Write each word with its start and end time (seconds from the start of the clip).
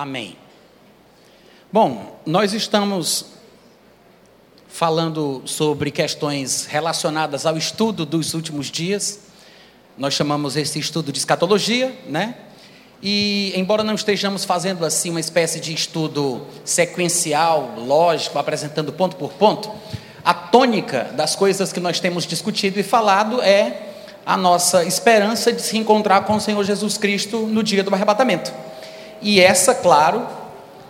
Amém. 0.00 0.36
Bom, 1.72 2.20
nós 2.24 2.52
estamos 2.52 3.24
falando 4.68 5.42
sobre 5.44 5.90
questões 5.90 6.66
relacionadas 6.66 7.44
ao 7.44 7.56
estudo 7.56 8.06
dos 8.06 8.32
últimos 8.32 8.70
dias. 8.70 9.18
Nós 9.96 10.14
chamamos 10.14 10.56
esse 10.56 10.78
estudo 10.78 11.10
de 11.10 11.18
escatologia, 11.18 11.98
né? 12.06 12.36
E 13.02 13.52
embora 13.56 13.82
não 13.82 13.96
estejamos 13.96 14.44
fazendo 14.44 14.84
assim 14.84 15.10
uma 15.10 15.18
espécie 15.18 15.58
de 15.58 15.74
estudo 15.74 16.46
sequencial, 16.64 17.74
lógico, 17.78 18.38
apresentando 18.38 18.92
ponto 18.92 19.16
por 19.16 19.32
ponto, 19.32 19.68
a 20.24 20.32
tônica 20.32 21.10
das 21.16 21.34
coisas 21.34 21.72
que 21.72 21.80
nós 21.80 21.98
temos 21.98 22.24
discutido 22.24 22.78
e 22.78 22.84
falado 22.84 23.42
é 23.42 23.88
a 24.24 24.36
nossa 24.36 24.84
esperança 24.84 25.52
de 25.52 25.60
se 25.60 25.76
encontrar 25.76 26.20
com 26.20 26.36
o 26.36 26.40
Senhor 26.40 26.62
Jesus 26.62 26.96
Cristo 26.96 27.38
no 27.48 27.64
dia 27.64 27.82
do 27.82 27.92
arrebatamento. 27.92 28.67
E 29.20 29.40
essa, 29.40 29.74
claro, 29.74 30.26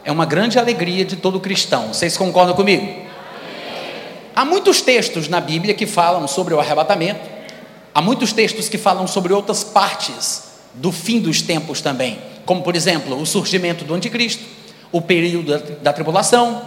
é 0.04 0.12
uma 0.12 0.26
grande 0.26 0.58
alegria 0.58 1.04
de 1.04 1.16
todo 1.16 1.40
cristão. 1.40 1.88
Vocês 1.88 2.16
concordam 2.16 2.54
comigo? 2.54 3.06
Há 4.34 4.44
muitos 4.44 4.80
textos 4.80 5.28
na 5.28 5.40
Bíblia 5.40 5.74
que 5.74 5.86
falam 5.86 6.28
sobre 6.28 6.54
o 6.54 6.60
arrebatamento, 6.60 7.28
há 7.92 8.00
muitos 8.00 8.32
textos 8.32 8.68
que 8.68 8.78
falam 8.78 9.06
sobre 9.06 9.32
outras 9.32 9.64
partes 9.64 10.44
do 10.74 10.92
fim 10.92 11.20
dos 11.20 11.42
tempos 11.42 11.80
também, 11.80 12.18
como 12.46 12.62
por 12.62 12.76
exemplo, 12.76 13.20
o 13.20 13.26
surgimento 13.26 13.84
do 13.84 13.94
anticristo, 13.94 14.44
o 14.92 15.02
período 15.02 15.58
da 15.82 15.92
tribulação, 15.92 16.62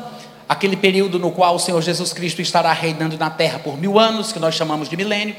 aquele 0.50 0.76
período 0.76 1.18
no 1.18 1.32
qual 1.32 1.56
o 1.56 1.60
Senhor 1.60 1.82
Jesus 1.82 2.12
Cristo 2.12 2.42
estará 2.42 2.74
reinando 2.74 3.18
na 3.18 3.30
terra 3.30 3.58
por 3.60 3.78
mil 3.78 3.98
anos, 3.98 4.34
que 4.34 4.40
nós 4.40 4.54
chamamos 4.54 4.90
de 4.90 4.98
milênio. 4.98 5.34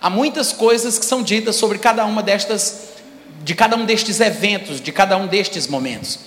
Há 0.00 0.08
muitas 0.08 0.52
coisas 0.52 1.00
que 1.00 1.04
são 1.04 1.20
ditas 1.20 1.56
sobre 1.56 1.78
cada 1.78 2.04
uma 2.04 2.22
destas, 2.22 2.91
de 3.42 3.54
cada 3.54 3.76
um 3.76 3.84
destes 3.84 4.20
eventos, 4.20 4.80
de 4.80 4.92
cada 4.92 5.16
um 5.16 5.26
destes 5.26 5.66
momentos. 5.66 6.18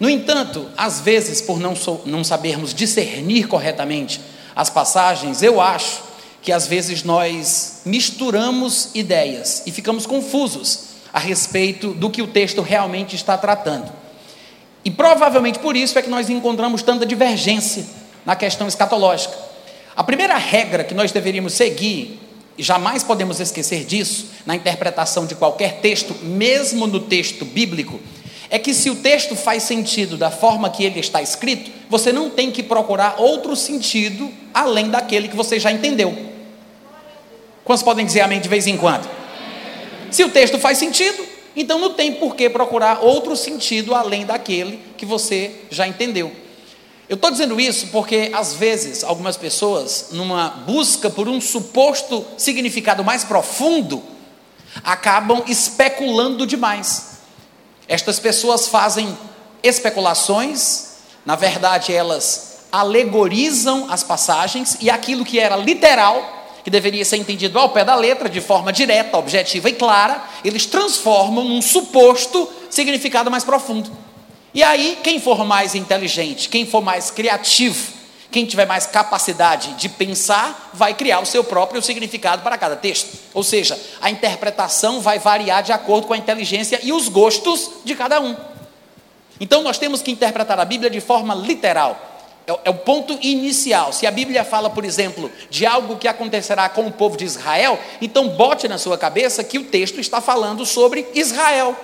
No 0.00 0.08
entanto, 0.08 0.68
às 0.76 1.00
vezes, 1.00 1.40
por 1.40 1.60
não, 1.60 1.74
não 2.04 2.24
sabermos 2.24 2.74
discernir 2.74 3.46
corretamente 3.46 4.20
as 4.56 4.68
passagens, 4.68 5.42
eu 5.42 5.60
acho 5.60 6.02
que 6.40 6.50
às 6.50 6.66
vezes 6.66 7.04
nós 7.04 7.82
misturamos 7.84 8.90
ideias 8.94 9.62
e 9.64 9.70
ficamos 9.70 10.06
confusos 10.06 10.92
a 11.12 11.18
respeito 11.18 11.92
do 11.92 12.10
que 12.10 12.20
o 12.20 12.26
texto 12.26 12.62
realmente 12.62 13.14
está 13.14 13.38
tratando. 13.38 13.92
E 14.84 14.90
provavelmente 14.90 15.60
por 15.60 15.76
isso 15.76 15.98
é 15.98 16.02
que 16.02 16.10
nós 16.10 16.28
encontramos 16.28 16.82
tanta 16.82 17.06
divergência 17.06 17.84
na 18.26 18.34
questão 18.34 18.66
escatológica. 18.66 19.36
A 19.94 20.02
primeira 20.02 20.36
regra 20.36 20.82
que 20.82 20.94
nós 20.94 21.12
deveríamos 21.12 21.52
seguir, 21.52 22.18
e 22.56 22.62
jamais 22.62 23.02
podemos 23.02 23.40
esquecer 23.40 23.84
disso, 23.84 24.26
na 24.44 24.54
interpretação 24.54 25.26
de 25.26 25.34
qualquer 25.34 25.80
texto, 25.80 26.14
mesmo 26.22 26.86
no 26.86 27.00
texto 27.00 27.44
bíblico, 27.44 27.98
é 28.50 28.58
que 28.58 28.74
se 28.74 28.90
o 28.90 28.96
texto 28.96 29.34
faz 29.34 29.62
sentido 29.62 30.16
da 30.16 30.30
forma 30.30 30.68
que 30.68 30.84
ele 30.84 31.00
está 31.00 31.22
escrito, 31.22 31.70
você 31.88 32.12
não 32.12 32.28
tem 32.28 32.50
que 32.50 32.62
procurar 32.62 33.16
outro 33.18 33.56
sentido 33.56 34.30
além 34.52 34.90
daquele 34.90 35.28
que 35.28 35.36
você 35.36 35.58
já 35.58 35.72
entendeu. 35.72 36.14
Quantos 37.64 37.82
podem 37.82 38.04
dizer 38.04 38.20
amém 38.20 38.40
de 38.40 38.48
vez 38.48 38.66
em 38.66 38.76
quando? 38.76 39.08
Se 40.10 40.22
o 40.22 40.28
texto 40.28 40.58
faz 40.58 40.76
sentido, 40.76 41.24
então 41.56 41.78
não 41.78 41.94
tem 41.94 42.12
por 42.12 42.36
que 42.36 42.50
procurar 42.50 43.00
outro 43.00 43.34
sentido 43.36 43.94
além 43.94 44.26
daquele 44.26 44.80
que 44.98 45.06
você 45.06 45.50
já 45.70 45.86
entendeu. 45.86 46.41
Eu 47.12 47.16
estou 47.16 47.30
dizendo 47.30 47.60
isso 47.60 47.88
porque, 47.88 48.30
às 48.32 48.54
vezes, 48.54 49.04
algumas 49.04 49.36
pessoas, 49.36 50.06
numa 50.12 50.48
busca 50.48 51.10
por 51.10 51.28
um 51.28 51.42
suposto 51.42 52.24
significado 52.38 53.04
mais 53.04 53.22
profundo, 53.22 54.02
acabam 54.82 55.44
especulando 55.46 56.46
demais. 56.46 57.18
Estas 57.86 58.18
pessoas 58.18 58.66
fazem 58.66 59.14
especulações, 59.62 60.86
na 61.22 61.36
verdade, 61.36 61.92
elas 61.92 62.60
alegorizam 62.72 63.88
as 63.90 64.02
passagens 64.02 64.78
e 64.80 64.88
aquilo 64.88 65.22
que 65.22 65.38
era 65.38 65.54
literal 65.54 66.46
que 66.64 66.70
deveria 66.70 67.04
ser 67.04 67.18
entendido 67.18 67.58
ao 67.58 67.68
pé 67.68 67.84
da 67.84 67.94
letra, 67.94 68.26
de 68.26 68.40
forma 68.40 68.72
direta, 68.72 69.18
objetiva 69.18 69.68
e 69.68 69.74
clara, 69.74 70.24
eles 70.42 70.64
transformam 70.64 71.44
num 71.44 71.60
suposto 71.60 72.48
significado 72.70 73.30
mais 73.30 73.44
profundo. 73.44 74.01
E 74.54 74.62
aí, 74.62 74.98
quem 75.02 75.18
for 75.18 75.44
mais 75.44 75.74
inteligente, 75.74 76.48
quem 76.48 76.66
for 76.66 76.82
mais 76.82 77.10
criativo, 77.10 77.92
quem 78.30 78.44
tiver 78.44 78.66
mais 78.66 78.86
capacidade 78.86 79.74
de 79.74 79.88
pensar, 79.88 80.70
vai 80.74 80.94
criar 80.94 81.20
o 81.20 81.26
seu 81.26 81.42
próprio 81.42 81.80
significado 81.80 82.42
para 82.42 82.58
cada 82.58 82.76
texto. 82.76 83.16
Ou 83.32 83.42
seja, 83.42 83.78
a 84.00 84.10
interpretação 84.10 85.00
vai 85.00 85.18
variar 85.18 85.62
de 85.62 85.72
acordo 85.72 86.06
com 86.06 86.12
a 86.12 86.18
inteligência 86.18 86.80
e 86.82 86.92
os 86.92 87.08
gostos 87.08 87.70
de 87.84 87.94
cada 87.94 88.20
um. 88.20 88.36
Então, 89.40 89.62
nós 89.62 89.78
temos 89.78 90.02
que 90.02 90.10
interpretar 90.10 90.58
a 90.60 90.64
Bíblia 90.64 90.90
de 90.90 91.00
forma 91.00 91.34
literal. 91.34 92.10
É, 92.46 92.52
é, 92.64 92.70
o 92.70 92.74
ponto 92.74 93.18
inicial. 93.22 93.92
Se 93.92 94.06
a 94.06 94.10
Bíblia 94.10 94.44
fala, 94.44 94.68
por 94.68 94.84
exemplo, 94.84 95.30
de 95.48 95.64
algo 95.64 95.96
que 95.96 96.08
acontecerá 96.08 96.68
com 96.68 96.86
o 96.86 96.92
povo 96.92 97.16
de 97.16 97.24
Israel, 97.24 97.78
então 98.00 98.28
bote 98.28 98.68
na 98.68 98.78
sua 98.78 98.98
cabeça 98.98 99.44
que 99.44 99.58
o 99.58 99.64
texto 99.64 100.00
está 100.00 100.20
falando 100.20 100.66
sobre 100.66 101.06
Israel, 101.14 101.76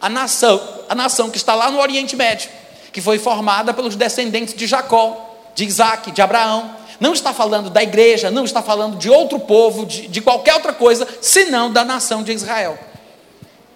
a 0.00 0.08
nação, 0.08 0.60
a 0.88 0.94
nação 0.94 1.30
que 1.30 1.36
está 1.36 1.54
lá 1.54 1.70
no 1.70 1.80
Oriente 1.80 2.16
Médio, 2.16 2.50
que 2.92 3.00
foi 3.00 3.18
formada 3.18 3.74
pelos 3.74 3.96
descendentes 3.96 4.54
de 4.54 4.66
Jacó, 4.66 5.34
de 5.54 5.64
Isaac, 5.64 6.10
de 6.10 6.22
Abraão. 6.22 6.76
Não 7.00 7.12
está 7.12 7.32
falando 7.32 7.70
da 7.70 7.82
igreja, 7.82 8.30
não 8.30 8.44
está 8.44 8.62
falando 8.62 8.96
de 8.96 9.10
outro 9.10 9.40
povo, 9.40 9.84
de, 9.84 10.06
de 10.06 10.20
qualquer 10.20 10.54
outra 10.54 10.72
coisa, 10.72 11.06
senão 11.20 11.72
da 11.72 11.84
nação 11.84 12.22
de 12.22 12.32
Israel. 12.32 12.78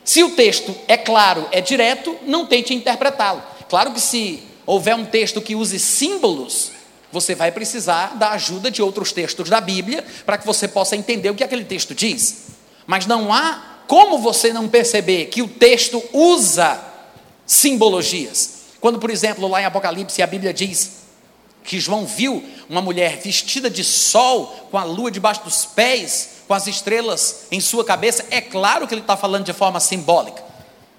Se 0.05 0.23
o 0.23 0.31
texto 0.31 0.75
é 0.87 0.97
claro, 0.97 1.47
é 1.51 1.61
direto, 1.61 2.17
não 2.27 2.47
tente 2.47 2.73
interpretá-lo. 2.73 3.43
Claro 3.69 3.93
que 3.93 4.00
se 4.00 4.43
houver 4.65 4.95
um 4.95 5.05
texto 5.05 5.41
que 5.41 5.55
use 5.55 5.79
símbolos, 5.79 6.71
você 7.11 7.35
vai 7.35 7.50
precisar 7.50 8.17
da 8.17 8.31
ajuda 8.31 8.71
de 8.71 8.83
outros 8.83 9.12
textos 9.12 9.50
da 9.50 9.61
Bíblia 9.61 10.05
para 10.25 10.39
que 10.39 10.47
você 10.47 10.69
possa 10.69 10.95
entender 10.95 11.31
o 11.31 11.35
que 11.35 11.45
aquele 11.45 11.65
texto 11.65 11.95
diz. 11.95 12.47
Mas 12.87 13.06
não 13.06 13.33
há 13.33 13.78
como 13.88 14.19
você 14.19 14.53
não 14.53 14.69
perceber 14.69 15.26
que 15.26 15.43
o 15.43 15.49
texto 15.49 16.00
usa 16.12 16.78
simbologias. 17.47 18.59
Quando, 18.81 18.99
por 18.99 19.10
exemplo, 19.10 19.49
lá 19.49 19.62
em 19.62 19.65
Apocalipse 19.65 20.22
a 20.22 20.26
Bíblia 20.26 20.53
diz 20.53 20.99
que 21.65 21.81
João 21.81 22.06
viu 22.06 22.44
uma 22.69 22.81
mulher 22.82 23.19
vestida 23.19 23.69
de 23.69 23.82
sol, 23.82 24.69
com 24.71 24.78
a 24.78 24.84
lua 24.84 25.10
debaixo 25.10 25.43
dos 25.43 25.65
pés, 25.65 26.43
com 26.47 26.54
as 26.54 26.66
estrelas 26.66 27.47
em 27.50 27.60
sua 27.60 27.84
cabeça, 27.84 28.25
é 28.31 28.41
claro 28.41 28.87
que 28.87 28.94
ele 28.94 29.00
está 29.00 29.16
falando 29.16 29.44
de 29.44 29.53
forma 29.53 29.81
simbólica. 29.81 30.44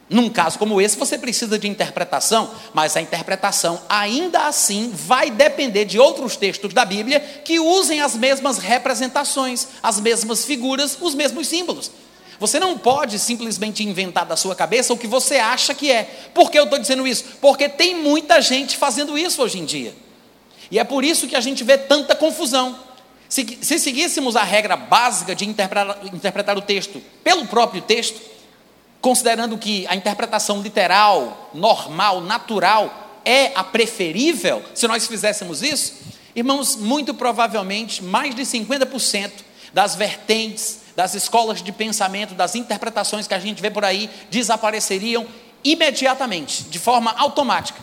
Num 0.09 0.27
caso 0.27 0.57
como 0.57 0.81
esse, 0.81 0.97
você 0.97 1.17
precisa 1.17 1.59
de 1.59 1.67
interpretação, 1.67 2.50
mas 2.73 2.97
a 2.97 3.01
interpretação 3.01 3.79
ainda 3.88 4.47
assim 4.47 4.91
vai 4.91 5.29
depender 5.29 5.85
de 5.85 6.00
outros 6.00 6.35
textos 6.35 6.73
da 6.73 6.83
Bíblia 6.83 7.19
que 7.19 7.59
usem 7.59 8.01
as 8.01 8.16
mesmas 8.16 8.57
representações, 8.57 9.67
as 9.83 10.00
mesmas 10.00 10.44
figuras, 10.44 10.97
os 11.00 11.13
mesmos 11.13 11.47
símbolos. 11.47 11.91
Você 12.39 12.59
não 12.59 12.77
pode 12.77 13.19
simplesmente 13.19 13.83
inventar 13.83 14.25
da 14.25 14.38
sua 14.38 14.55
cabeça 14.55 14.94
o 14.94 14.97
que 14.97 15.07
você 15.07 15.35
acha 15.35 15.73
que 15.73 15.91
é. 15.91 16.03
Por 16.33 16.50
que 16.50 16.57
eu 16.57 16.63
estou 16.63 16.79
dizendo 16.79 17.05
isso? 17.05 17.25
Porque 17.41 17.67
tem 17.67 17.95
muita 17.95 18.41
gente 18.41 18.77
fazendo 18.77 19.17
isso 19.17 19.41
hoje 19.41 19.59
em 19.59 19.66
dia. 19.66 19.94
E 20.72 20.79
é 20.79 20.83
por 20.83 21.03
isso 21.03 21.27
que 21.27 21.35
a 21.35 21.41
gente 21.41 21.63
vê 21.63 21.77
tanta 21.77 22.16
confusão. 22.16 22.79
Se, 23.27 23.59
se 23.61 23.77
seguíssemos 23.77 24.35
a 24.35 24.44
regra 24.44 24.75
básica 24.75 25.35
de 25.35 25.47
interpretar, 25.47 26.00
interpretar 26.05 26.57
o 26.57 26.61
texto 26.61 27.01
pelo 27.23 27.45
próprio 27.45 27.81
texto, 27.81 28.19
considerando 29.01 29.57
que 29.57 29.85
a 29.88 29.95
interpretação 29.95 30.61
literal, 30.61 31.51
normal, 31.53 32.21
natural 32.21 33.21
é 33.25 33.51
a 33.53 33.63
preferível, 33.63 34.63
se 34.74 34.88
nós 34.88 35.06
fizéssemos 35.06 35.62
isso, 35.62 35.94
irmãos, 36.36 36.75
muito 36.75 37.13
provavelmente 37.13 38.03
mais 38.03 38.33
de 38.33 38.44
50% 38.44 39.31
das 39.74 39.95
vertentes, 39.95 40.80
das 41.00 41.16
escolas 41.16 41.63
de 41.63 41.72
pensamento, 41.72 42.34
das 42.34 42.56
interpretações 42.56 43.25
que 43.25 43.34
a 43.34 43.40
gente 43.40 43.62
vê 43.62 43.72
por 43.72 43.86
aí 43.86 44.10
desapareceriam 44.30 45.25
imediatamente, 45.63 46.63
de 46.63 46.78
forma 46.78 47.16
automática. 47.18 47.80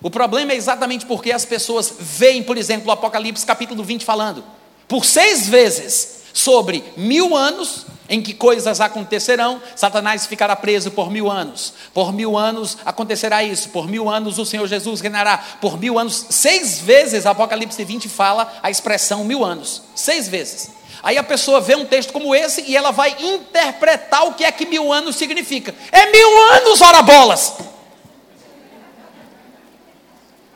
O 0.00 0.08
problema 0.08 0.52
é 0.52 0.54
exatamente 0.54 1.04
porque 1.04 1.32
as 1.32 1.44
pessoas 1.44 1.92
veem, 1.98 2.44
por 2.44 2.56
exemplo, 2.56 2.90
o 2.90 2.92
Apocalipse 2.92 3.44
capítulo 3.44 3.82
20 3.82 4.04
falando, 4.04 4.44
por 4.86 5.04
seis 5.04 5.48
vezes 5.48 6.20
sobre 6.32 6.84
mil 6.96 7.36
anos 7.36 7.86
em 8.08 8.22
que 8.22 8.32
coisas 8.32 8.80
acontecerão, 8.80 9.60
Satanás 9.74 10.24
ficará 10.24 10.54
preso 10.54 10.92
por 10.92 11.10
mil 11.10 11.28
anos, 11.28 11.74
por 11.92 12.12
mil 12.12 12.38
anos 12.38 12.78
acontecerá 12.84 13.42
isso, 13.42 13.70
por 13.70 13.88
mil 13.88 14.08
anos 14.08 14.38
o 14.38 14.46
Senhor 14.46 14.68
Jesus 14.68 15.00
reinará, 15.00 15.38
por 15.60 15.76
mil 15.76 15.98
anos, 15.98 16.26
seis 16.30 16.78
vezes 16.78 17.26
Apocalipse 17.26 17.84
20 17.84 18.08
fala 18.08 18.60
a 18.62 18.70
expressão 18.70 19.24
mil 19.24 19.44
anos, 19.44 19.82
seis 19.96 20.28
vezes. 20.28 20.77
Aí 21.02 21.16
a 21.16 21.22
pessoa 21.22 21.60
vê 21.60 21.76
um 21.76 21.84
texto 21.84 22.12
como 22.12 22.34
esse 22.34 22.62
e 22.62 22.76
ela 22.76 22.90
vai 22.90 23.16
interpretar 23.20 24.26
o 24.26 24.34
que 24.34 24.44
é 24.44 24.50
que 24.52 24.66
mil 24.66 24.92
anos 24.92 25.16
significa. 25.16 25.74
É 25.92 26.10
mil 26.10 26.52
anos, 26.52 26.80
ora 26.80 27.02
bolas! 27.02 27.54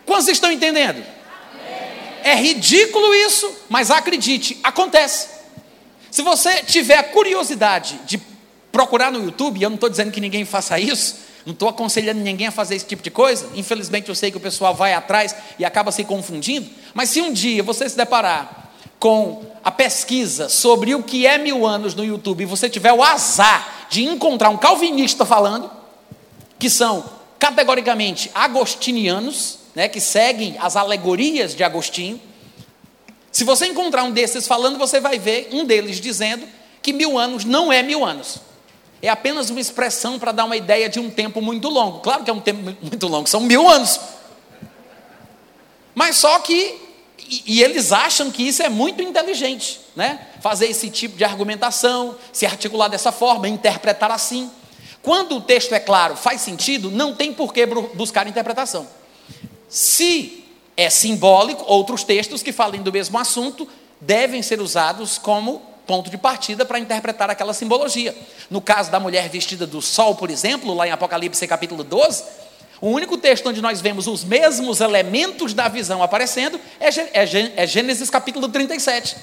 Quantos 0.04 0.28
estão 0.28 0.50
entendendo? 0.50 1.04
É 2.24 2.34
ridículo 2.34 3.14
isso, 3.14 3.50
mas 3.68 3.90
acredite, 3.90 4.58
acontece. 4.62 5.28
Se 6.10 6.22
você 6.22 6.62
tiver 6.62 6.98
a 6.98 7.04
curiosidade 7.04 7.98
de 8.04 8.20
procurar 8.70 9.10
no 9.10 9.24
YouTube, 9.24 9.58
e 9.58 9.62
eu 9.62 9.70
não 9.70 9.74
estou 9.76 9.88
dizendo 9.88 10.12
que 10.12 10.20
ninguém 10.20 10.44
faça 10.44 10.78
isso, 10.78 11.16
Não 11.44 11.52
estou 11.52 11.68
aconselhando 11.68 12.20
ninguém 12.20 12.46
a 12.46 12.52
fazer 12.52 12.76
esse 12.76 12.86
tipo 12.86 13.02
de 13.02 13.10
coisa. 13.10 13.48
Infelizmente, 13.54 14.08
eu 14.08 14.14
sei 14.14 14.30
que 14.30 14.36
o 14.36 14.40
pessoal 14.40 14.74
vai 14.74 14.94
atrás 14.94 15.34
e 15.58 15.64
acaba 15.64 15.90
se 15.90 16.04
confundindo. 16.04 16.70
Mas 16.94 17.10
se 17.10 17.20
um 17.20 17.32
dia 17.32 17.62
você 17.62 17.88
se 17.88 17.96
deparar 17.96 18.61
com 19.02 19.42
a 19.64 19.70
pesquisa 19.72 20.48
sobre 20.48 20.94
o 20.94 21.02
que 21.02 21.26
é 21.26 21.36
mil 21.36 21.66
anos 21.66 21.92
no 21.92 22.04
YouTube 22.04 22.42
e 22.42 22.46
você 22.46 22.70
tiver 22.70 22.92
o 22.92 23.02
azar 23.02 23.86
de 23.90 24.04
encontrar 24.04 24.48
um 24.48 24.56
calvinista 24.56 25.26
falando, 25.26 25.68
que 26.56 26.70
são 26.70 27.04
categoricamente 27.36 28.30
agostinianos, 28.32 29.58
né, 29.74 29.88
que 29.88 30.00
seguem 30.00 30.56
as 30.60 30.76
alegorias 30.76 31.52
de 31.52 31.64
Agostinho, 31.64 32.20
se 33.32 33.42
você 33.42 33.66
encontrar 33.66 34.04
um 34.04 34.12
desses 34.12 34.46
falando, 34.46 34.78
você 34.78 35.00
vai 35.00 35.18
ver 35.18 35.48
um 35.50 35.64
deles 35.64 36.00
dizendo 36.00 36.46
que 36.80 36.92
mil 36.92 37.18
anos 37.18 37.44
não 37.44 37.72
é 37.72 37.82
mil 37.82 38.04
anos 38.04 38.38
é 39.02 39.08
apenas 39.08 39.50
uma 39.50 39.58
expressão 39.58 40.16
para 40.16 40.30
dar 40.30 40.44
uma 40.44 40.56
ideia 40.56 40.88
de 40.88 41.00
um 41.00 41.10
tempo 41.10 41.42
muito 41.42 41.68
longo. 41.68 41.98
Claro 41.98 42.22
que 42.22 42.30
é 42.30 42.32
um 42.32 42.40
tempo 42.40 42.62
muito 42.80 43.08
longo, 43.08 43.28
são 43.28 43.40
mil 43.40 43.68
anos. 43.68 43.98
Mas 45.92 46.18
só 46.18 46.38
que, 46.38 46.78
e, 47.46 47.62
eles 47.62 47.92
acham 47.92 48.30
que 48.30 48.42
isso 48.42 48.62
é 48.62 48.68
muito 48.68 49.00
inteligente, 49.00 49.80
né? 49.96 50.28
Fazer 50.40 50.66
esse 50.66 50.90
tipo 50.90 51.16
de 51.16 51.24
argumentação, 51.24 52.16
se 52.32 52.44
articular 52.44 52.88
dessa 52.88 53.10
forma, 53.10 53.48
interpretar 53.48 54.10
assim. 54.10 54.50
Quando 55.00 55.36
o 55.36 55.40
texto 55.40 55.74
é 55.74 55.80
claro, 55.80 56.14
faz 56.14 56.42
sentido, 56.42 56.90
não 56.90 57.14
tem 57.14 57.32
por 57.32 57.52
que 57.52 57.64
buscar 57.94 58.26
interpretação. 58.26 58.86
Se 59.68 60.44
é 60.76 60.90
simbólico, 60.90 61.64
outros 61.66 62.04
textos 62.04 62.42
que 62.42 62.52
falem 62.52 62.82
do 62.82 62.92
mesmo 62.92 63.18
assunto 63.18 63.66
devem 64.00 64.42
ser 64.42 64.60
usados 64.60 65.16
como 65.16 65.62
ponto 65.86 66.10
de 66.10 66.18
partida 66.18 66.64
para 66.64 66.78
interpretar 66.78 67.30
aquela 67.30 67.54
simbologia. 67.54 68.16
No 68.50 68.60
caso 68.60 68.90
da 68.90 69.00
mulher 69.00 69.28
vestida 69.28 69.66
do 69.66 69.80
sol, 69.80 70.14
por 70.14 70.30
exemplo, 70.30 70.74
lá 70.74 70.86
em 70.86 70.90
Apocalipse 70.90 71.46
capítulo 71.46 71.82
12, 71.82 72.24
o 72.82 72.88
único 72.88 73.16
texto 73.16 73.48
onde 73.48 73.62
nós 73.62 73.80
vemos 73.80 74.08
os 74.08 74.24
mesmos 74.24 74.80
elementos 74.80 75.54
da 75.54 75.68
visão 75.68 76.02
aparecendo 76.02 76.60
é, 76.80 76.88
é, 76.88 77.52
é 77.62 77.66
Gênesis 77.66 78.10
capítulo 78.10 78.48
37 78.48 79.16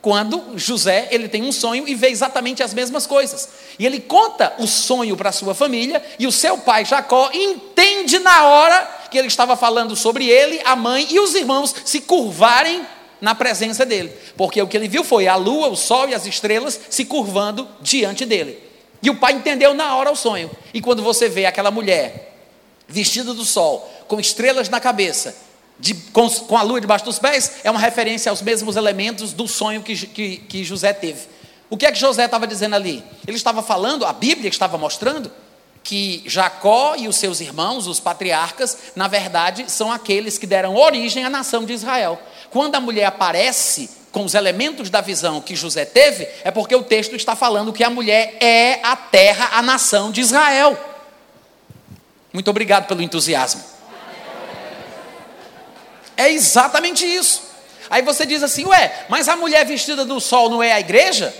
quando 0.00 0.42
José 0.56 1.08
ele 1.10 1.28
tem 1.28 1.44
um 1.44 1.52
sonho 1.52 1.86
e 1.86 1.94
vê 1.94 2.08
exatamente 2.08 2.60
as 2.60 2.74
mesmas 2.74 3.06
coisas. 3.06 3.48
E 3.78 3.86
ele 3.86 4.00
conta 4.00 4.52
o 4.58 4.66
sonho 4.66 5.16
para 5.16 5.30
sua 5.30 5.54
família, 5.54 6.02
e 6.18 6.26
o 6.26 6.32
seu 6.32 6.58
pai 6.58 6.84
Jacó 6.84 7.30
entende 7.32 8.18
na 8.18 8.44
hora 8.46 8.90
que 9.12 9.16
ele 9.16 9.28
estava 9.28 9.54
falando 9.56 9.94
sobre 9.94 10.28
ele, 10.28 10.60
a 10.64 10.74
mãe 10.74 11.06
e 11.08 11.20
os 11.20 11.36
irmãos 11.36 11.72
se 11.84 12.00
curvarem 12.00 12.84
na 13.20 13.32
presença 13.32 13.86
dele, 13.86 14.12
porque 14.36 14.60
o 14.60 14.66
que 14.66 14.76
ele 14.76 14.88
viu 14.88 15.04
foi 15.04 15.28
a 15.28 15.36
lua, 15.36 15.68
o 15.68 15.76
sol 15.76 16.08
e 16.08 16.14
as 16.16 16.26
estrelas 16.26 16.80
se 16.90 17.04
curvando 17.04 17.68
diante 17.80 18.26
dele. 18.26 18.58
E 19.00 19.08
o 19.08 19.14
pai 19.14 19.34
entendeu 19.34 19.72
na 19.72 19.94
hora 19.94 20.10
o 20.10 20.16
sonho. 20.16 20.50
E 20.74 20.80
quando 20.80 21.00
você 21.00 21.28
vê 21.28 21.46
aquela 21.46 21.70
mulher 21.70 22.31
vestida 22.92 23.32
do 23.32 23.44
sol, 23.44 23.90
com 24.06 24.20
estrelas 24.20 24.68
na 24.68 24.78
cabeça, 24.78 25.34
de, 25.78 25.94
com, 25.94 26.28
com, 26.28 26.56
a 26.56 26.62
lua 26.62 26.80
debaixo 26.80 27.04
dos 27.04 27.18
pés, 27.18 27.52
é 27.64 27.70
uma 27.70 27.80
referência 27.80 28.30
aos 28.30 28.42
mesmos 28.42 28.76
elementos 28.76 29.32
do 29.32 29.48
sonho 29.48 29.82
que, 29.82 30.06
que, 30.06 30.36
que 30.36 30.64
José 30.64 30.92
teve. 30.92 31.26
O 31.70 31.76
que 31.76 31.86
é 31.86 31.90
que 31.90 31.98
José 31.98 32.26
estava 32.26 32.46
dizendo 32.46 32.76
ali? 32.76 33.02
Ele 33.26 33.36
estava 33.36 33.62
falando, 33.62 34.04
a 34.04 34.12
Bíblia 34.12 34.50
estava 34.50 34.76
mostrando, 34.76 35.32
que 35.82 36.22
Jacó 36.26 36.94
e 36.96 37.08
os 37.08 37.16
seus 37.16 37.40
irmãos, 37.40 37.86
os 37.86 37.98
patriarcas, 37.98 38.76
na 38.94 39.08
verdade, 39.08 39.64
são 39.68 39.90
aqueles 39.90 40.38
que 40.38 40.46
deram 40.46 40.76
origem 40.76 41.24
à 41.24 41.30
nação 41.30 41.64
de 41.64 41.72
Israel. 41.72 42.20
Quando 42.50 42.74
a 42.74 42.80
mulher 42.80 43.06
aparece 43.06 43.90
com 44.12 44.24
os 44.24 44.34
elementos 44.34 44.90
da 44.90 45.00
visão 45.00 45.40
que 45.40 45.56
José 45.56 45.86
teve, 45.86 46.28
é 46.44 46.50
porque 46.50 46.76
o 46.76 46.82
texto 46.82 47.16
está 47.16 47.34
falando 47.34 47.72
que 47.72 47.82
a 47.82 47.90
mulher 47.90 48.36
é 48.38 48.78
a 48.84 48.94
terra, 48.94 49.50
a 49.54 49.62
nação 49.62 50.12
de 50.12 50.20
Israel. 50.20 50.91
Muito 52.32 52.48
obrigado 52.48 52.86
pelo 52.86 53.02
entusiasmo. 53.02 53.62
É 56.16 56.30
exatamente 56.30 57.04
isso. 57.04 57.42
Aí 57.90 58.02
você 58.02 58.24
diz 58.24 58.42
assim, 58.42 58.64
ué, 58.64 59.06
mas 59.08 59.28
a 59.28 59.36
mulher 59.36 59.66
vestida 59.66 60.04
do 60.04 60.20
sol 60.20 60.48
não 60.48 60.62
é 60.62 60.72
a 60.72 60.80
igreja? 60.80 61.34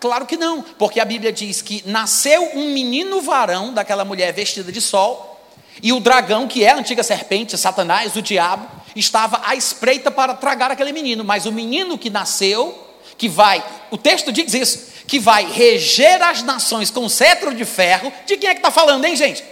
Claro 0.00 0.26
que 0.26 0.36
não, 0.36 0.62
porque 0.62 1.00
a 1.00 1.04
Bíblia 1.04 1.32
diz 1.32 1.62
que 1.62 1.82
nasceu 1.86 2.50
um 2.54 2.72
menino 2.72 3.20
varão 3.20 3.72
daquela 3.72 4.04
mulher 4.04 4.32
vestida 4.32 4.70
de 4.70 4.80
sol, 4.80 5.34
e 5.82 5.92
o 5.92 6.00
dragão, 6.00 6.46
que 6.46 6.64
é 6.64 6.70
a 6.70 6.76
antiga 6.76 7.02
serpente, 7.02 7.58
Satanás, 7.58 8.14
o 8.14 8.22
diabo, 8.22 8.68
estava 8.94 9.40
à 9.44 9.54
espreita 9.54 10.10
para 10.10 10.34
tragar 10.34 10.70
aquele 10.70 10.92
menino, 10.92 11.24
mas 11.24 11.46
o 11.46 11.52
menino 11.52 11.98
que 11.98 12.10
nasceu, 12.10 12.78
que 13.18 13.28
vai, 13.28 13.64
o 13.90 13.98
texto 13.98 14.30
diz 14.30 14.54
isso, 14.54 14.92
que 15.06 15.18
vai 15.18 15.50
reger 15.50 16.22
as 16.22 16.42
nações 16.42 16.90
com 16.90 17.08
cetro 17.08 17.54
de 17.54 17.64
ferro, 17.64 18.12
de 18.26 18.36
quem 18.36 18.50
é 18.50 18.54
que 18.54 18.60
está 18.60 18.70
falando, 18.70 19.04
hein, 19.04 19.16
gente? 19.16 19.42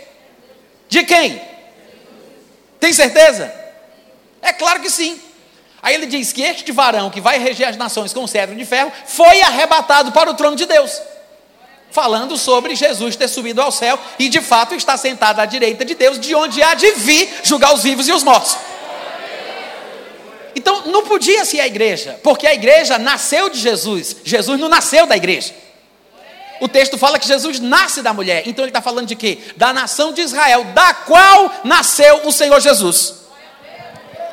De 0.92 1.04
quem? 1.04 1.40
Tem 2.78 2.92
certeza? 2.92 3.50
É 4.42 4.52
claro 4.52 4.82
que 4.82 4.90
sim. 4.90 5.18
Aí 5.80 5.94
ele 5.94 6.04
diz 6.04 6.34
que 6.34 6.42
este 6.42 6.70
varão 6.70 7.08
que 7.08 7.18
vai 7.18 7.38
reger 7.38 7.66
as 7.66 7.78
nações 7.78 8.12
com 8.12 8.26
cetro 8.26 8.54
de 8.54 8.66
ferro 8.66 8.92
foi 9.06 9.40
arrebatado 9.40 10.12
para 10.12 10.30
o 10.30 10.34
trono 10.34 10.54
de 10.54 10.66
Deus. 10.66 11.00
Falando 11.90 12.36
sobre 12.36 12.74
Jesus 12.74 13.16
ter 13.16 13.26
subido 13.28 13.62
ao 13.62 13.72
céu 13.72 13.98
e 14.18 14.28
de 14.28 14.42
fato 14.42 14.74
está 14.74 14.98
sentado 14.98 15.40
à 15.40 15.46
direita 15.46 15.82
de 15.82 15.94
Deus, 15.94 16.20
de 16.20 16.34
onde 16.34 16.62
há 16.62 16.74
de 16.74 16.90
vir 16.92 17.40
julgar 17.42 17.72
os 17.72 17.82
vivos 17.82 18.06
e 18.06 18.12
os 18.12 18.22
mortos. 18.22 18.58
Então 20.54 20.88
não 20.88 21.04
podia 21.04 21.46
ser 21.46 21.60
a 21.60 21.66
igreja, 21.66 22.20
porque 22.22 22.46
a 22.46 22.52
igreja 22.52 22.98
nasceu 22.98 23.48
de 23.48 23.58
Jesus, 23.58 24.16
Jesus 24.22 24.60
não 24.60 24.68
nasceu 24.68 25.06
da 25.06 25.16
igreja. 25.16 25.54
O 26.62 26.68
texto 26.68 26.96
fala 26.96 27.18
que 27.18 27.26
Jesus 27.26 27.58
nasce 27.58 28.02
da 28.02 28.12
mulher, 28.12 28.44
então 28.46 28.64
ele 28.64 28.70
está 28.70 28.80
falando 28.80 29.08
de 29.08 29.16
quê? 29.16 29.40
Da 29.56 29.72
nação 29.72 30.12
de 30.12 30.20
Israel, 30.20 30.62
da 30.66 30.94
qual 30.94 31.52
nasceu 31.64 32.24
o 32.24 32.30
Senhor 32.30 32.60
Jesus. 32.60 33.14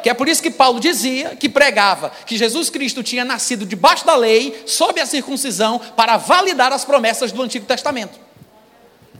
Que 0.04 0.12
é 0.12 0.14
por 0.14 0.30
isso 0.30 0.40
que 0.40 0.52
Paulo 0.52 0.80
dizia, 0.80 1.36
que 1.36 1.50
pregava, 1.50 2.12
que 2.28 2.38
Jesus 2.38 2.70
Cristo 2.70 3.02
tinha 3.02 3.26
nascido 3.26 3.66
debaixo 3.66 4.06
da 4.06 4.16
lei, 4.16 4.64
sob 4.68 5.02
a 5.02 5.08
circuncisão, 5.08 5.80
para 5.98 6.18
validar 6.18 6.72
as 6.72 6.86
promessas 6.86 7.32
do 7.32 7.42
Antigo 7.42 7.66
Testamento. 7.66 8.20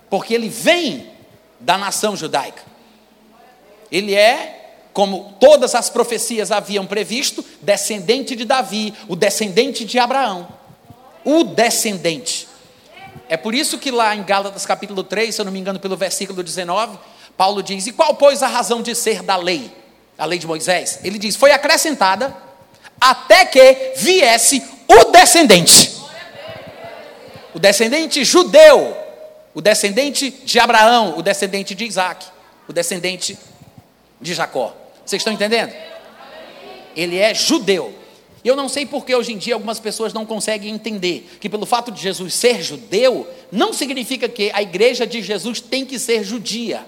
Porque 0.08 0.32
ele 0.32 0.48
vem 0.48 1.10
da 1.60 1.80
nação 1.80 2.16
judaica. 2.16 2.62
Ele 3.92 4.14
é, 4.14 4.84
como 4.94 5.36
todas 5.40 5.74
as 5.74 5.90
profecias 5.90 6.52
haviam 6.52 6.86
previsto, 6.86 7.44
descendente 7.60 8.36
de 8.36 8.46
Davi, 8.46 8.94
o 9.08 9.16
descendente 9.16 9.84
de 9.84 9.98
Abraão. 9.98 10.48
O 11.26 11.44
descendente. 11.44 12.49
É 13.30 13.38
por 13.38 13.56
isso 13.56 13.78
que 13.78 13.92
lá 13.92 14.16
em 14.16 14.24
Gálatas 14.24 14.66
capítulo 14.66 15.04
3, 15.04 15.34
se 15.34 15.40
eu 15.40 15.46
não 15.46 15.52
me 15.52 15.60
engano, 15.60 15.80
pelo 15.80 15.96
versículo 15.96 16.44
19, 16.44 16.98
Paulo 17.38 17.64
diz: 17.64 17.88
E 17.88 17.94
qual, 17.94 18.16
pois, 18.16 18.44
a 18.44 18.48
razão 18.48 18.82
de 18.82 18.94
ser 18.94 19.24
da 19.24 19.38
lei? 19.38 19.72
a 20.20 20.26
lei 20.26 20.38
de 20.38 20.46
Moisés, 20.46 21.00
ele 21.02 21.18
diz: 21.18 21.38
foi 21.38 21.52
acrescentada 21.52 22.36
até 23.00 23.46
que 23.46 23.94
viesse 23.96 24.62
o 24.86 25.06
descendente. 25.06 25.98
O 27.54 27.58
descendente 27.58 28.24
judeu, 28.26 28.96
o 29.56 29.62
descendente 29.62 30.30
de 30.30 30.60
Abraão, 30.60 31.18
o 31.18 31.24
descendente 31.24 31.74
de 31.74 31.86
Isaac, 31.86 32.26
o 32.68 32.74
descendente 32.74 33.40
de 34.20 34.34
Jacó. 34.34 34.76
Vocês 35.06 35.22
estão 35.22 35.34
entendendo? 35.34 35.74
Ele 36.96 37.18
é 37.18 37.34
judeu. 37.34 37.96
E 38.44 38.48
eu 38.48 38.56
não 38.56 38.70
sei 38.70 38.86
porque 38.86 39.14
hoje 39.14 39.34
em 39.34 39.38
dia 39.38 39.54
algumas 39.54 39.80
pessoas 39.80 40.14
não 40.14 40.26
conseguem 40.26 40.74
entender 40.74 41.38
que 41.40 41.50
pelo 41.50 41.66
fato 41.66 41.92
de 41.92 42.02
Jesus 42.02 42.34
ser 42.34 42.62
judeu, 42.62 43.28
não 43.52 43.74
significa 43.74 44.30
que 44.30 44.52
a 44.54 44.62
igreja 44.62 45.06
de 45.06 45.22
Jesus 45.22 45.60
tem 45.60 45.86
que 45.86 46.00
ser 46.00 46.24
judia. 46.24 46.86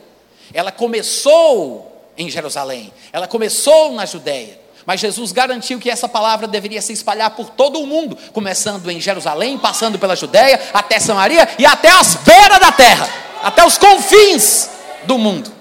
Ela 0.53 0.72
começou 0.72 1.91
em 2.17 2.29
Jerusalém, 2.29 2.93
ela 3.12 3.27
começou 3.27 3.91
na 3.93 4.05
Judéia. 4.05 4.60
Mas 4.86 5.00
Jesus 5.00 5.31
garantiu 5.31 5.79
que 5.79 5.89
essa 5.89 6.10
palavra 6.10 6.48
deveria 6.48 6.81
se 6.81 6.91
espalhar 6.91 7.29
por 7.31 7.50
todo 7.50 7.79
o 7.79 7.86
mundo, 7.86 8.17
começando 8.34 8.89
em 8.89 9.00
Jerusalém, 9.00 9.58
passando 9.58 10.00
pela 10.00 10.15
Judéia, 10.15 10.60
até 10.74 11.00
Samaria 11.00 11.48
e 11.60 11.65
até 11.65 11.89
as 11.89 12.15
beiras 12.15 12.60
da 12.60 12.72
terra, 12.72 13.08
até 13.43 13.63
os 13.63 13.77
confins 13.77 14.70
do 15.03 15.17
mundo. 15.20 15.51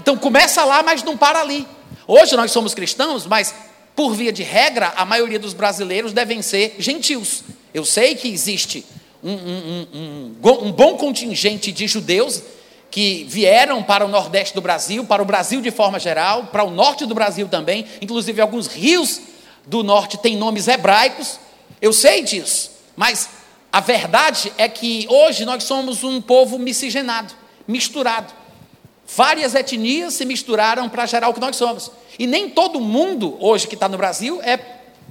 Então 0.00 0.16
começa 0.16 0.64
lá, 0.64 0.82
mas 0.82 1.02
não 1.02 1.16
para 1.16 1.40
ali. 1.40 1.66
Hoje 2.06 2.36
nós 2.36 2.52
somos 2.52 2.74
cristãos, 2.74 3.26
mas 3.26 3.54
por 3.98 4.14
via 4.14 4.30
de 4.30 4.44
regra, 4.44 4.92
a 4.94 5.04
maioria 5.04 5.40
dos 5.40 5.52
brasileiros 5.52 6.12
devem 6.12 6.40
ser 6.40 6.76
gentios. 6.78 7.42
Eu 7.74 7.84
sei 7.84 8.14
que 8.14 8.28
existe 8.28 8.86
um, 9.20 9.32
um, 9.32 9.86
um, 9.92 10.66
um 10.66 10.70
bom 10.70 10.96
contingente 10.96 11.72
de 11.72 11.88
judeus 11.88 12.40
que 12.92 13.26
vieram 13.28 13.82
para 13.82 14.04
o 14.04 14.08
nordeste 14.08 14.54
do 14.54 14.60
Brasil, 14.60 15.04
para 15.04 15.20
o 15.20 15.24
Brasil 15.24 15.60
de 15.60 15.72
forma 15.72 15.98
geral, 15.98 16.44
para 16.44 16.62
o 16.62 16.70
norte 16.70 17.06
do 17.06 17.12
Brasil 17.12 17.48
também, 17.48 17.86
inclusive 18.00 18.40
alguns 18.40 18.68
rios 18.68 19.20
do 19.66 19.82
norte 19.82 20.16
têm 20.16 20.36
nomes 20.36 20.68
hebraicos. 20.68 21.40
Eu 21.82 21.92
sei 21.92 22.22
disso, 22.22 22.70
mas 22.94 23.28
a 23.72 23.80
verdade 23.80 24.52
é 24.56 24.68
que 24.68 25.08
hoje 25.10 25.44
nós 25.44 25.64
somos 25.64 26.04
um 26.04 26.20
povo 26.20 26.56
miscigenado, 26.56 27.34
misturado. 27.66 28.32
Várias 29.16 29.54
etnias 29.54 30.14
se 30.14 30.24
misturaram 30.24 30.88
para 30.88 31.06
gerar 31.06 31.28
o 31.28 31.34
que 31.34 31.40
nós 31.40 31.56
somos. 31.56 31.90
E 32.18 32.26
nem 32.26 32.50
todo 32.50 32.78
mundo 32.78 33.36
hoje 33.40 33.66
que 33.66 33.74
está 33.74 33.88
no 33.88 33.96
Brasil 33.96 34.40
é 34.42 34.58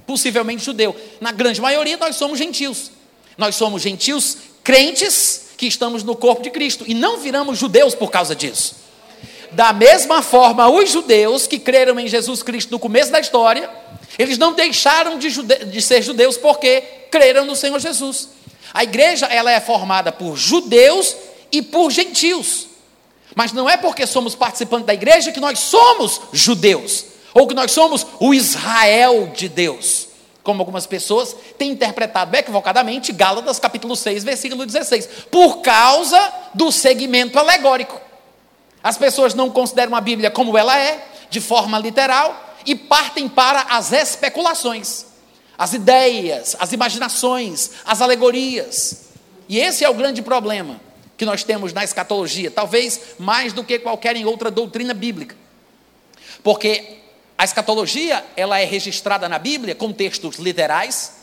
possivelmente 0.06 0.64
judeu. 0.64 0.94
Na 1.20 1.32
grande 1.32 1.60
maioria 1.60 1.96
nós 1.96 2.16
somos 2.16 2.38
gentios. 2.38 2.92
Nós 3.36 3.56
somos 3.56 3.82
gentios 3.82 4.36
crentes 4.62 5.48
que 5.56 5.66
estamos 5.66 6.04
no 6.04 6.14
corpo 6.14 6.42
de 6.42 6.50
Cristo 6.50 6.84
e 6.86 6.94
não 6.94 7.18
viramos 7.18 7.58
judeus 7.58 7.94
por 7.94 8.10
causa 8.10 8.34
disso. 8.34 8.76
Da 9.50 9.72
mesma 9.72 10.22
forma, 10.22 10.68
os 10.68 10.90
judeus 10.90 11.46
que 11.46 11.58
creram 11.58 11.98
em 11.98 12.06
Jesus 12.06 12.42
Cristo 12.42 12.70
no 12.70 12.78
começo 12.78 13.10
da 13.10 13.18
história, 13.18 13.68
eles 14.18 14.38
não 14.38 14.52
deixaram 14.52 15.18
de, 15.18 15.30
jude 15.30 15.64
de 15.64 15.82
ser 15.82 16.02
judeus 16.02 16.36
porque 16.36 16.82
creram 17.10 17.44
no 17.44 17.56
Senhor 17.56 17.78
Jesus. 17.80 18.28
A 18.72 18.84
igreja 18.84 19.26
ela 19.26 19.50
é 19.50 19.60
formada 19.60 20.12
por 20.12 20.36
judeus 20.36 21.16
e 21.50 21.62
por 21.62 21.90
gentios. 21.90 22.67
Mas 23.34 23.52
não 23.52 23.68
é 23.68 23.76
porque 23.76 24.06
somos 24.06 24.34
participantes 24.34 24.86
da 24.86 24.94
igreja 24.94 25.32
que 25.32 25.40
nós 25.40 25.58
somos 25.58 26.20
judeus, 26.32 27.04
ou 27.34 27.46
que 27.46 27.54
nós 27.54 27.70
somos 27.72 28.06
o 28.18 28.32
Israel 28.32 29.32
de 29.34 29.48
Deus. 29.48 30.08
Como 30.42 30.62
algumas 30.62 30.86
pessoas 30.86 31.36
têm 31.58 31.72
interpretado 31.72 32.34
equivocadamente 32.34 33.12
Gálatas 33.12 33.58
capítulo 33.58 33.94
6, 33.94 34.24
versículo 34.24 34.64
16, 34.64 35.08
por 35.30 35.58
causa 35.58 36.32
do 36.54 36.72
segmento 36.72 37.38
alegórico. 37.38 38.00
As 38.82 38.96
pessoas 38.96 39.34
não 39.34 39.50
consideram 39.50 39.94
a 39.94 40.00
Bíblia 40.00 40.30
como 40.30 40.56
ela 40.56 40.78
é, 40.78 41.06
de 41.28 41.40
forma 41.40 41.78
literal, 41.78 42.56
e 42.64 42.74
partem 42.74 43.28
para 43.28 43.60
as 43.70 43.92
especulações, 43.92 45.04
as 45.56 45.74
ideias, 45.74 46.56
as 46.58 46.72
imaginações, 46.72 47.70
as 47.84 48.00
alegorias. 48.00 49.08
E 49.48 49.58
esse 49.58 49.84
é 49.84 49.88
o 49.88 49.94
grande 49.94 50.22
problema 50.22 50.87
que 51.18 51.26
nós 51.26 51.42
temos 51.42 51.72
na 51.72 51.82
escatologia, 51.82 52.48
talvez 52.48 53.00
mais 53.18 53.52
do 53.52 53.64
que 53.64 53.80
qualquer 53.80 54.16
outra 54.24 54.50
doutrina 54.50 54.94
bíblica. 54.94 55.36
Porque 56.44 56.98
a 57.36 57.44
escatologia, 57.44 58.24
ela 58.36 58.60
é 58.60 58.64
registrada 58.64 59.28
na 59.28 59.38
Bíblia 59.38 59.74
com 59.74 59.92
textos 59.92 60.36
literais, 60.36 61.14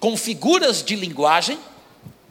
com 0.00 0.16
figuras 0.16 0.82
de 0.82 0.96
linguagem, 0.96 1.58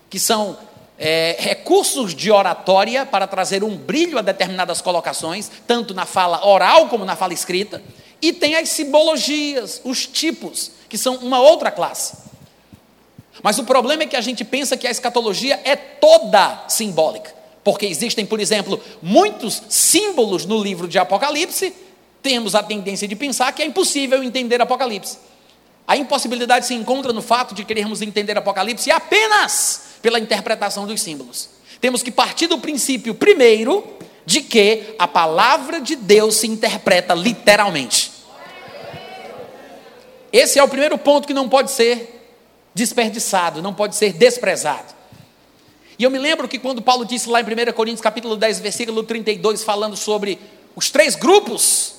que 0.10 0.20
são 0.20 0.58
é, 1.00 1.38
recursos 1.40 2.14
de 2.14 2.30
oratória 2.30 3.06
para 3.06 3.26
trazer 3.26 3.64
um 3.64 3.76
brilho 3.76 4.20
a 4.20 4.22
determinadas 4.22 4.82
colocações, 4.82 5.50
tanto 5.66 5.94
na 5.94 6.06
fala 6.06 6.46
oral 6.46 6.90
como 6.90 7.06
na 7.06 7.16
fala 7.16 7.34
escrita, 7.34 7.82
e 8.22 8.32
tem 8.34 8.56
as 8.56 8.70
simbologias, 8.70 9.82
os 9.84 10.06
tipos, 10.06 10.72
que 10.90 10.98
são 10.98 11.16
uma 11.16 11.40
outra 11.40 11.72
classe. 11.72 12.23
Mas 13.42 13.58
o 13.58 13.64
problema 13.64 14.04
é 14.04 14.06
que 14.06 14.16
a 14.16 14.22
gente 14.22 14.44
pensa 14.44 14.78
que 14.78 14.88
a 14.88 14.92
escatologia 14.92 15.60
é 15.64 15.76
toda 15.76 16.66
simbólica, 16.68 17.34
porque 17.64 17.86
existem, 17.86 18.26
por 18.26 18.40
exemplo, 18.40 18.80
muitos 19.02 19.64
símbolos 19.70 20.46
no 20.46 20.62
livro 20.62 20.88
de 20.88 21.00
Apocalipse, 21.00 21.74
temos 22.22 22.56
a 22.56 22.64
tendência 22.64 23.08
de 23.08 23.16
pensar 23.16 23.52
que 23.52 23.62
é 23.62 23.66
impossível 23.66 24.24
entender 24.24 24.62
Apocalipse. 24.62 25.18
A 25.86 25.98
impossibilidade 25.98 26.66
se 26.66 26.74
encontra 26.74 27.12
no 27.12 27.22
fato 27.22 27.54
de 27.54 27.66
querermos 27.66 28.02
entender 28.02 28.38
Apocalipse 28.38 28.90
apenas 28.90 29.98
pela 30.02 30.20
interpretação 30.20 30.88
dos 30.88 31.02
símbolos. 31.02 31.50
Temos 31.82 32.02
que 32.02 32.12
partir 32.12 32.48
do 32.48 32.58
princípio, 32.60 33.14
primeiro, 33.14 33.86
de 34.26 34.40
que 34.42 34.96
a 34.98 35.08
palavra 35.08 35.82
de 35.82 35.98
Deus 35.98 36.36
se 36.36 36.48
interpreta 36.48 37.14
literalmente. 37.14 38.12
Esse 40.32 40.58
é 40.58 40.64
o 40.64 40.68
primeiro 40.68 40.98
ponto 40.98 41.28
que 41.28 41.34
não 41.34 41.50
pode 41.50 41.72
ser 41.72 42.13
desperdiçado, 42.74 43.62
não 43.62 43.74
pode 43.74 43.96
ser 43.96 44.14
desprezado. 44.14 44.94
E 45.98 46.04
eu 46.04 46.12
me 46.12 46.18
lembro 46.18 46.48
que 46.48 46.58
quando 46.58 46.82
Paulo 46.82 47.06
disse 47.06 47.30
lá 47.30 47.40
em 47.42 47.44
1 47.44 47.74
Coríntios 47.74 48.02
capítulo 48.02 48.36
10, 48.36 48.60
versículo 48.60 49.04
32, 49.04 49.64
falando 49.64 49.96
sobre 49.96 50.40
os 50.76 50.90
três 50.90 51.16
grupos 51.16 51.96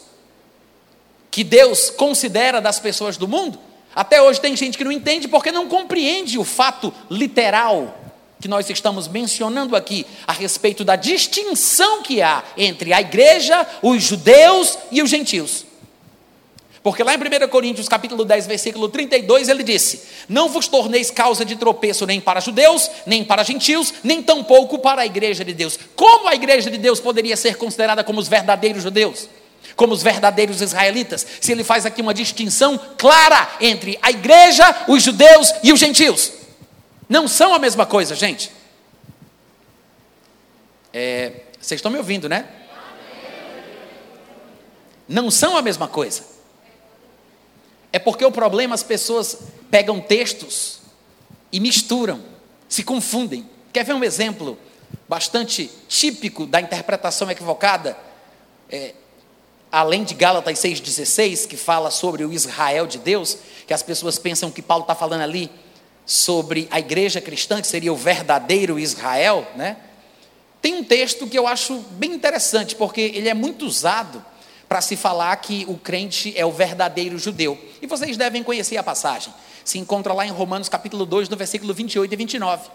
que 1.31 1.45
Deus 1.45 1.91
considera 1.91 2.61
das 2.61 2.81
pessoas 2.81 3.17
do 3.17 3.29
mundo, 3.29 3.59
até 3.95 4.21
hoje 4.21 4.41
tem 4.41 4.57
gente 4.57 4.77
que 4.77 4.85
não 4.85 4.91
entende 4.91 5.29
porque 5.29 5.53
não 5.53 5.69
compreende 5.69 6.39
o 6.39 6.45
fato 6.45 6.93
literal 7.09 8.01
que 8.41 8.49
nós 8.49 8.69
estamos 8.69 9.09
mencionando 9.09 9.77
aqui 9.77 10.05
a 10.27 10.33
respeito 10.33 10.85
da 10.85 10.97
distinção 10.97 12.03
que 12.03 12.21
há 12.21 12.43
entre 12.57 12.93
a 12.93 13.01
igreja, 13.01 13.67
os 13.81 14.03
judeus 14.03 14.77
e 14.91 15.03
os 15.03 15.09
gentios. 15.09 15.65
Porque 16.85 17.03
lá 17.03 17.15
em 17.15 17.17
1 17.17 17.49
Coríntios, 17.49 17.89
capítulo 17.89 18.27
10, 18.27 18.47
versículo 18.47 18.91
32, 18.91 19.49
ele 19.49 19.63
disse: 19.63 20.03
Não 20.29 20.51
vos 20.51 20.69
torneis 20.69 21.11
causa 21.11 21.43
de 21.43 21.57
tropeço 21.57 22.05
nem 22.05 22.21
para 22.21 22.41
judeus, 22.41 22.91
nem 23.07 23.25
para 23.25 23.43
gentios, 23.43 23.95
nem 24.05 24.23
tampouco 24.23 24.79
para 24.79 25.01
a 25.01 25.07
igreja 25.07 25.43
de 25.43 25.55
Deus. 25.55 25.79
Como 25.97 26.29
a 26.29 26.35
igreja 26.35 26.71
de 26.71 26.77
Deus 26.77 27.01
poderia 27.01 27.39
ser 27.39 27.57
considerada 27.57 28.05
como 28.05 28.21
os 28.21 28.29
verdadeiros 28.29 28.83
judeus? 28.83 29.29
como 29.77 29.93
os 29.93 30.05
verdadeiros 30.05 30.61
israelitas, 30.61 31.27
se 31.41 31.51
ele 31.51 31.65
faz 31.65 31.85
aqui 31.85 32.01
uma 32.01 32.15
distinção 32.15 32.79
clara 32.97 33.57
entre 33.61 33.99
a 34.01 34.11
igreja, 34.11 34.85
os 34.87 35.03
judeus 35.03 35.53
e 35.65 35.73
os 35.73 35.81
gentios. 35.81 36.33
Não 37.09 37.27
são 37.27 37.53
a 37.53 37.59
mesma 37.59 37.85
coisa, 37.85 38.15
gente. 38.15 38.53
É, 40.93 41.33
vocês 41.59 41.79
estão 41.79 41.91
me 41.91 41.99
ouvindo, 41.99 42.29
né? 42.29 42.47
Não 45.09 45.29
são 45.29 45.57
a 45.57 45.63
mesma 45.63 45.89
coisa. 45.89 46.34
É 47.95 47.99
porque 48.01 48.25
o 48.25 48.33
problema 48.33 48.75
as 48.75 48.83
pessoas 48.83 49.39
pegam 49.71 50.01
textos 50.01 50.81
e 51.53 51.61
misturam, 51.61 52.21
se 52.69 52.83
confundem. 52.83 53.49
Quer 53.73 53.85
ver 53.85 53.93
um 53.93 54.03
exemplo 54.03 54.59
bastante 55.09 55.71
típico 55.87 56.45
da 56.45 56.61
interpretação 56.61 57.31
equivocada? 57.31 57.97
É, 58.69 58.95
além 59.71 60.03
de 60.03 60.13
Gálatas 60.13 60.59
6,16, 60.59 61.47
que 61.47 61.57
fala 61.57 61.89
sobre 61.93 62.25
o 62.25 62.33
Israel 62.33 62.89
de 62.89 62.99
Deus, 62.99 63.39
que 63.65 63.73
as 63.73 63.81
pessoas 63.81 64.19
pensam 64.19 64.51
que 64.51 64.61
Paulo 64.61 64.83
está 64.83 64.97
falando 64.97 65.21
ali 65.21 65.49
sobre 66.05 66.67
a 66.73 66.81
igreja 66.81 67.21
cristã, 67.21 67.61
que 67.61 67.69
seria 67.69 67.93
o 67.93 67.97
verdadeiro 67.97 68.77
Israel, 68.77 69.47
né? 69.55 69.77
Tem 70.61 70.75
um 70.75 70.83
texto 70.83 71.29
que 71.29 71.39
eu 71.39 71.47
acho 71.47 71.79
bem 71.91 72.11
interessante, 72.13 72.75
porque 72.75 73.01
ele 73.01 73.29
é 73.29 73.35
muito 73.35 73.65
usado 73.65 74.34
para 74.75 74.81
se 74.81 74.97
falar 74.97 75.37
que 75.37 75.65
o 75.69 75.77
crente 75.79 76.35
é 76.37 76.45
o 76.45 76.51
verdadeiro 76.51 77.17
judeu. 77.17 77.57
E 77.81 77.87
vocês 77.87 78.17
devem 78.17 78.43
conhecer 78.43 78.77
a 78.77 78.83
passagem. 78.83 79.33
Se 79.65 79.79
encontra 79.79 80.13
lá 80.13 80.27
em 80.27 80.33
Romanos 80.33 80.69
capítulo 80.69 81.07
2, 81.07 81.29
no 81.29 81.37
versículo 81.37 81.73
28 81.73 82.13
e 82.13 82.17
29. 82.17 82.71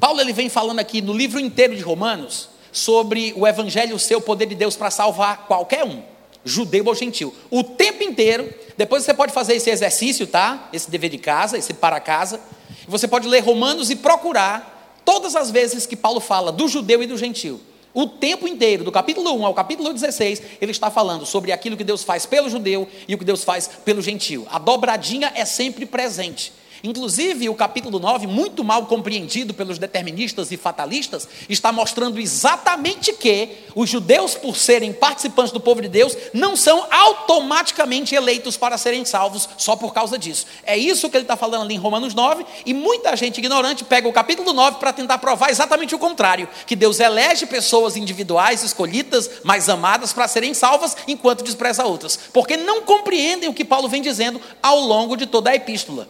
Paulo 0.00 0.18
ele 0.18 0.32
vem 0.32 0.48
falando 0.48 0.78
aqui 0.78 1.02
no 1.02 1.12
livro 1.12 1.38
inteiro 1.38 1.76
de 1.76 1.82
Romanos 1.82 2.48
sobre 2.72 3.34
o 3.36 3.46
evangelho 3.46 3.98
ser 3.98 4.16
o 4.16 4.22
poder 4.22 4.46
de 4.46 4.54
Deus 4.54 4.74
para 4.74 4.90
salvar 4.90 5.44
qualquer 5.46 5.84
um, 5.84 6.02
judeu 6.42 6.86
ou 6.86 6.94
gentil. 6.94 7.34
O 7.50 7.62
tempo 7.62 8.02
inteiro, 8.02 8.50
depois 8.74 9.04
você 9.04 9.12
pode 9.12 9.34
fazer 9.34 9.54
esse 9.54 9.68
exercício, 9.68 10.26
tá? 10.26 10.70
Esse 10.72 10.90
dever 10.90 11.10
de 11.10 11.18
casa, 11.18 11.58
esse 11.58 11.74
para 11.74 12.00
casa. 12.00 12.40
Você 12.86 13.06
pode 13.06 13.28
ler 13.28 13.40
Romanos 13.40 13.90
e 13.90 13.96
procurar 13.96 14.96
todas 15.04 15.36
as 15.36 15.50
vezes 15.50 15.84
que 15.84 15.94
Paulo 15.94 16.20
fala 16.20 16.50
do 16.50 16.68
judeu 16.68 17.02
e 17.02 17.06
do 17.06 17.18
gentil. 17.18 17.60
O 17.98 18.06
tempo 18.06 18.46
inteiro, 18.46 18.84
do 18.84 18.92
capítulo 18.92 19.34
1 19.34 19.44
ao 19.44 19.52
capítulo 19.52 19.92
16, 19.92 20.40
ele 20.60 20.70
está 20.70 20.88
falando 20.88 21.26
sobre 21.26 21.50
aquilo 21.50 21.76
que 21.76 21.82
Deus 21.82 22.04
faz 22.04 22.24
pelo 22.24 22.48
judeu 22.48 22.86
e 23.08 23.14
o 23.16 23.18
que 23.18 23.24
Deus 23.24 23.42
faz 23.42 23.66
pelo 23.84 24.00
gentil. 24.00 24.46
A 24.52 24.58
dobradinha 24.60 25.32
é 25.34 25.44
sempre 25.44 25.84
presente. 25.84 26.52
Inclusive, 26.82 27.48
o 27.48 27.54
capítulo 27.54 27.98
9, 27.98 28.26
muito 28.26 28.62
mal 28.62 28.86
compreendido 28.86 29.52
pelos 29.52 29.78
deterministas 29.78 30.52
e 30.52 30.56
fatalistas, 30.56 31.28
está 31.48 31.72
mostrando 31.72 32.20
exatamente 32.20 33.12
que 33.12 33.50
os 33.74 33.88
judeus, 33.88 34.34
por 34.34 34.56
serem 34.56 34.92
participantes 34.92 35.52
do 35.52 35.60
povo 35.60 35.82
de 35.82 35.88
Deus, 35.88 36.16
não 36.32 36.56
são 36.56 36.86
automaticamente 36.90 38.14
eleitos 38.14 38.56
para 38.56 38.78
serem 38.78 39.04
salvos 39.04 39.48
só 39.56 39.76
por 39.76 39.92
causa 39.92 40.18
disso. 40.18 40.46
É 40.64 40.76
isso 40.76 41.08
que 41.10 41.16
ele 41.16 41.24
está 41.24 41.36
falando 41.36 41.62
ali 41.62 41.74
em 41.74 41.78
Romanos 41.78 42.14
9, 42.14 42.44
e 42.64 42.72
muita 42.72 43.16
gente 43.16 43.38
ignorante 43.38 43.84
pega 43.84 44.08
o 44.08 44.12
capítulo 44.12 44.52
9 44.52 44.78
para 44.78 44.92
tentar 44.92 45.18
provar 45.18 45.50
exatamente 45.50 45.94
o 45.94 45.98
contrário: 45.98 46.48
que 46.66 46.76
Deus 46.76 47.00
elege 47.00 47.46
pessoas 47.46 47.96
individuais, 47.96 48.62
escolhidas, 48.62 49.30
mais 49.42 49.68
amadas, 49.68 50.12
para 50.12 50.28
serem 50.28 50.54
salvas, 50.54 50.96
enquanto 51.06 51.44
despreza 51.44 51.84
outras, 51.84 52.18
porque 52.32 52.56
não 52.56 52.82
compreendem 52.82 53.48
o 53.48 53.54
que 53.54 53.64
Paulo 53.64 53.88
vem 53.88 54.02
dizendo 54.02 54.40
ao 54.62 54.80
longo 54.80 55.16
de 55.16 55.26
toda 55.26 55.50
a 55.50 55.54
epístola. 55.54 56.08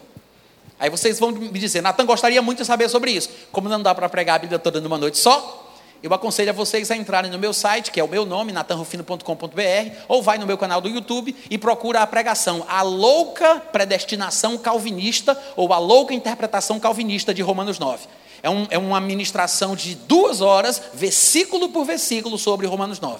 Aí 0.78 0.88
vocês 0.88 1.18
vão 1.18 1.32
me 1.32 1.48
dizer, 1.48 1.82
Natan 1.82 2.06
gostaria 2.06 2.40
muito 2.40 2.58
de 2.58 2.64
saber 2.64 2.88
sobre 2.88 3.10
isso. 3.10 3.28
Como 3.50 3.68
não 3.68 3.82
dá 3.82 3.94
para 3.94 4.08
pregar 4.08 4.36
a 4.36 4.38
Bíblia 4.38 4.58
toda 4.58 4.80
numa 4.80 4.96
noite 4.96 5.18
só, 5.18 5.66
eu 6.00 6.14
aconselho 6.14 6.50
a 6.50 6.52
vocês 6.52 6.92
a 6.92 6.96
entrarem 6.96 7.30
no 7.30 7.38
meu 7.38 7.52
site, 7.52 7.90
que 7.90 7.98
é 7.98 8.04
o 8.04 8.08
meu 8.08 8.24
nome, 8.24 8.52
natanrufino.com.br, 8.52 9.96
ou 10.06 10.22
vai 10.22 10.38
no 10.38 10.46
meu 10.46 10.56
canal 10.56 10.80
do 10.80 10.88
YouTube 10.88 11.34
e 11.50 11.58
procura 11.58 12.02
a 12.02 12.06
pregação 12.06 12.64
A 12.68 12.82
Louca 12.82 13.56
Predestinação 13.56 14.56
Calvinista, 14.56 15.36
ou 15.56 15.72
A 15.72 15.78
Louca 15.78 16.14
Interpretação 16.14 16.78
Calvinista 16.78 17.34
de 17.34 17.42
Romanos 17.42 17.80
9. 17.80 18.06
É, 18.40 18.48
um, 18.48 18.66
é 18.70 18.78
uma 18.78 19.00
ministração 19.00 19.74
de 19.74 19.96
duas 19.96 20.40
horas, 20.40 20.80
versículo 20.94 21.70
por 21.70 21.84
versículo, 21.84 22.38
sobre 22.38 22.68
Romanos 22.68 23.00
9. 23.00 23.18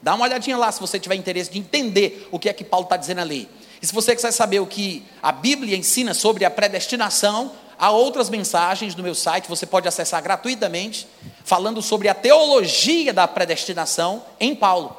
Dá 0.00 0.14
uma 0.14 0.24
olhadinha 0.24 0.56
lá 0.56 0.70
se 0.70 0.80
você 0.80 1.00
tiver 1.00 1.16
interesse 1.16 1.50
de 1.50 1.58
entender 1.58 2.28
o 2.30 2.38
que 2.38 2.48
é 2.48 2.52
que 2.52 2.62
Paulo 2.62 2.84
está 2.84 2.96
dizendo 2.96 3.20
ali. 3.20 3.48
E 3.80 3.86
se 3.86 3.94
você 3.94 4.14
quiser 4.14 4.32
saber 4.32 4.60
o 4.60 4.66
que 4.66 5.04
a 5.22 5.32
Bíblia 5.32 5.76
ensina 5.76 6.14
sobre 6.14 6.44
a 6.44 6.50
predestinação, 6.50 7.52
há 7.78 7.90
outras 7.90 8.30
mensagens 8.30 8.94
no 8.94 9.02
meu 9.02 9.14
site, 9.14 9.48
você 9.48 9.66
pode 9.66 9.86
acessar 9.86 10.22
gratuitamente, 10.22 11.06
falando 11.44 11.82
sobre 11.82 12.08
a 12.08 12.14
teologia 12.14 13.12
da 13.12 13.28
predestinação 13.28 14.22
em 14.40 14.54
Paulo. 14.54 14.96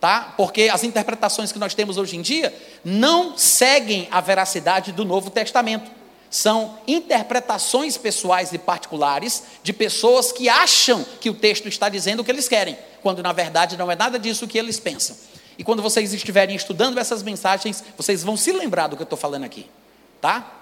Tá? 0.00 0.34
Porque 0.36 0.68
as 0.72 0.84
interpretações 0.84 1.50
que 1.50 1.58
nós 1.58 1.74
temos 1.74 1.96
hoje 1.96 2.16
em 2.16 2.22
dia 2.22 2.54
não 2.84 3.36
seguem 3.36 4.06
a 4.10 4.20
veracidade 4.20 4.92
do 4.92 5.04
Novo 5.04 5.28
Testamento. 5.28 5.90
São 6.30 6.78
interpretações 6.86 7.96
pessoais 7.96 8.52
e 8.52 8.58
particulares 8.58 9.42
de 9.62 9.72
pessoas 9.72 10.30
que 10.30 10.48
acham 10.48 11.04
que 11.20 11.30
o 11.30 11.34
texto 11.34 11.66
está 11.68 11.88
dizendo 11.88 12.20
o 12.20 12.24
que 12.24 12.30
eles 12.30 12.48
querem, 12.48 12.78
quando 13.02 13.22
na 13.22 13.32
verdade 13.32 13.76
não 13.76 13.90
é 13.90 13.96
nada 13.96 14.18
disso 14.18 14.46
que 14.46 14.58
eles 14.58 14.78
pensam. 14.78 15.16
E 15.58 15.64
quando 15.64 15.82
vocês 15.82 16.14
estiverem 16.14 16.54
estudando 16.54 16.98
essas 16.98 17.22
mensagens, 17.22 17.82
vocês 17.96 18.22
vão 18.22 18.36
se 18.36 18.52
lembrar 18.52 18.86
do 18.86 18.96
que 18.96 19.02
eu 19.02 19.04
estou 19.04 19.18
falando 19.18 19.44
aqui, 19.44 19.66
tá? 20.20 20.54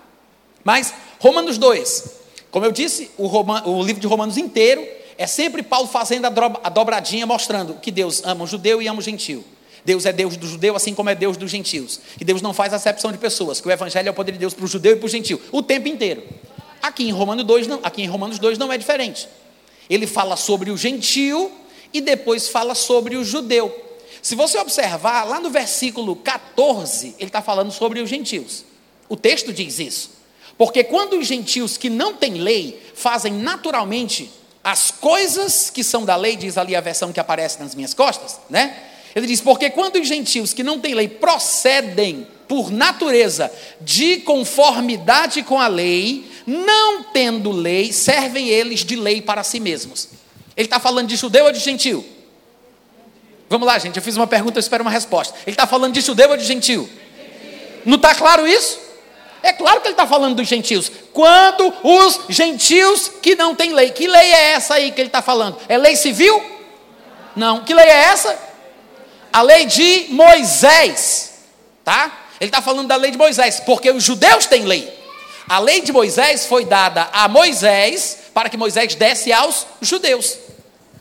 Mas, 0.64 0.92
Romanos 1.20 1.58
2, 1.58 2.04
como 2.50 2.64
eu 2.64 2.72
disse, 2.72 3.10
o, 3.18 3.28
o 3.70 3.82
livro 3.82 4.00
de 4.00 4.06
Romanos 4.06 4.38
inteiro 4.38 4.84
é 5.18 5.26
sempre 5.26 5.62
Paulo 5.62 5.86
fazendo 5.86 6.26
a 6.26 6.68
dobradinha, 6.70 7.26
mostrando 7.26 7.74
que 7.74 7.90
Deus 7.90 8.22
ama 8.24 8.44
o 8.44 8.46
judeu 8.46 8.80
e 8.80 8.88
ama 8.88 8.98
o 8.98 9.02
gentil. 9.02 9.44
Deus 9.84 10.04
é 10.04 10.12
Deus 10.12 10.36
do 10.36 10.46
judeu, 10.48 10.74
assim 10.74 10.94
como 10.94 11.08
é 11.08 11.14
Deus 11.14 11.36
dos 11.36 11.50
gentios. 11.50 12.00
Que 12.18 12.24
Deus 12.24 12.42
não 12.42 12.52
faz 12.52 12.74
acepção 12.74 13.12
de 13.12 13.18
pessoas, 13.18 13.60
que 13.60 13.68
o 13.68 13.70
evangelho 13.70 14.08
é 14.08 14.10
o 14.10 14.14
poder 14.14 14.32
de 14.32 14.38
Deus 14.38 14.52
para 14.52 14.64
o 14.64 14.68
judeu 14.68 14.92
e 14.92 14.96
para 14.96 15.06
o 15.06 15.08
gentil, 15.08 15.40
o 15.52 15.62
tempo 15.62 15.86
inteiro. 15.86 16.24
Aqui 16.82 17.08
em, 17.08 17.12
Romanos 17.12 17.44
2, 17.44 17.66
não, 17.68 17.80
aqui 17.82 18.02
em 18.02 18.06
Romanos 18.06 18.38
2 18.38 18.58
não 18.58 18.72
é 18.72 18.76
diferente. 18.76 19.28
Ele 19.88 20.06
fala 20.06 20.36
sobre 20.36 20.70
o 20.70 20.76
gentil 20.76 21.52
e 21.92 22.00
depois 22.00 22.48
fala 22.48 22.74
sobre 22.74 23.16
o 23.16 23.24
judeu. 23.24 23.74
Se 24.26 24.34
você 24.34 24.58
observar, 24.58 25.22
lá 25.22 25.38
no 25.38 25.50
versículo 25.50 26.16
14, 26.16 27.14
ele 27.16 27.28
está 27.28 27.40
falando 27.40 27.70
sobre 27.70 28.00
os 28.00 28.10
gentios. 28.10 28.64
O 29.08 29.14
texto 29.14 29.52
diz 29.52 29.78
isso. 29.78 30.10
Porque 30.58 30.82
quando 30.82 31.16
os 31.16 31.28
gentios 31.28 31.76
que 31.76 31.88
não 31.88 32.12
têm 32.12 32.34
lei 32.34 32.76
fazem 32.92 33.32
naturalmente 33.32 34.28
as 34.64 34.90
coisas 34.90 35.70
que 35.70 35.84
são 35.84 36.04
da 36.04 36.16
lei, 36.16 36.34
diz 36.34 36.58
ali 36.58 36.74
a 36.74 36.80
versão 36.80 37.12
que 37.12 37.20
aparece 37.20 37.60
nas 37.60 37.72
minhas 37.76 37.94
costas, 37.94 38.40
né? 38.50 38.76
Ele 39.14 39.28
diz: 39.28 39.40
Porque 39.40 39.70
quando 39.70 39.94
os 39.94 40.08
gentios 40.08 40.52
que 40.52 40.64
não 40.64 40.80
têm 40.80 40.94
lei 40.94 41.06
procedem 41.06 42.26
por 42.48 42.72
natureza 42.72 43.48
de 43.80 44.16
conformidade 44.22 45.44
com 45.44 45.60
a 45.60 45.68
lei, 45.68 46.28
não 46.44 47.04
tendo 47.04 47.52
lei, 47.52 47.92
servem 47.92 48.48
eles 48.48 48.84
de 48.84 48.96
lei 48.96 49.22
para 49.22 49.44
si 49.44 49.60
mesmos. 49.60 50.08
Ele 50.56 50.66
está 50.66 50.80
falando 50.80 51.06
de 51.06 51.14
judeu 51.14 51.44
ou 51.44 51.52
de 51.52 51.60
gentil? 51.60 52.15
Vamos 53.48 53.66
lá, 53.66 53.78
gente. 53.78 53.96
Eu 53.96 54.02
fiz 54.02 54.16
uma 54.16 54.26
pergunta, 54.26 54.58
eu 54.58 54.60
espero 54.60 54.82
uma 54.82 54.90
resposta. 54.90 55.34
Ele 55.46 55.54
está 55.54 55.66
falando 55.66 55.94
de 55.94 56.00
judeu 56.00 56.30
ou 56.30 56.36
de 56.36 56.44
gentil? 56.44 56.88
Não 57.84 57.96
está 57.96 58.14
claro 58.14 58.46
isso? 58.46 58.78
É 59.42 59.52
claro 59.52 59.80
que 59.80 59.86
ele 59.86 59.94
está 59.94 60.06
falando 60.06 60.34
dos 60.36 60.48
gentios. 60.48 60.90
Quando 61.12 61.72
os 61.82 62.20
gentios 62.28 63.10
que 63.22 63.36
não 63.36 63.54
têm 63.54 63.72
lei. 63.72 63.90
Que 63.90 64.08
lei 64.08 64.32
é 64.32 64.52
essa 64.52 64.74
aí 64.74 64.90
que 64.90 65.00
ele 65.00 65.08
está 65.08 65.22
falando? 65.22 65.56
É 65.68 65.78
lei 65.78 65.94
civil? 65.94 66.42
Não. 67.36 67.62
Que 67.62 67.72
lei 67.72 67.86
é 67.86 68.04
essa? 68.04 68.46
a 69.36 69.42
lei 69.42 69.66
de 69.66 70.06
Moisés, 70.08 71.34
tá? 71.84 72.10
Ele 72.40 72.48
está 72.48 72.62
falando 72.62 72.88
da 72.88 72.96
lei 72.96 73.10
de 73.10 73.18
Moisés, 73.18 73.60
porque 73.60 73.90
os 73.90 74.02
judeus 74.02 74.46
têm 74.46 74.64
lei. 74.64 74.90
A 75.46 75.58
lei 75.58 75.82
de 75.82 75.92
Moisés 75.92 76.46
foi 76.46 76.64
dada 76.64 77.10
a 77.12 77.28
Moisés 77.28 78.16
para 78.32 78.48
que 78.48 78.56
Moisés 78.56 78.94
desse 78.94 79.30
aos 79.34 79.66
judeus. 79.82 80.38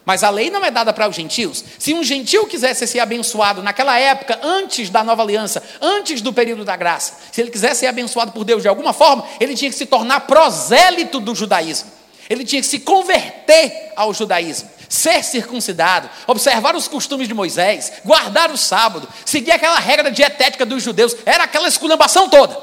Mas 0.05 0.23
a 0.23 0.29
lei 0.29 0.51
não 0.51 0.63
é 0.63 0.69
dada 0.69 0.93
para 0.93 1.09
os 1.09 1.15
gentios. 1.15 1.63
Se 1.79 1.93
um 1.93 2.03
gentil 2.03 2.45
quisesse 2.45 2.85
ser 2.85 2.99
abençoado 2.99 3.63
naquela 3.63 3.99
época, 3.99 4.39
antes 4.43 4.89
da 4.89 5.03
nova 5.03 5.23
aliança, 5.23 5.63
antes 5.81 6.21
do 6.21 6.31
período 6.31 6.63
da 6.63 6.75
graça, 6.75 7.13
se 7.31 7.41
ele 7.41 7.49
quisesse 7.49 7.81
ser 7.81 7.87
abençoado 7.87 8.31
por 8.31 8.43
Deus 8.43 8.61
de 8.61 8.67
alguma 8.67 8.93
forma, 8.93 9.25
ele 9.39 9.55
tinha 9.55 9.71
que 9.71 9.77
se 9.77 9.85
tornar 9.85 10.21
prosélito 10.21 11.19
do 11.19 11.33
judaísmo. 11.33 11.89
Ele 12.29 12.45
tinha 12.45 12.61
que 12.61 12.67
se 12.67 12.79
converter 12.79 13.91
ao 13.95 14.13
judaísmo 14.13 14.75
ser 14.87 15.23
circuncidado, 15.23 16.09
observar 16.27 16.75
os 16.75 16.87
costumes 16.87 17.27
de 17.27 17.33
Moisés, 17.33 17.91
guardar 18.05 18.51
o 18.51 18.57
sábado, 18.57 19.09
seguir 19.25 19.51
aquela 19.51 19.79
regra 19.79 20.11
dietética 20.11 20.65
dos 20.65 20.83
judeus, 20.83 21.15
era 21.25 21.43
aquela 21.43 21.67
esculhambação 21.67 22.29
toda. 22.29 22.57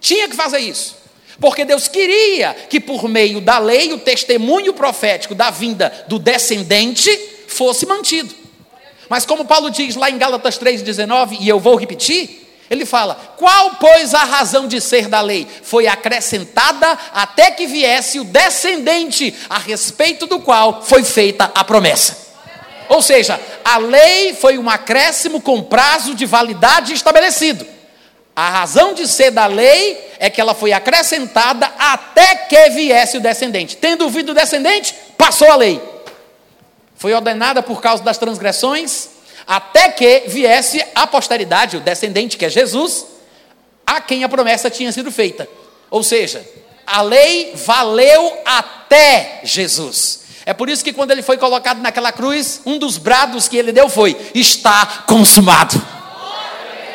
Tinha 0.00 0.28
que 0.28 0.36
fazer 0.36 0.58
isso. 0.58 1.01
Porque 1.42 1.64
Deus 1.64 1.88
queria 1.88 2.54
que 2.70 2.78
por 2.78 3.08
meio 3.08 3.40
da 3.40 3.58
lei 3.58 3.92
o 3.92 3.98
testemunho 3.98 4.72
profético 4.72 5.34
da 5.34 5.50
vinda 5.50 5.92
do 6.06 6.16
descendente 6.16 7.10
fosse 7.48 7.84
mantido. 7.84 8.32
Mas 9.08 9.26
como 9.26 9.44
Paulo 9.44 9.68
diz 9.68 9.96
lá 9.96 10.08
em 10.08 10.16
Gálatas 10.16 10.56
3:19, 10.56 11.38
e 11.40 11.48
eu 11.48 11.58
vou 11.58 11.74
repetir, 11.74 12.48
ele 12.70 12.86
fala: 12.86 13.34
Qual, 13.36 13.72
pois, 13.80 14.14
a 14.14 14.22
razão 14.22 14.68
de 14.68 14.80
ser 14.80 15.08
da 15.08 15.20
lei? 15.20 15.44
Foi 15.64 15.88
acrescentada 15.88 16.96
até 17.12 17.50
que 17.50 17.66
viesse 17.66 18.20
o 18.20 18.24
descendente, 18.24 19.34
a 19.50 19.58
respeito 19.58 20.28
do 20.28 20.38
qual 20.38 20.80
foi 20.84 21.02
feita 21.02 21.50
a 21.52 21.64
promessa. 21.64 22.18
Ou 22.88 23.02
seja, 23.02 23.40
a 23.64 23.78
lei 23.78 24.32
foi 24.32 24.58
um 24.58 24.70
acréscimo 24.70 25.40
com 25.40 25.60
prazo 25.60 26.14
de 26.14 26.24
validade 26.24 26.92
estabelecido. 26.92 27.66
A 28.34 28.48
razão 28.48 28.94
de 28.94 29.06
ser 29.06 29.30
da 29.30 29.46
lei 29.46 30.12
é 30.18 30.30
que 30.30 30.40
ela 30.40 30.54
foi 30.54 30.72
acrescentada 30.72 31.70
até 31.78 32.34
que 32.34 32.70
viesse 32.70 33.18
o 33.18 33.20
descendente. 33.20 33.76
Tendo 33.76 34.08
vindo 34.08 34.30
o 34.30 34.34
descendente, 34.34 34.94
passou 35.18 35.50
a 35.50 35.56
lei. 35.56 35.80
Foi 36.96 37.12
ordenada 37.12 37.62
por 37.62 37.80
causa 37.80 38.02
das 38.02 38.16
transgressões, 38.16 39.08
até 39.46 39.90
que 39.90 40.24
viesse 40.28 40.82
a 40.94 41.06
posteridade, 41.06 41.76
o 41.76 41.80
descendente, 41.80 42.38
que 42.38 42.46
é 42.46 42.48
Jesus, 42.48 43.04
a 43.86 44.00
quem 44.00 44.24
a 44.24 44.28
promessa 44.28 44.70
tinha 44.70 44.92
sido 44.92 45.10
feita. 45.10 45.48
Ou 45.90 46.02
seja, 46.02 46.42
a 46.86 47.02
lei 47.02 47.52
valeu 47.54 48.40
até 48.46 49.40
Jesus. 49.44 50.20
É 50.46 50.54
por 50.54 50.70
isso 50.70 50.82
que 50.82 50.92
quando 50.92 51.10
ele 51.10 51.22
foi 51.22 51.36
colocado 51.36 51.80
naquela 51.80 52.10
cruz, 52.10 52.60
um 52.64 52.78
dos 52.78 52.96
brados 52.96 53.46
que 53.46 53.56
ele 53.56 53.72
deu 53.72 53.88
foi: 53.88 54.16
está 54.34 55.04
consumado. 55.06 55.80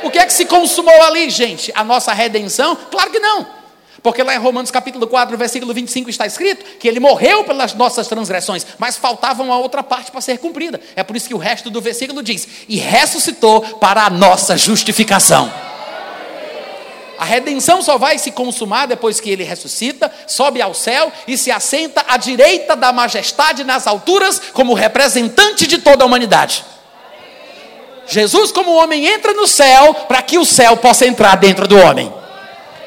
O 0.04 0.12
que 0.12 0.20
é 0.20 0.26
que 0.26 0.34
se 0.34 0.46
consumou 0.46 1.02
ali, 1.04 1.30
gente? 1.30 1.72
A 1.76 1.84
nossa 1.84 2.14
redenção? 2.14 2.76
Claro 2.90 3.12
que 3.12 3.20
não. 3.20 3.58
Porque 4.04 4.24
lá 4.24 4.36
em 4.36 4.38
Romanos 4.38 4.72
capítulo 4.72 5.08
4, 5.08 5.38
versículo 5.38 5.74
25 5.74 6.10
está 6.10 6.26
escrito 6.26 6.64
que 6.80 6.88
ele 6.88 7.00
morreu 7.00 7.44
pelas 7.44 7.74
nossas 7.74 8.08
transgressões, 8.08 8.66
mas 8.78 8.96
faltava 8.96 9.44
uma 9.44 9.58
outra 9.58 9.84
parte 9.84 10.12
para 10.12 10.22
ser 10.22 10.38
cumprida. 10.38 10.80
É 10.96 11.04
por 11.04 11.16
isso 11.16 11.28
que 11.28 11.34
o 11.34 11.38
resto 11.38 11.70
do 11.70 11.82
versículo 11.82 12.22
diz: 12.22 12.48
"E 12.70 12.78
ressuscitou 12.78 13.62
para 13.62 14.04
a 14.04 14.10
nossa 14.10 14.56
justificação". 14.56 15.52
A 17.18 17.26
redenção 17.26 17.82
só 17.82 17.98
vai 17.98 18.20
se 18.20 18.32
consumar 18.32 18.86
depois 18.86 19.20
que 19.20 19.32
ele 19.32 19.44
ressuscita, 19.44 20.14
sobe 20.28 20.62
ao 20.62 20.74
céu 20.74 21.12
e 21.28 21.36
se 21.36 21.52
assenta 21.52 22.06
à 22.08 22.16
direita 22.16 22.76
da 22.76 22.94
majestade 22.94 23.64
nas 23.64 23.88
alturas, 23.88 24.40
como 24.54 24.76
representante 24.76 25.66
de 25.66 25.80
toda 25.80 26.04
a 26.04 26.08
humanidade. 26.08 26.64
Jesus, 28.08 28.52
como 28.52 28.74
homem, 28.74 29.06
entra 29.06 29.34
no 29.34 29.48
céu 29.48 29.94
para 30.08 30.22
que 30.22 30.38
o 30.38 30.46
céu 30.46 30.78
possa 30.78 31.06
entrar 31.06 31.36
dentro 31.36 31.68
do 31.68 31.78
homem. 31.78 32.12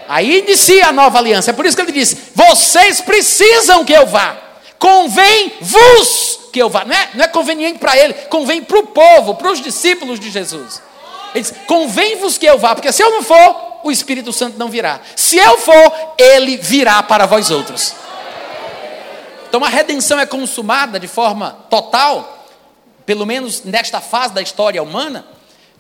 Aí 0.08 0.40
inicia 0.40 0.88
a 0.88 0.92
nova 0.92 1.18
aliança. 1.18 1.50
É 1.50 1.52
por 1.52 1.64
isso 1.64 1.76
que 1.76 1.82
ele 1.82 1.92
diz: 1.92 2.16
vocês 2.34 3.00
precisam 3.00 3.84
que 3.84 3.92
eu 3.92 4.06
vá. 4.06 4.36
Convém-vos 4.78 6.40
que 6.52 6.60
eu 6.60 6.68
vá. 6.68 6.84
Não 6.84 6.96
é, 6.96 7.10
não 7.14 7.24
é 7.24 7.28
conveniente 7.28 7.78
para 7.78 7.96
ele, 7.96 8.14
convém 8.28 8.62
para 8.62 8.78
o 8.78 8.86
povo, 8.86 9.34
para 9.34 9.52
os 9.52 9.60
discípulos 9.60 10.18
de 10.18 10.30
Jesus. 10.30 10.82
Ele 11.34 11.44
diz: 11.44 11.54
convém-vos 11.66 12.38
que 12.38 12.46
eu 12.46 12.58
vá, 12.58 12.74
porque 12.74 12.90
se 12.90 13.02
eu 13.02 13.10
não 13.10 13.22
for, 13.22 13.80
o 13.84 13.90
Espírito 13.90 14.32
Santo 14.32 14.58
não 14.58 14.68
virá. 14.68 15.00
Se 15.14 15.36
eu 15.36 15.58
for, 15.58 15.92
ele 16.18 16.56
virá 16.56 17.02
para 17.02 17.26
vós 17.26 17.50
outros. 17.50 17.94
Então 19.48 19.64
a 19.64 19.68
redenção 19.68 20.18
é 20.18 20.26
consumada 20.26 20.98
de 20.98 21.08
forma 21.08 21.56
total, 21.68 22.39
pelo 23.06 23.26
menos 23.26 23.64
nesta 23.64 24.00
fase 24.00 24.34
da 24.34 24.42
história 24.42 24.82
humana, 24.82 25.26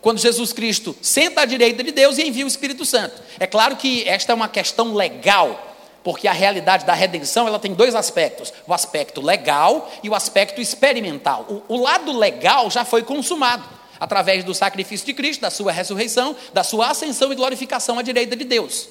quando 0.00 0.18
Jesus 0.18 0.52
Cristo 0.52 0.96
senta 1.02 1.42
à 1.42 1.44
direita 1.44 1.82
de 1.82 1.92
Deus 1.92 2.18
e 2.18 2.26
envia 2.26 2.44
o 2.44 2.48
Espírito 2.48 2.84
Santo. 2.84 3.20
É 3.38 3.46
claro 3.46 3.76
que 3.76 4.08
esta 4.08 4.32
é 4.32 4.34
uma 4.34 4.48
questão 4.48 4.94
legal, 4.94 5.76
porque 6.02 6.26
a 6.26 6.32
realidade 6.32 6.84
da 6.84 6.94
redenção 6.94 7.46
ela 7.46 7.58
tem 7.58 7.74
dois 7.74 7.94
aspectos: 7.94 8.52
o 8.66 8.72
aspecto 8.72 9.20
legal 9.20 9.90
e 10.02 10.08
o 10.08 10.14
aspecto 10.14 10.60
experimental. 10.60 11.46
O, 11.68 11.74
o 11.74 11.80
lado 11.80 12.16
legal 12.16 12.70
já 12.70 12.84
foi 12.84 13.02
consumado 13.02 13.64
através 13.98 14.42
do 14.42 14.54
sacrifício 14.54 15.04
de 15.04 15.12
Cristo, 15.12 15.42
da 15.42 15.50
sua 15.50 15.70
ressurreição, 15.70 16.34
da 16.54 16.64
sua 16.64 16.88
ascensão 16.88 17.30
e 17.30 17.36
glorificação 17.36 17.98
à 17.98 18.02
direita 18.02 18.34
de 18.34 18.44
Deus. 18.44 18.88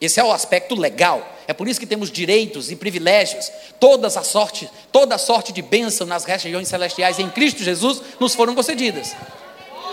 Esse 0.00 0.20
é 0.20 0.24
o 0.24 0.32
aspecto 0.32 0.74
legal. 0.74 1.36
É 1.46 1.52
por 1.52 1.66
isso 1.66 1.80
que 1.80 1.86
temos 1.86 2.10
direitos 2.10 2.70
e 2.70 2.76
privilégios. 2.76 3.50
Todas 3.80 4.16
a 4.16 4.22
sorte, 4.22 4.70
toda 4.92 5.14
a 5.14 5.18
sorte 5.18 5.52
de 5.52 5.62
bênção 5.62 6.06
nas 6.06 6.24
regiões 6.24 6.68
celestiais 6.68 7.18
em 7.18 7.28
Cristo 7.28 7.62
Jesus 7.62 8.02
nos 8.20 8.34
foram 8.34 8.54
concedidas. 8.54 9.14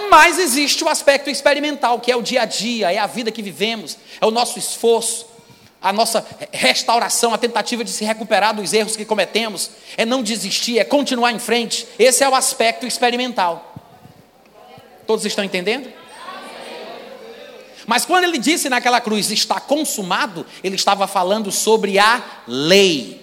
Mas 0.10 0.38
existe 0.38 0.84
o 0.84 0.90
aspecto 0.90 1.30
experimental, 1.30 2.00
que 2.00 2.12
é 2.12 2.16
o 2.16 2.22
dia 2.22 2.44
a 2.44 2.46
dia, 2.46 2.92
é 2.92 2.98
a 2.98 3.08
vida 3.08 3.32
que 3.32 3.42
vivemos, 3.42 3.98
é 4.22 4.26
o 4.26 4.32
nosso 4.32 4.60
esforço, 4.60 5.26
a 5.82 5.92
nossa 5.92 6.26
restauração, 6.52 7.34
a 7.34 7.38
tentativa 7.38 7.84
de 7.84 7.92
se 7.92 8.04
recuperar 8.04 8.56
dos 8.56 8.74
erros 8.74 8.96
que 8.96 9.06
cometemos, 9.06 9.72
é 9.98 10.06
não 10.06 10.22
desistir, 10.22 10.80
é 10.80 10.84
continuar 10.84 11.32
em 11.32 11.40
frente. 11.40 11.88
Esse 11.98 12.24
é 12.24 12.30
o 12.30 12.36
aspecto 12.36 12.86
experimental. 12.86 13.74
Todos 15.08 15.26
estão 15.26 15.44
entendendo? 15.44 15.92
Mas 17.88 18.06
quando 18.06 18.24
ele 18.24 18.38
disse 18.38 18.70
naquela 18.70 19.00
cruz, 19.00 19.32
está 19.32 19.60
consumado, 19.60 20.46
ele 20.64 20.76
estava 20.76 21.08
falando 21.08 21.52
sobre 21.52 22.00
a 22.00 22.24
lei. 22.48 23.22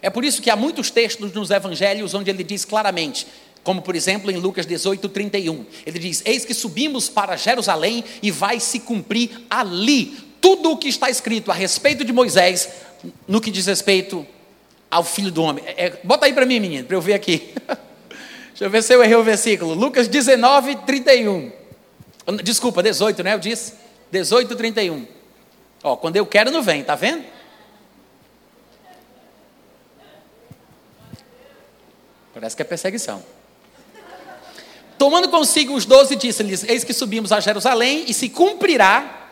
É 0.00 0.08
por 0.08 0.24
isso 0.24 0.40
que 0.40 0.50
há 0.50 0.56
muitos 0.56 0.90
textos 0.90 1.32
nos 1.32 1.50
evangelhos 1.50 2.14
onde 2.14 2.30
ele 2.30 2.44
diz 2.44 2.64
claramente: 2.64 3.26
como, 3.68 3.82
por 3.82 3.94
exemplo, 3.94 4.30
em 4.30 4.36
Lucas 4.36 4.64
18, 4.64 5.08
31. 5.08 5.66
Ele 5.84 5.98
diz: 5.98 6.22
Eis 6.24 6.44
que 6.44 6.54
subimos 6.54 7.08
para 7.08 7.36
Jerusalém 7.36 8.04
e 8.22 8.30
vai 8.30 8.60
se 8.60 8.80
cumprir 8.80 9.44
ali 9.50 10.16
tudo 10.40 10.70
o 10.70 10.76
que 10.76 10.88
está 10.88 11.10
escrito 11.10 11.50
a 11.50 11.54
respeito 11.54 12.04
de 12.04 12.12
Moisés, 12.12 12.68
no 13.26 13.40
que 13.40 13.50
diz 13.50 13.66
respeito 13.66 14.26
ao 14.90 15.04
filho 15.04 15.30
do 15.30 15.42
homem. 15.42 15.64
É, 15.66 15.86
é 15.86 16.00
bota 16.02 16.26
aí 16.26 16.32
para 16.32 16.46
mim, 16.46 16.60
menino, 16.60 16.86
para 16.86 16.96
eu 16.96 17.00
ver 17.00 17.14
aqui. 17.14 17.52
Deixa 18.50 18.64
eu 18.64 18.70
ver 18.70 18.82
se 18.82 18.94
eu 18.94 19.02
errei 19.02 19.16
o 19.16 19.22
versículo. 19.22 19.74
Lucas 19.74 20.08
19, 20.08 20.76
31. 20.86 21.52
Desculpa, 22.42 22.82
18, 22.82 23.22
né? 23.22 23.34
Eu 23.34 23.38
disse. 23.38 23.74
18, 24.10 24.56
31. 24.56 25.06
Ó, 25.82 25.96
quando 25.96 26.16
eu 26.16 26.26
quero, 26.26 26.50
não 26.50 26.62
vem, 26.62 26.82
tá 26.82 26.94
vendo? 26.94 27.24
Parece 32.34 32.56
que 32.56 32.62
é 32.62 32.64
perseguição. 32.64 33.22
Tomando 34.96 35.28
consigo 35.28 35.74
os 35.74 35.84
doze, 35.84 36.16
disse-lhes: 36.16 36.64
Eis 36.64 36.84
que 36.84 36.92
subimos 36.92 37.32
a 37.32 37.40
Jerusalém 37.40 38.04
e 38.08 38.14
se 38.14 38.28
cumprirá. 38.28 39.28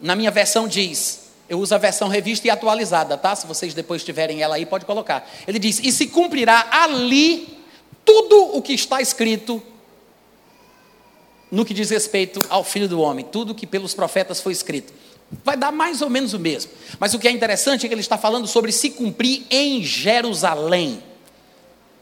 Na 0.00 0.16
minha 0.16 0.30
versão 0.30 0.66
diz, 0.66 1.30
eu 1.50 1.58
uso 1.58 1.74
a 1.74 1.78
versão 1.78 2.06
revista 2.06 2.46
e 2.46 2.50
atualizada, 2.50 3.18
tá? 3.18 3.34
Se 3.34 3.44
vocês 3.44 3.74
depois 3.74 4.04
tiverem 4.04 4.40
ela 4.40 4.54
aí, 4.54 4.64
pode 4.64 4.84
colocar. 4.84 5.28
Ele 5.48 5.58
diz: 5.58 5.80
E 5.80 5.90
se 5.90 6.06
cumprirá 6.06 6.68
ali 6.70 7.58
tudo 8.04 8.56
o 8.56 8.62
que 8.62 8.72
está 8.72 9.00
escrito 9.00 9.60
no 11.50 11.64
que 11.64 11.74
diz 11.74 11.90
respeito 11.90 12.40
ao 12.48 12.62
Filho 12.62 12.88
do 12.88 13.00
Homem, 13.00 13.24
tudo 13.24 13.54
que 13.54 13.66
pelos 13.66 13.94
profetas 13.94 14.40
foi 14.40 14.52
escrito. 14.52 14.92
Vai 15.44 15.56
dar 15.56 15.70
mais 15.70 16.02
ou 16.02 16.10
menos 16.10 16.32
o 16.32 16.38
mesmo. 16.38 16.70
Mas 16.98 17.14
o 17.14 17.18
que 17.18 17.28
é 17.28 17.30
interessante 17.30 17.84
é 17.84 17.88
que 17.88 17.94
ele 17.94 18.00
está 18.00 18.18
falando 18.18 18.46
sobre 18.46 18.72
se 18.72 18.90
cumprir 18.90 19.44
em 19.50 19.82
Jerusalém. 19.82 21.02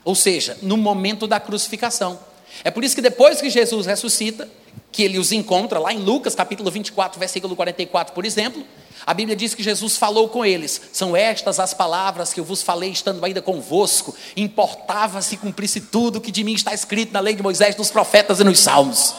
Ou 0.04 0.14
seja, 0.14 0.56
no 0.62 0.76
momento 0.76 1.26
da 1.26 1.38
crucificação. 1.38 2.18
É 2.64 2.70
por 2.70 2.82
isso 2.82 2.94
que 2.94 3.02
depois 3.02 3.40
que 3.40 3.50
Jesus 3.50 3.87
ressuscita, 3.87 4.48
que 4.90 5.02
ele 5.02 5.18
os 5.18 5.32
encontra 5.32 5.78
lá 5.78 5.92
em 5.92 5.98
Lucas 5.98 6.34
capítulo 6.34 6.70
24, 6.70 7.20
versículo 7.20 7.54
44, 7.54 8.14
por 8.14 8.24
exemplo, 8.24 8.64
a 9.06 9.12
Bíblia 9.14 9.37
diz 9.37 9.54
que 9.54 9.62
Jesus 9.62 9.96
falou 9.96 10.28
com 10.28 10.44
eles: 10.44 10.80
São 10.92 11.16
estas 11.16 11.61
as 11.61 11.74
palavras 11.74 12.32
que 12.32 12.40
eu 12.40 12.44
vos 12.44 12.62
falei 12.62 12.90
estando 12.90 13.24
ainda 13.24 13.42
convosco. 13.42 14.14
Importava 14.37 15.20
se 15.22 15.37
cumprisse 15.37 15.82
tudo 15.82 16.20
que 16.20 16.32
de 16.32 16.42
mim 16.42 16.54
está 16.54 16.72
escrito 16.72 17.12
na 17.12 17.20
lei 17.20 17.34
de 17.34 17.42
Moisés, 17.42 17.76
nos 17.76 17.90
profetas 17.90 18.40
e 18.40 18.44
nos 18.44 18.58
salmos. 18.58 19.14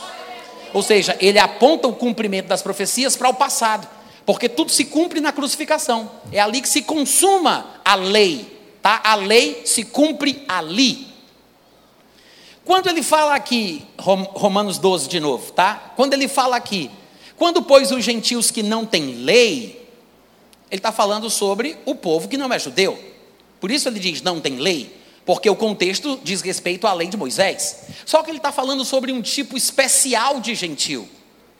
Ou 0.74 0.82
seja, 0.82 1.18
ele 1.20 1.40
aponta 1.40 1.88
o 1.88 1.96
cumprimento 1.96 2.48
das 2.48 2.62
profecias 2.62 3.16
para 3.16 3.30
o 3.30 3.34
passado, 3.34 3.88
porque 4.26 4.48
tudo 4.48 4.72
se 4.72 4.86
cumpre 4.86 5.20
na 5.20 5.32
crucificação. 5.32 6.12
É 6.32 6.40
ali 6.40 6.62
que 6.62 6.70
se 6.70 6.82
consuma 6.82 7.82
a 7.84 7.96
lei, 7.96 8.60
tá? 8.82 9.02
A 9.04 9.16
lei 9.16 9.64
se 9.66 9.84
cumpre 9.84 10.44
ali. 10.48 11.08
Quando 12.64 12.88
ele 12.88 13.02
fala 13.02 13.34
aqui, 13.34 13.84
Romanos 13.98 14.78
12 14.78 15.10
de 15.10 15.20
novo, 15.20 15.52
tá? 15.52 15.94
Quando 15.96 16.14
ele 16.14 16.28
fala 16.28 16.56
aqui, 16.56 16.92
quando 17.36 17.64
pois 17.64 17.92
os 17.92 18.04
gentios 18.04 18.52
que 18.52 18.62
não 18.62 18.86
têm 18.86 19.24
lei, 19.24 19.88
ele 20.70 20.80
está 20.80 20.92
falando 20.92 21.30
sobre 21.30 21.78
o 21.86 21.96
povo 21.96 22.28
que 22.28 22.38
não 22.38 22.54
é 22.54 22.60
judeu. 22.60 23.00
Por 23.60 23.72
isso 23.72 23.90
ele 23.90 24.00
diz 24.00 24.22
não 24.22 24.40
tem 24.40 24.58
lei, 24.58 24.99
porque 25.30 25.48
o 25.48 25.56
contexto 25.56 26.20
diz 26.24 26.42
respeito 26.42 26.88
à 26.88 26.94
lei 26.94 27.08
de 27.08 27.16
Moisés. 27.16 27.82
Só 28.04 28.24
que 28.24 28.32
ele 28.32 28.40
está 28.40 28.52
falando 28.52 28.84
sobre 28.84 29.12
um 29.12 29.22
tipo 29.22 29.56
especial 29.56 30.40
de 30.40 30.56
gentil. 30.56 31.08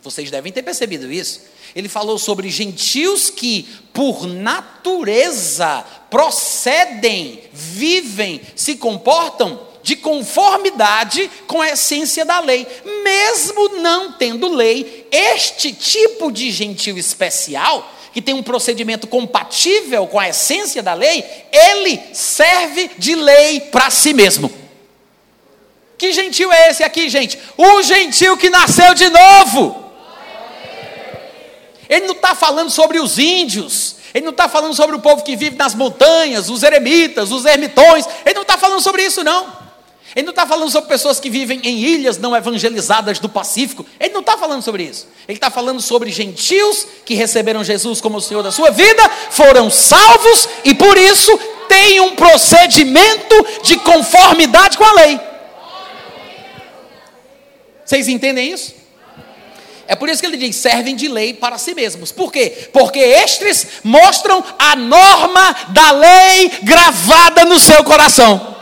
Vocês 0.02 0.32
devem 0.32 0.52
ter 0.52 0.64
percebido 0.64 1.12
isso. 1.12 1.42
Ele 1.76 1.88
falou 1.88 2.18
sobre 2.18 2.50
gentios 2.50 3.30
que, 3.30 3.70
por 3.94 4.26
natureza, 4.26 5.86
procedem, 6.10 7.44
vivem, 7.54 8.42
se 8.56 8.76
comportam 8.76 9.62
de 9.84 9.96
conformidade 9.96 11.30
com 11.46 11.62
a 11.62 11.70
essência 11.70 12.26
da 12.26 12.40
lei. 12.40 12.66
Mesmo 13.04 13.78
não 13.78 14.14
tendo 14.14 14.50
lei, 14.50 15.08
este 15.12 15.72
tipo 15.74 16.32
de 16.32 16.50
gentil 16.50 16.98
especial, 16.98 17.88
que 18.14 18.22
tem 18.22 18.34
um 18.34 18.44
procedimento 18.44 19.08
compatível 19.08 20.08
com 20.08 20.20
a 20.20 20.30
essência 20.30 20.82
da 20.82 20.94
lei, 20.94 21.24
ele 21.52 22.02
serve 22.14 22.92
de 22.98 23.16
lei 23.16 23.62
para 23.62 23.90
si 23.90 24.14
mesmo. 24.14 24.52
Que 25.98 26.14
gentil 26.14 26.52
é 26.52 26.70
esse 26.70 26.84
aqui, 26.84 27.10
gente? 27.10 27.38
O 27.58 27.82
gentil 27.84 28.38
que 28.38 28.50
nasceu 28.50 28.94
de 28.94 29.10
novo. 29.10 29.92
Ele 31.90 32.06
não 32.06 32.14
está 32.14 32.36
falando 32.36 32.70
sobre 32.70 33.00
os 33.00 33.18
índios, 33.18 33.96
ele 34.14 34.24
não 34.24 34.32
está 34.32 34.48
falando 34.48 34.76
sobre 34.76 34.96
o 34.96 35.00
povo 35.00 35.24
que 35.24 35.36
vive 35.36 35.56
nas 35.56 35.74
montanhas, 35.74 36.50
os 36.50 36.64
eremitas, 36.64 37.32
os 37.32 37.46
ermitões, 37.46 38.08
ele 38.26 38.36
não 38.36 38.44
está 38.44 38.58
falando 38.58 38.80
sobre 38.80 39.04
isso, 39.04 39.24
não. 39.24 39.59
Ele 40.16 40.26
não 40.26 40.32
está 40.32 40.46
falando 40.46 40.72
sobre 40.72 40.90
pessoas 40.90 41.20
que 41.20 41.30
vivem 41.30 41.60
em 41.64 41.78
ilhas 41.80 42.18
não 42.18 42.36
evangelizadas 42.36 43.20
do 43.20 43.30
Pacífico. 43.30 43.86
Ele 44.00 44.14
não 44.14 44.22
está 44.22 44.38
falando 44.38 44.62
sobre 44.62 44.84
isso. 44.84 45.08
Ele 45.28 45.38
está 45.38 45.52
falando 45.52 45.80
sobre 45.80 46.12
gentios 46.12 46.88
que 47.06 47.14
receberam 47.14 47.64
Jesus 47.64 48.02
como 48.02 48.18
o 48.18 48.22
Senhor 48.22 48.42
da 48.42 48.52
sua 48.52 48.72
vida, 48.72 49.08
foram 49.30 49.70
salvos 49.70 50.50
e 50.64 50.74
por 50.74 50.98
isso 50.98 51.38
têm 51.68 52.00
um 52.00 52.16
procedimento 52.16 53.36
de 53.64 53.78
conformidade 53.78 54.78
com 54.78 54.84
a 54.84 54.94
lei. 54.94 55.20
Vocês 57.86 58.08
entendem 58.08 58.52
isso? 58.52 58.76
É 59.88 59.96
por 59.96 60.08
isso 60.08 60.22
que 60.22 60.28
ele 60.28 60.38
diz: 60.38 60.56
servem 60.56 60.96
de 60.96 61.08
lei 61.08 61.34
para 61.34 61.58
si 61.58 61.74
mesmos. 61.74 62.12
Por 62.12 62.32
quê? 62.32 62.70
Porque 62.72 63.00
estes 63.00 63.66
mostram 63.84 64.44
a 64.58 64.76
norma 64.76 65.56
da 65.70 65.92
lei 65.92 66.52
gravada 66.62 67.46
no 67.46 67.60
seu 67.60 67.84
coração. 67.84 68.59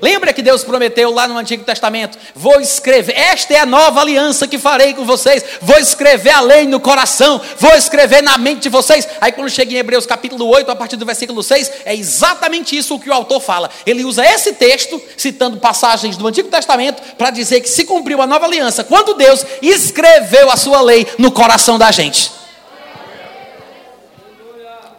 Lembra 0.00 0.32
que 0.32 0.42
Deus 0.42 0.64
prometeu 0.64 1.12
lá 1.12 1.26
no 1.26 1.36
Antigo 1.36 1.64
Testamento? 1.64 2.18
Vou 2.34 2.60
escrever, 2.60 3.16
esta 3.16 3.54
é 3.54 3.58
a 3.58 3.66
nova 3.66 4.00
aliança 4.00 4.46
que 4.46 4.58
farei 4.58 4.94
com 4.94 5.04
vocês. 5.04 5.44
Vou 5.60 5.78
escrever 5.78 6.30
a 6.30 6.40
lei 6.40 6.66
no 6.66 6.80
coração, 6.80 7.40
vou 7.58 7.74
escrever 7.74 8.22
na 8.22 8.38
mente 8.38 8.62
de 8.62 8.68
vocês. 8.68 9.08
Aí 9.20 9.32
quando 9.32 9.50
chega 9.50 9.72
em 9.72 9.76
Hebreus 9.76 10.06
capítulo 10.06 10.46
8, 10.46 10.70
a 10.70 10.76
partir 10.76 10.96
do 10.96 11.06
versículo 11.06 11.42
6, 11.42 11.72
é 11.84 11.94
exatamente 11.94 12.76
isso 12.76 12.94
o 12.94 13.00
que 13.00 13.10
o 13.10 13.14
autor 13.14 13.40
fala. 13.40 13.70
Ele 13.84 14.04
usa 14.04 14.24
esse 14.24 14.52
texto, 14.52 15.00
citando 15.16 15.58
passagens 15.58 16.16
do 16.16 16.26
Antigo 16.26 16.48
Testamento, 16.48 17.02
para 17.16 17.30
dizer 17.30 17.60
que 17.60 17.68
se 17.68 17.84
cumpriu 17.84 18.22
a 18.22 18.26
nova 18.26 18.46
aliança 18.46 18.84
quando 18.84 19.14
Deus 19.14 19.44
escreveu 19.60 20.50
a 20.50 20.56
sua 20.56 20.80
lei 20.80 21.06
no 21.18 21.30
coração 21.30 21.78
da 21.78 21.90
gente. 21.90 22.38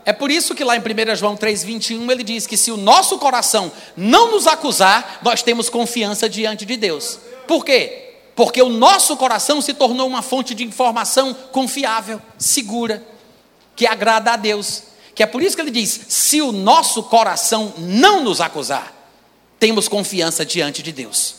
É 0.05 0.13
por 0.13 0.31
isso 0.31 0.55
que 0.55 0.63
lá 0.63 0.75
em 0.75 0.79
1 0.79 1.15
João 1.15 1.35
3,21 1.35 2.09
ele 2.09 2.23
diz 2.23 2.47
que 2.47 2.57
se 2.57 2.71
o 2.71 2.77
nosso 2.77 3.17
coração 3.17 3.71
não 3.95 4.31
nos 4.31 4.47
acusar, 4.47 5.19
nós 5.21 5.43
temos 5.43 5.69
confiança 5.69 6.29
diante 6.29 6.65
de 6.65 6.77
Deus. 6.77 7.19
Por 7.47 7.63
quê? 7.63 8.15
Porque 8.35 8.61
o 8.61 8.69
nosso 8.69 9.17
coração 9.17 9.61
se 9.61 9.73
tornou 9.73 10.07
uma 10.07 10.21
fonte 10.21 10.55
de 10.55 10.63
informação 10.63 11.33
confiável, 11.51 12.21
segura, 12.37 13.03
que 13.75 13.85
agrada 13.85 14.31
a 14.31 14.35
Deus. 14.37 14.83
Que 15.13 15.23
é 15.23 15.25
por 15.25 15.41
isso 15.41 15.55
que 15.55 15.61
ele 15.61 15.71
diz: 15.71 15.99
se 16.07 16.41
o 16.41 16.51
nosso 16.51 17.03
coração 17.03 17.73
não 17.77 18.23
nos 18.23 18.39
acusar, 18.39 18.93
temos 19.59 19.89
confiança 19.89 20.45
diante 20.45 20.81
de 20.81 20.93
Deus. 20.93 21.35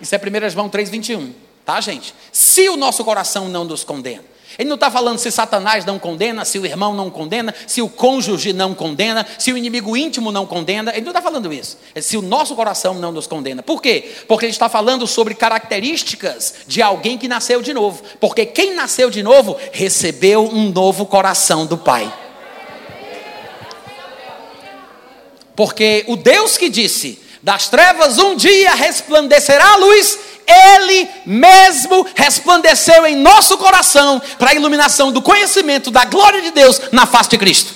Isso 0.00 0.14
é 0.14 0.18
1 0.18 0.50
João 0.50 0.70
3,21, 0.70 1.32
tá, 1.64 1.80
gente? 1.80 2.14
Se 2.30 2.68
o 2.68 2.76
nosso 2.76 3.04
coração 3.04 3.48
não 3.48 3.64
nos 3.64 3.82
condena. 3.82 4.24
Ele 4.58 4.68
não 4.68 4.74
está 4.74 4.90
falando 4.90 5.18
se 5.18 5.30
Satanás 5.30 5.84
não 5.84 6.00
condena, 6.00 6.44
se 6.44 6.58
o 6.58 6.66
irmão 6.66 6.92
não 6.92 7.08
condena, 7.10 7.54
se 7.64 7.80
o 7.80 7.88
cônjuge 7.88 8.52
não 8.52 8.74
condena, 8.74 9.24
se 9.38 9.52
o 9.52 9.56
inimigo 9.56 9.96
íntimo 9.96 10.32
não 10.32 10.44
condena. 10.44 10.90
Ele 10.90 11.02
não 11.02 11.10
está 11.10 11.22
falando 11.22 11.52
isso. 11.52 11.78
É 11.94 12.00
se 12.00 12.16
o 12.16 12.22
nosso 12.22 12.56
coração 12.56 12.94
não 12.94 13.12
nos 13.12 13.28
condena. 13.28 13.62
Por 13.62 13.80
quê? 13.80 14.12
Porque 14.26 14.46
ele 14.46 14.50
está 14.50 14.68
falando 14.68 15.06
sobre 15.06 15.34
características 15.34 16.54
de 16.66 16.82
alguém 16.82 17.16
que 17.16 17.28
nasceu 17.28 17.62
de 17.62 17.72
novo. 17.72 18.02
Porque 18.18 18.44
quem 18.44 18.74
nasceu 18.74 19.10
de 19.10 19.22
novo 19.22 19.56
recebeu 19.70 20.44
um 20.44 20.72
novo 20.72 21.06
coração 21.06 21.64
do 21.64 21.78
Pai. 21.78 22.12
Porque 25.54 26.04
o 26.08 26.16
Deus 26.16 26.56
que 26.56 26.68
disse: 26.68 27.22
das 27.40 27.68
trevas 27.68 28.18
um 28.18 28.34
dia 28.34 28.74
resplandecerá 28.74 29.74
a 29.74 29.76
luz, 29.76 30.18
ele 30.48 31.08
mesmo 31.26 32.06
resplandeceu 32.14 33.06
em 33.06 33.14
nosso 33.14 33.58
coração 33.58 34.20
para 34.38 34.50
a 34.50 34.54
iluminação 34.54 35.12
do 35.12 35.20
conhecimento 35.20 35.90
da 35.90 36.04
glória 36.04 36.40
de 36.40 36.50
Deus 36.50 36.80
na 36.90 37.04
face 37.04 37.30
de 37.30 37.38
Cristo. 37.38 37.74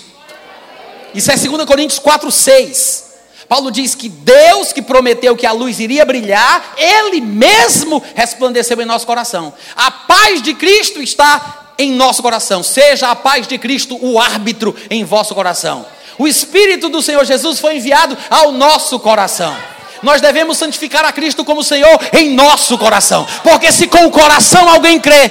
Isso 1.14 1.30
é 1.30 1.36
2 1.36 1.64
Coríntios 1.66 1.98
4, 1.98 2.30
6. 2.30 3.12
Paulo 3.46 3.70
diz 3.70 3.94
que 3.94 4.08
Deus 4.08 4.72
que 4.72 4.80
prometeu 4.80 5.36
que 5.36 5.44
a 5.44 5.52
luz 5.52 5.78
iria 5.78 6.06
brilhar, 6.06 6.74
Ele 6.78 7.20
mesmo 7.20 8.02
resplandeceu 8.14 8.80
em 8.80 8.86
nosso 8.86 9.06
coração. 9.06 9.52
A 9.76 9.90
paz 9.90 10.40
de 10.40 10.54
Cristo 10.54 11.02
está 11.02 11.74
em 11.76 11.92
nosso 11.92 12.22
coração. 12.22 12.62
Seja 12.62 13.10
a 13.10 13.14
paz 13.14 13.46
de 13.46 13.58
Cristo 13.58 13.98
o 14.00 14.18
árbitro 14.18 14.74
em 14.88 15.04
vosso 15.04 15.34
coração. 15.34 15.84
O 16.16 16.26
Espírito 16.26 16.88
do 16.88 17.02
Senhor 17.02 17.24
Jesus 17.26 17.58
foi 17.58 17.76
enviado 17.76 18.16
ao 18.30 18.52
nosso 18.52 18.98
coração 18.98 19.54
nós 20.02 20.20
devemos 20.20 20.58
santificar 20.58 21.04
a 21.04 21.12
Cristo 21.12 21.44
como 21.44 21.62
Senhor 21.62 21.98
em 22.12 22.34
nosso 22.34 22.76
coração. 22.76 23.26
Porque 23.42 23.70
se 23.70 23.86
com 23.86 24.06
o 24.06 24.10
coração 24.10 24.68
alguém 24.68 24.98
crê, 24.98 25.30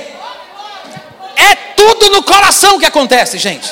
é 1.36 1.55
tudo 1.75 2.10
no 2.10 2.23
coração 2.23 2.79
que 2.79 2.86
acontece, 2.86 3.38
gente. 3.38 3.69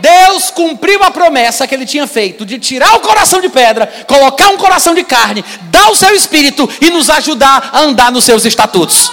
Deus 0.00 0.50
cumpriu 0.50 1.02
a 1.02 1.10
promessa 1.10 1.66
que 1.66 1.74
ele 1.74 1.86
tinha 1.86 2.06
feito 2.06 2.44
de 2.44 2.58
tirar 2.58 2.96
o 2.96 3.00
coração 3.00 3.40
de 3.40 3.48
pedra, 3.48 3.86
colocar 4.06 4.48
um 4.48 4.56
coração 4.56 4.94
de 4.94 5.04
carne, 5.04 5.44
dar 5.64 5.90
o 5.90 5.96
seu 5.96 6.14
espírito 6.14 6.68
e 6.80 6.90
nos 6.90 7.10
ajudar 7.10 7.70
a 7.72 7.80
andar 7.80 8.10
nos 8.10 8.24
seus 8.24 8.44
estatutos. 8.44 9.12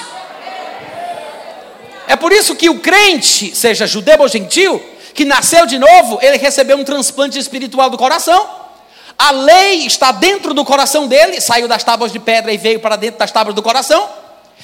É 2.08 2.16
por 2.16 2.32
isso 2.32 2.56
que 2.56 2.70
o 2.70 2.80
crente, 2.80 3.54
seja 3.54 3.86
judeu 3.86 4.16
ou 4.20 4.28
gentil, 4.30 4.82
que 5.14 5.26
nasceu 5.26 5.66
de 5.66 5.78
novo, 5.78 6.20
ele 6.22 6.38
recebeu 6.38 6.78
um 6.78 6.84
transplante 6.84 7.38
espiritual 7.38 7.90
do 7.90 7.98
coração. 7.98 8.67
A 9.18 9.32
lei 9.32 9.86
está 9.86 10.12
dentro 10.12 10.54
do 10.54 10.64
coração 10.64 11.08
dele, 11.08 11.42
saiu 11.42 11.68
das 11.68 11.84
tábuas 11.84 12.12
de 12.12 12.20
pedra 12.20 12.54
e 12.54 12.58
veio 12.58 12.80
para 12.80 12.96
dentro 12.96 13.20
das 13.20 13.32
tábuas 13.32 13.56
do 13.56 13.64
coração. 13.64 14.08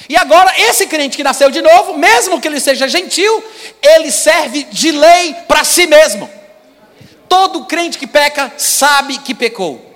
E 0.07 0.15
agora, 0.15 0.53
esse 0.59 0.85
crente 0.87 1.17
que 1.17 1.23
nasceu 1.23 1.49
de 1.49 1.61
novo, 1.61 1.97
mesmo 1.97 2.39
que 2.39 2.47
ele 2.47 2.59
seja 2.59 2.87
gentil, 2.87 3.43
ele 3.81 4.11
serve 4.11 4.63
de 4.63 4.91
lei 4.91 5.33
para 5.47 5.63
si 5.63 5.87
mesmo. 5.87 6.29
Todo 7.27 7.65
crente 7.65 7.97
que 7.97 8.05
peca 8.05 8.53
sabe 8.57 9.17
que 9.19 9.33
pecou. 9.33 9.93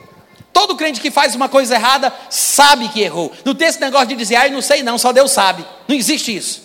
Todo 0.51 0.75
crente 0.75 0.99
que 0.99 1.11
faz 1.11 1.35
uma 1.35 1.47
coisa 1.47 1.75
errada 1.75 2.11
sabe 2.31 2.89
que 2.89 3.01
errou. 3.01 3.31
Não 3.45 3.53
tem 3.53 3.67
esse 3.67 3.79
negócio 3.79 4.07
de 4.07 4.15
dizer, 4.15 4.37
ai, 4.37 4.49
não 4.49 4.61
sei 4.61 4.81
não, 4.81 4.97
só 4.97 5.11
Deus 5.11 5.31
sabe. 5.31 5.63
Não 5.87 5.95
existe 5.95 6.35
isso. 6.35 6.63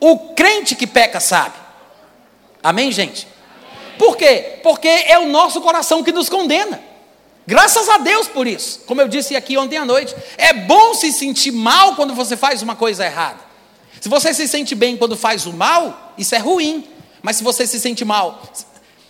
O 0.00 0.32
crente 0.34 0.74
que 0.74 0.86
peca 0.86 1.20
sabe. 1.20 1.54
Amém, 2.62 2.90
gente? 2.90 3.28
Por 3.98 4.16
quê? 4.16 4.60
Porque 4.62 4.88
é 4.88 5.18
o 5.18 5.26
nosso 5.26 5.60
coração 5.60 6.02
que 6.02 6.12
nos 6.12 6.30
condena. 6.30 6.80
Graças 7.46 7.88
a 7.88 7.98
Deus 7.98 8.26
por 8.26 8.46
isso. 8.46 8.80
Como 8.86 9.00
eu 9.00 9.06
disse 9.06 9.36
aqui 9.36 9.56
ontem 9.56 9.76
à 9.76 9.84
noite, 9.84 10.14
é 10.36 10.52
bom 10.52 10.94
se 10.94 11.12
sentir 11.12 11.52
mal 11.52 11.94
quando 11.94 12.14
você 12.14 12.36
faz 12.36 12.60
uma 12.60 12.74
coisa 12.74 13.04
errada. 13.04 13.38
Se 14.00 14.08
você 14.08 14.34
se 14.34 14.48
sente 14.48 14.74
bem 14.74 14.96
quando 14.96 15.16
faz 15.16 15.46
o 15.46 15.52
mal, 15.52 16.12
isso 16.18 16.34
é 16.34 16.38
ruim. 16.38 16.88
Mas 17.22 17.36
se 17.36 17.44
você 17.44 17.66
se 17.66 17.78
sente 17.78 18.04
mal, 18.04 18.42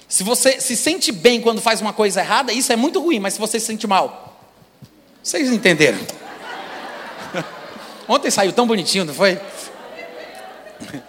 se 0.08 0.22
você 0.22 0.60
se 0.60 0.76
sente 0.76 1.10
bem 1.10 1.40
quando 1.40 1.60
faz 1.60 1.80
uma 1.80 1.92
coisa 1.92 2.20
errada, 2.20 2.52
isso 2.52 2.72
é 2.72 2.76
muito 2.76 3.00
ruim. 3.00 3.18
Mas 3.18 3.34
se 3.34 3.40
você 3.40 3.58
se 3.58 3.66
sente 3.66 3.86
mal, 3.86 4.38
vocês 5.22 5.50
entenderam? 5.50 5.98
Ontem 8.06 8.30
saiu 8.30 8.52
tão 8.52 8.66
bonitinho, 8.66 9.06
não 9.06 9.14
foi? 9.14 9.40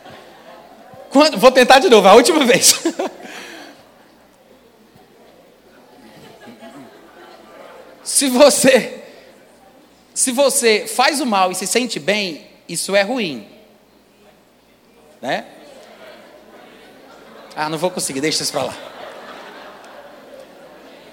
Quando, 1.09 1.37
vou 1.37 1.51
tentar 1.51 1.79
de 1.79 1.89
novo, 1.89 2.07
a 2.07 2.13
última 2.13 2.45
vez. 2.45 2.79
se 8.07 8.29
você 8.29 9.03
se 10.13 10.31
você 10.31 10.87
faz 10.87 11.19
o 11.19 11.25
mal 11.25 11.51
e 11.51 11.55
se 11.55 11.67
sente 11.67 11.99
bem, 11.99 12.47
isso 12.67 12.95
é 12.95 13.03
ruim. 13.03 13.47
Né? 15.21 15.45
Ah, 17.55 17.69
não 17.69 17.77
vou 17.77 17.91
conseguir, 17.91 18.21
deixa 18.21 18.41
isso 18.41 18.51
para 18.51 18.63
lá. 18.63 18.75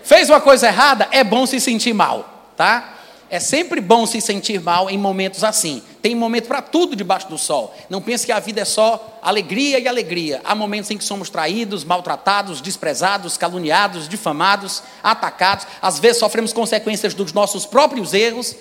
Fez 0.04 0.30
uma 0.30 0.40
coisa 0.40 0.68
errada, 0.68 1.08
é 1.10 1.22
bom 1.22 1.44
se 1.44 1.60
sentir 1.60 1.92
mal, 1.92 2.52
tá? 2.56 2.93
É 3.34 3.40
sempre 3.40 3.80
bom 3.80 4.06
se 4.06 4.20
sentir 4.20 4.60
mal 4.60 4.88
em 4.88 4.96
momentos 4.96 5.42
assim. 5.42 5.82
Tem 6.00 6.14
momento 6.14 6.46
para 6.46 6.62
tudo 6.62 6.94
debaixo 6.94 7.28
do 7.28 7.36
sol. 7.36 7.74
Não 7.90 8.00
pense 8.00 8.24
que 8.24 8.30
a 8.30 8.38
vida 8.38 8.60
é 8.60 8.64
só 8.64 9.18
alegria 9.20 9.80
e 9.80 9.88
alegria. 9.88 10.40
Há 10.44 10.54
momentos 10.54 10.88
em 10.92 10.96
que 10.96 11.02
somos 11.02 11.28
traídos, 11.28 11.82
maltratados, 11.82 12.60
desprezados, 12.60 13.36
caluniados, 13.36 14.08
difamados, 14.08 14.84
atacados. 15.02 15.66
Às 15.82 15.98
vezes 15.98 16.18
sofremos 16.18 16.52
consequências 16.52 17.12
dos 17.12 17.32
nossos 17.32 17.66
próprios 17.66 18.14
erros. 18.14 18.54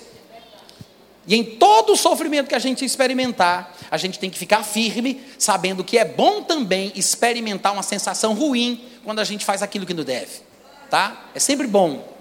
E 1.24 1.36
em 1.36 1.44
todo 1.44 1.92
o 1.92 1.96
sofrimento 1.96 2.48
que 2.48 2.56
a 2.56 2.58
gente 2.58 2.84
experimentar, 2.84 3.76
a 3.88 3.96
gente 3.96 4.18
tem 4.18 4.28
que 4.28 4.36
ficar 4.36 4.64
firme, 4.64 5.22
sabendo 5.38 5.84
que 5.84 5.96
é 5.96 6.04
bom 6.04 6.42
também 6.42 6.90
experimentar 6.96 7.72
uma 7.72 7.84
sensação 7.84 8.34
ruim 8.34 8.84
quando 9.04 9.20
a 9.20 9.24
gente 9.24 9.44
faz 9.44 9.62
aquilo 9.62 9.86
que 9.86 9.94
não 9.94 10.02
deve. 10.02 10.42
Tá? 10.90 11.26
É 11.32 11.38
sempre 11.38 11.68
bom 11.68 12.13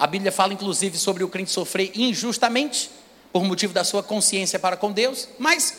a 0.00 0.06
Bíblia 0.06 0.32
fala 0.32 0.54
inclusive 0.54 0.96
sobre 0.96 1.22
o 1.22 1.28
crente 1.28 1.50
sofrer 1.50 1.92
injustamente 1.94 2.90
por 3.30 3.44
motivo 3.44 3.74
da 3.74 3.84
sua 3.84 4.02
consciência 4.02 4.58
para 4.58 4.74
com 4.74 4.90
Deus, 4.90 5.28
mas 5.38 5.76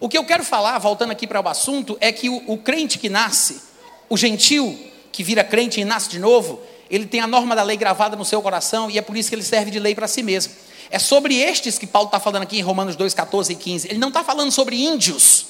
o 0.00 0.08
que 0.08 0.18
eu 0.18 0.24
quero 0.24 0.42
falar, 0.42 0.76
voltando 0.80 1.12
aqui 1.12 1.24
para 1.24 1.40
o 1.40 1.48
assunto, 1.48 1.96
é 2.00 2.10
que 2.10 2.28
o, 2.28 2.42
o 2.48 2.58
crente 2.58 2.98
que 2.98 3.08
nasce, 3.08 3.62
o 4.08 4.16
gentil 4.16 4.76
que 5.12 5.22
vira 5.22 5.44
crente 5.44 5.80
e 5.80 5.84
nasce 5.84 6.08
de 6.08 6.18
novo, 6.18 6.60
ele 6.90 7.06
tem 7.06 7.20
a 7.20 7.28
norma 7.28 7.54
da 7.54 7.62
lei 7.62 7.76
gravada 7.76 8.16
no 8.16 8.24
seu 8.24 8.42
coração 8.42 8.90
e 8.90 8.98
é 8.98 9.02
por 9.02 9.16
isso 9.16 9.28
que 9.28 9.36
ele 9.36 9.44
serve 9.44 9.70
de 9.70 9.78
lei 9.78 9.94
para 9.94 10.08
si 10.08 10.24
mesmo. 10.24 10.52
É 10.90 10.98
sobre 10.98 11.36
estes 11.36 11.78
que 11.78 11.86
Paulo 11.86 12.08
está 12.08 12.18
falando 12.18 12.42
aqui 12.42 12.58
em 12.58 12.62
Romanos 12.62 12.96
2, 12.96 13.14
14 13.14 13.52
e 13.52 13.56
15. 13.56 13.88
Ele 13.88 13.98
não 14.00 14.08
está 14.08 14.24
falando 14.24 14.50
sobre 14.50 14.84
índios. 14.84 15.46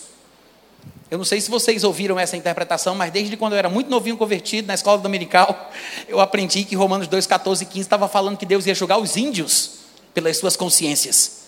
Eu 1.14 1.18
não 1.18 1.24
sei 1.24 1.40
se 1.40 1.48
vocês 1.48 1.84
ouviram 1.84 2.18
essa 2.18 2.36
interpretação, 2.36 2.96
mas 2.96 3.12
desde 3.12 3.36
quando 3.36 3.52
eu 3.52 3.58
era 3.60 3.68
muito 3.68 3.88
novinho 3.88 4.16
convertido 4.16 4.66
na 4.66 4.74
escola 4.74 4.98
dominical, 4.98 5.70
eu 6.08 6.18
aprendi 6.18 6.64
que 6.64 6.74
Romanos 6.74 7.06
2, 7.06 7.24
14 7.24 7.62
e 7.62 7.66
15 7.68 7.80
estava 7.82 8.08
falando 8.08 8.36
que 8.36 8.44
Deus 8.44 8.66
ia 8.66 8.74
julgar 8.74 8.98
os 8.98 9.16
índios 9.16 9.74
pelas 10.12 10.36
suas 10.36 10.56
consciências, 10.56 11.42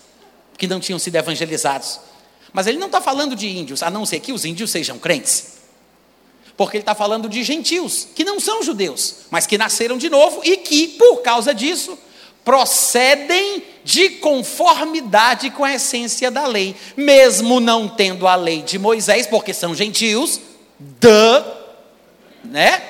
que 0.56 0.68
não 0.68 0.78
tinham 0.78 1.00
sido 1.00 1.16
evangelizados. 1.16 1.98
Mas 2.52 2.68
ele 2.68 2.78
não 2.78 2.86
está 2.86 3.00
falando 3.00 3.34
de 3.34 3.48
índios, 3.48 3.82
a 3.82 3.90
não 3.90 4.06
ser 4.06 4.20
que 4.20 4.32
os 4.32 4.44
índios 4.44 4.70
sejam 4.70 5.00
crentes. 5.00 5.54
Porque 6.56 6.76
ele 6.76 6.82
está 6.82 6.94
falando 6.94 7.28
de 7.28 7.42
gentios, 7.42 8.06
que 8.14 8.22
não 8.22 8.38
são 8.38 8.62
judeus, 8.62 9.26
mas 9.32 9.48
que 9.48 9.58
nasceram 9.58 9.98
de 9.98 10.08
novo 10.08 10.42
e 10.44 10.58
que, 10.58 10.86
por 10.90 11.22
causa 11.22 11.52
disso, 11.52 11.98
procedem 12.46 13.64
de 13.82 14.08
conformidade 14.08 15.50
com 15.50 15.64
a 15.64 15.74
essência 15.74 16.30
da 16.30 16.46
lei, 16.46 16.76
mesmo 16.96 17.58
não 17.58 17.88
tendo 17.88 18.24
a 18.28 18.36
lei 18.36 18.62
de 18.62 18.78
Moisés, 18.78 19.26
porque 19.26 19.52
são 19.52 19.74
gentios, 19.74 20.40
da, 20.78 21.44
né? 22.44 22.80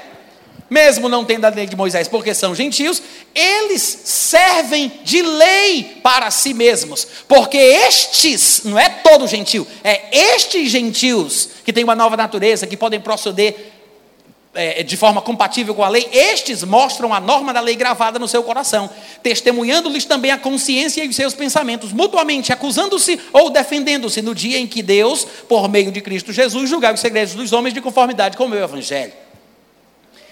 Mesmo 0.68 1.08
não 1.08 1.24
tendo 1.24 1.46
a 1.46 1.48
lei 1.48 1.66
de 1.66 1.74
Moisés, 1.74 2.06
porque 2.06 2.34
são 2.34 2.54
gentios, 2.54 3.00
eles 3.34 3.80
servem 4.04 4.92
de 5.02 5.22
lei 5.22 6.00
para 6.02 6.30
si 6.30 6.52
mesmos, 6.52 7.06
porque 7.26 7.56
estes, 7.56 8.60
não 8.64 8.78
é 8.78 8.90
todo 8.90 9.26
gentio, 9.26 9.66
é 9.82 10.34
estes 10.34 10.70
gentios 10.70 11.48
que 11.64 11.72
têm 11.72 11.84
uma 11.84 11.94
nova 11.94 12.14
natureza, 12.16 12.66
que 12.66 12.76
podem 12.76 13.00
proceder 13.00 13.75
é, 14.56 14.82
de 14.82 14.96
forma 14.96 15.22
compatível 15.22 15.74
com 15.74 15.84
a 15.84 15.88
lei, 15.88 16.08
estes 16.12 16.64
mostram 16.64 17.14
a 17.14 17.20
norma 17.20 17.52
da 17.52 17.60
lei 17.60 17.76
gravada 17.76 18.18
no 18.18 18.26
seu 18.26 18.42
coração, 18.42 18.90
testemunhando-lhes 19.22 20.04
também 20.04 20.30
a 20.30 20.38
consciência 20.38 21.04
e 21.04 21.08
os 21.08 21.14
seus 21.14 21.34
pensamentos, 21.34 21.92
mutuamente 21.92 22.52
acusando-se 22.52 23.20
ou 23.32 23.50
defendendo-se 23.50 24.22
no 24.22 24.34
dia 24.34 24.58
em 24.58 24.66
que 24.66 24.82
Deus, 24.82 25.24
por 25.48 25.68
meio 25.68 25.92
de 25.92 26.00
Cristo 26.00 26.32
Jesus, 26.32 26.68
julgar 26.68 26.94
os 26.94 27.00
segredos 27.00 27.34
dos 27.34 27.52
homens 27.52 27.74
de 27.74 27.80
conformidade 27.80 28.36
com 28.36 28.46
o 28.46 28.48
meu 28.48 28.62
evangelho. 28.62 29.12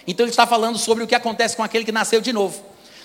Então 0.07 0.25
ele 0.25 0.31
está 0.31 0.47
falando 0.47 0.79
sobre 0.79 1.05
o 1.05 1.07
que 1.07 1.15
acontece 1.15 1.57
com 1.57 1.63
aquele 1.63 1.85
que 1.85 1.93
nasceu 1.93 2.21
de 2.21 2.33
novo. 2.33 2.63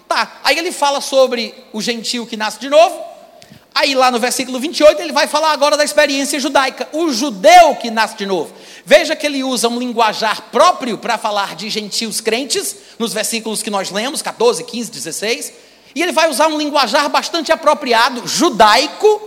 Tá, 0.07 0.39
aí 0.43 0.57
ele 0.57 0.71
fala 0.71 1.01
sobre 1.01 1.53
o 1.71 1.81
gentio 1.81 2.25
que 2.25 2.35
nasce 2.35 2.59
de 2.59 2.69
novo. 2.69 2.99
Aí 3.73 3.95
lá 3.95 4.11
no 4.11 4.19
versículo 4.19 4.59
28 4.59 5.01
ele 5.01 5.13
vai 5.13 5.27
falar 5.27 5.51
agora 5.51 5.77
da 5.77 5.83
experiência 5.83 6.39
judaica, 6.39 6.89
o 6.91 7.11
judeu 7.11 7.75
que 7.75 7.89
nasce 7.91 8.17
de 8.17 8.25
novo. 8.25 8.53
Veja 8.89 9.15
que 9.15 9.27
ele 9.27 9.43
usa 9.43 9.69
um 9.69 9.77
linguajar 9.77 10.49
próprio 10.51 10.97
para 10.97 11.15
falar 11.15 11.55
de 11.55 11.69
gentios 11.69 12.19
crentes, 12.19 12.75
nos 12.97 13.13
versículos 13.13 13.61
que 13.61 13.69
nós 13.69 13.91
lemos, 13.91 14.23
14, 14.23 14.63
15, 14.63 14.89
16. 14.89 15.53
E 15.93 16.01
ele 16.01 16.11
vai 16.11 16.27
usar 16.27 16.47
um 16.47 16.57
linguajar 16.57 17.07
bastante 17.07 17.51
apropriado, 17.51 18.27
judaico, 18.27 19.21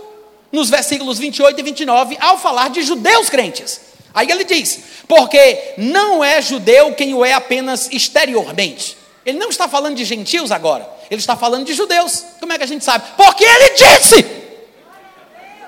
nos 0.51 0.69
versículos 0.69 1.17
28 1.17 1.57
e 1.57 1.63
29, 1.63 2.17
ao 2.19 2.37
falar 2.37 2.71
de 2.71 2.81
judeus 2.81 3.29
crentes. 3.29 3.79
Aí 4.13 4.29
ele 4.29 4.43
diz: 4.43 4.81
porque 5.07 5.75
não 5.77 6.21
é 6.21 6.41
judeu 6.41 6.93
quem 6.93 7.13
o 7.13 7.23
é 7.23 7.31
apenas 7.31 7.87
exteriormente. 7.89 8.97
Ele 9.25 9.39
não 9.39 9.47
está 9.47 9.69
falando 9.69 9.95
de 9.95 10.03
gentios 10.03 10.51
agora, 10.51 10.85
ele 11.09 11.21
está 11.21 11.37
falando 11.37 11.65
de 11.65 11.73
judeus. 11.73 12.21
Como 12.37 12.51
é 12.51 12.57
que 12.57 12.65
a 12.65 12.67
gente 12.67 12.83
sabe? 12.83 13.05
Porque 13.15 13.45
ele 13.45 13.69
disse! 13.75 14.25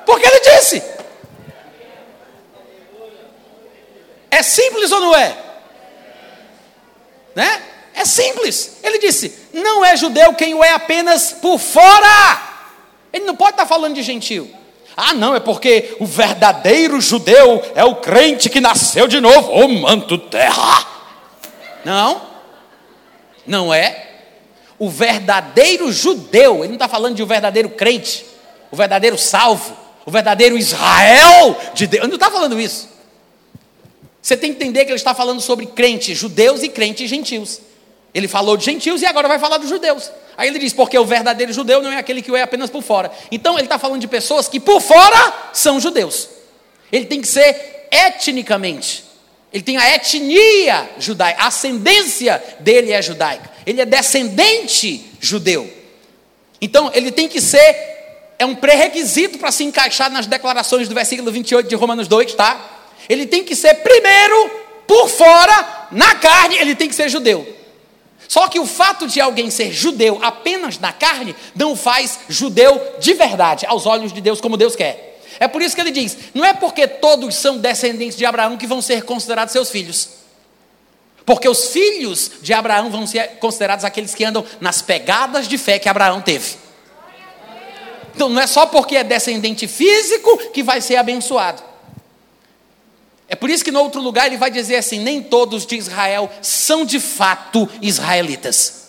Porque 0.05 0.27
ele 0.27 0.39
disse! 0.41 0.94
É 4.36 4.43
simples 4.43 4.91
ou 4.91 5.00
não 5.00 5.15
é? 5.15 5.34
Né? 7.34 7.62
É 7.93 8.04
simples. 8.04 8.80
Ele 8.84 9.00
disse: 9.00 9.34
não 9.54 9.84
é 9.84 9.95
judeu 9.95 10.34
quem 10.34 10.54
o 10.54 10.62
é 10.62 10.71
apenas 10.71 11.32
por 11.32 11.58
fora. 11.58 12.41
Ele 13.13 13.24
não 13.24 13.36
pode 13.36 13.52
estar 13.52 13.65
falando 13.65 13.95
de 13.95 14.04
gentil. 14.04 14.54
Ah, 14.98 15.13
não, 15.13 15.34
é 15.34 15.39
porque 15.39 15.95
o 16.02 16.06
verdadeiro 16.06 17.00
judeu 17.00 17.63
é 17.76 17.86
o 17.86 17.95
crente 17.95 18.50
que 18.50 18.60
nasceu 18.60 19.08
de 19.08 19.21
novo, 19.21 19.52
ô 19.52 19.63
oh, 19.63 19.67
manto 19.69 20.17
terra. 20.17 20.86
Não, 21.86 22.21
não 23.48 23.74
é. 23.74 24.04
O 24.78 24.89
verdadeiro 24.89 25.93
judeu, 25.93 26.60
ele 26.60 26.67
não 26.67 26.76
está 26.76 26.89
falando 26.89 27.15
de 27.15 27.24
um 27.24 27.26
verdadeiro 27.26 27.69
crente, 27.69 28.26
o 28.69 28.76
verdadeiro 28.76 29.17
salvo, 29.17 29.78
o 30.06 30.12
verdadeiro 30.12 30.58
Israel 30.58 31.58
de 31.74 31.88
Deus, 31.88 32.04
ele 32.04 32.10
não 32.10 32.15
está 32.15 32.30
falando 32.30 32.60
isso. 32.60 32.94
Você 34.25 34.35
tem 34.35 34.51
que 34.51 34.55
entender 34.55 34.85
que 34.85 34.89
ele 34.89 34.95
está 34.95 35.13
falando 35.13 35.39
sobre 35.39 35.67
crentes 35.67 36.17
judeus 36.17 36.63
e 36.63 36.69
crentes 36.69 37.07
gentios. 37.07 37.61
Ele 38.11 38.27
falou 38.27 38.57
de 38.57 38.65
gentios 38.65 39.03
e 39.03 39.05
agora 39.05 39.27
vai 39.27 39.38
falar 39.38 39.59
dos 39.59 39.69
judeus. 39.69 40.09
Aí 40.35 40.49
ele 40.49 40.57
diz, 40.57 40.73
porque 40.73 40.97
o 40.97 41.05
verdadeiro 41.05 41.53
judeu 41.53 41.79
não 41.79 41.91
é 41.91 41.97
aquele 41.97 42.23
que 42.23 42.31
o 42.31 42.35
é 42.35 42.41
apenas 42.41 42.71
por 42.71 42.81
fora. 42.81 43.11
Então 43.31 43.53
ele 43.53 43.67
está 43.67 43.77
falando 43.77 44.01
de 44.01 44.07
pessoas 44.07 44.47
que 44.47 44.59
por 44.59 44.81
fora 44.81 45.51
são 45.53 45.79
judeus. 45.79 46.27
Ele 46.91 47.05
tem 47.05 47.21
que 47.21 47.27
ser 47.27 47.88
etnicamente. 47.91 49.03
Ele 49.53 49.61
tem 49.61 49.77
a 49.77 49.93
etnia 49.93 50.89
judaica, 50.97 51.43
a 51.43 51.47
ascendência 51.47 52.43
dele 52.61 52.93
é 52.93 53.03
judaica. 53.03 53.51
Ele 53.63 53.79
é 53.79 53.85
descendente 53.85 55.05
judeu. 55.21 55.71
Então 56.59 56.89
ele 56.95 57.11
tem 57.11 57.27
que 57.27 57.39
ser 57.39 57.93
é 58.39 58.45
um 58.45 58.55
pré-requisito 58.55 59.38
para 59.38 59.51
se 59.51 59.63
encaixar 59.63 60.09
nas 60.09 60.25
declarações 60.25 60.89
do 60.89 60.95
versículo 60.95 61.31
28 61.31 61.69
de 61.69 61.75
Romanos 61.75 62.07
2, 62.07 62.33
tá? 62.33 62.74
Ele 63.08 63.26
tem 63.26 63.44
que 63.44 63.56
ser 63.56 63.76
primeiro 63.76 64.52
por 64.88 65.10
fora, 65.10 65.88
na 65.91 66.15
carne, 66.15 66.58
ele 66.58 66.76
tem 66.76 66.88
que 66.88 66.96
ser 66.96 67.10
judeu. 67.10 67.56
Só 68.28 68.48
que 68.48 68.60
o 68.60 68.65
fato 68.65 69.08
de 69.08 69.22
alguém 69.22 69.50
ser 69.50 69.72
judeu 69.72 70.20
apenas 70.22 70.80
na 70.80 70.91
carne 70.91 71.36
não 71.56 71.74
o 71.74 71.76
faz 71.76 72.20
judeu 72.28 72.82
de 73.00 73.13
verdade, 73.13 73.65
aos 73.65 73.86
olhos 73.86 74.12
de 74.12 74.22
Deus, 74.22 74.41
como 74.41 74.58
Deus 74.58 74.76
quer. 74.76 75.22
É 75.39 75.48
por 75.48 75.62
isso 75.62 75.76
que 75.76 75.82
ele 75.82 75.91
diz: 75.91 76.18
não 76.34 76.44
é 76.44 76.54
porque 76.54 76.88
todos 76.88 77.36
são 77.36 77.58
descendentes 77.58 78.18
de 78.18 78.26
Abraão 78.26 78.58
que 78.58 78.68
vão 78.68 78.82
ser 78.82 79.04
considerados 79.04 79.52
seus 79.52 79.70
filhos. 79.70 80.10
Porque 81.26 81.50
os 81.50 81.70
filhos 81.70 82.32
de 82.41 82.54
Abraão 82.54 82.89
vão 82.89 83.08
ser 83.08 83.38
considerados 83.39 83.84
aqueles 83.84 84.13
que 84.13 84.24
andam 84.24 84.46
nas 84.62 84.82
pegadas 84.82 85.48
de 85.48 85.58
fé 85.58 85.80
que 85.80 85.89
Abraão 85.89 86.22
teve. 86.22 86.56
Então 88.13 88.30
não 88.30 88.41
é 88.41 88.48
só 88.48 88.65
porque 88.68 88.96
é 88.96 89.04
descendente 89.04 89.68
físico 89.68 90.38
que 90.52 90.63
vai 90.63 90.80
ser 90.82 90.96
abençoado. 90.96 91.62
É 93.27 93.35
por 93.35 93.49
isso 93.49 93.63
que 93.63 93.71
no 93.71 93.81
outro 93.81 94.01
lugar 94.01 94.27
ele 94.27 94.38
vai 94.38 94.51
dizer 94.51 94.75
assim: 94.77 94.99
nem 94.99 95.21
todos 95.21 95.65
de 95.65 95.75
Israel 95.75 96.31
são 96.41 96.85
de 96.85 96.99
fato 96.99 97.67
israelitas. 97.81 98.85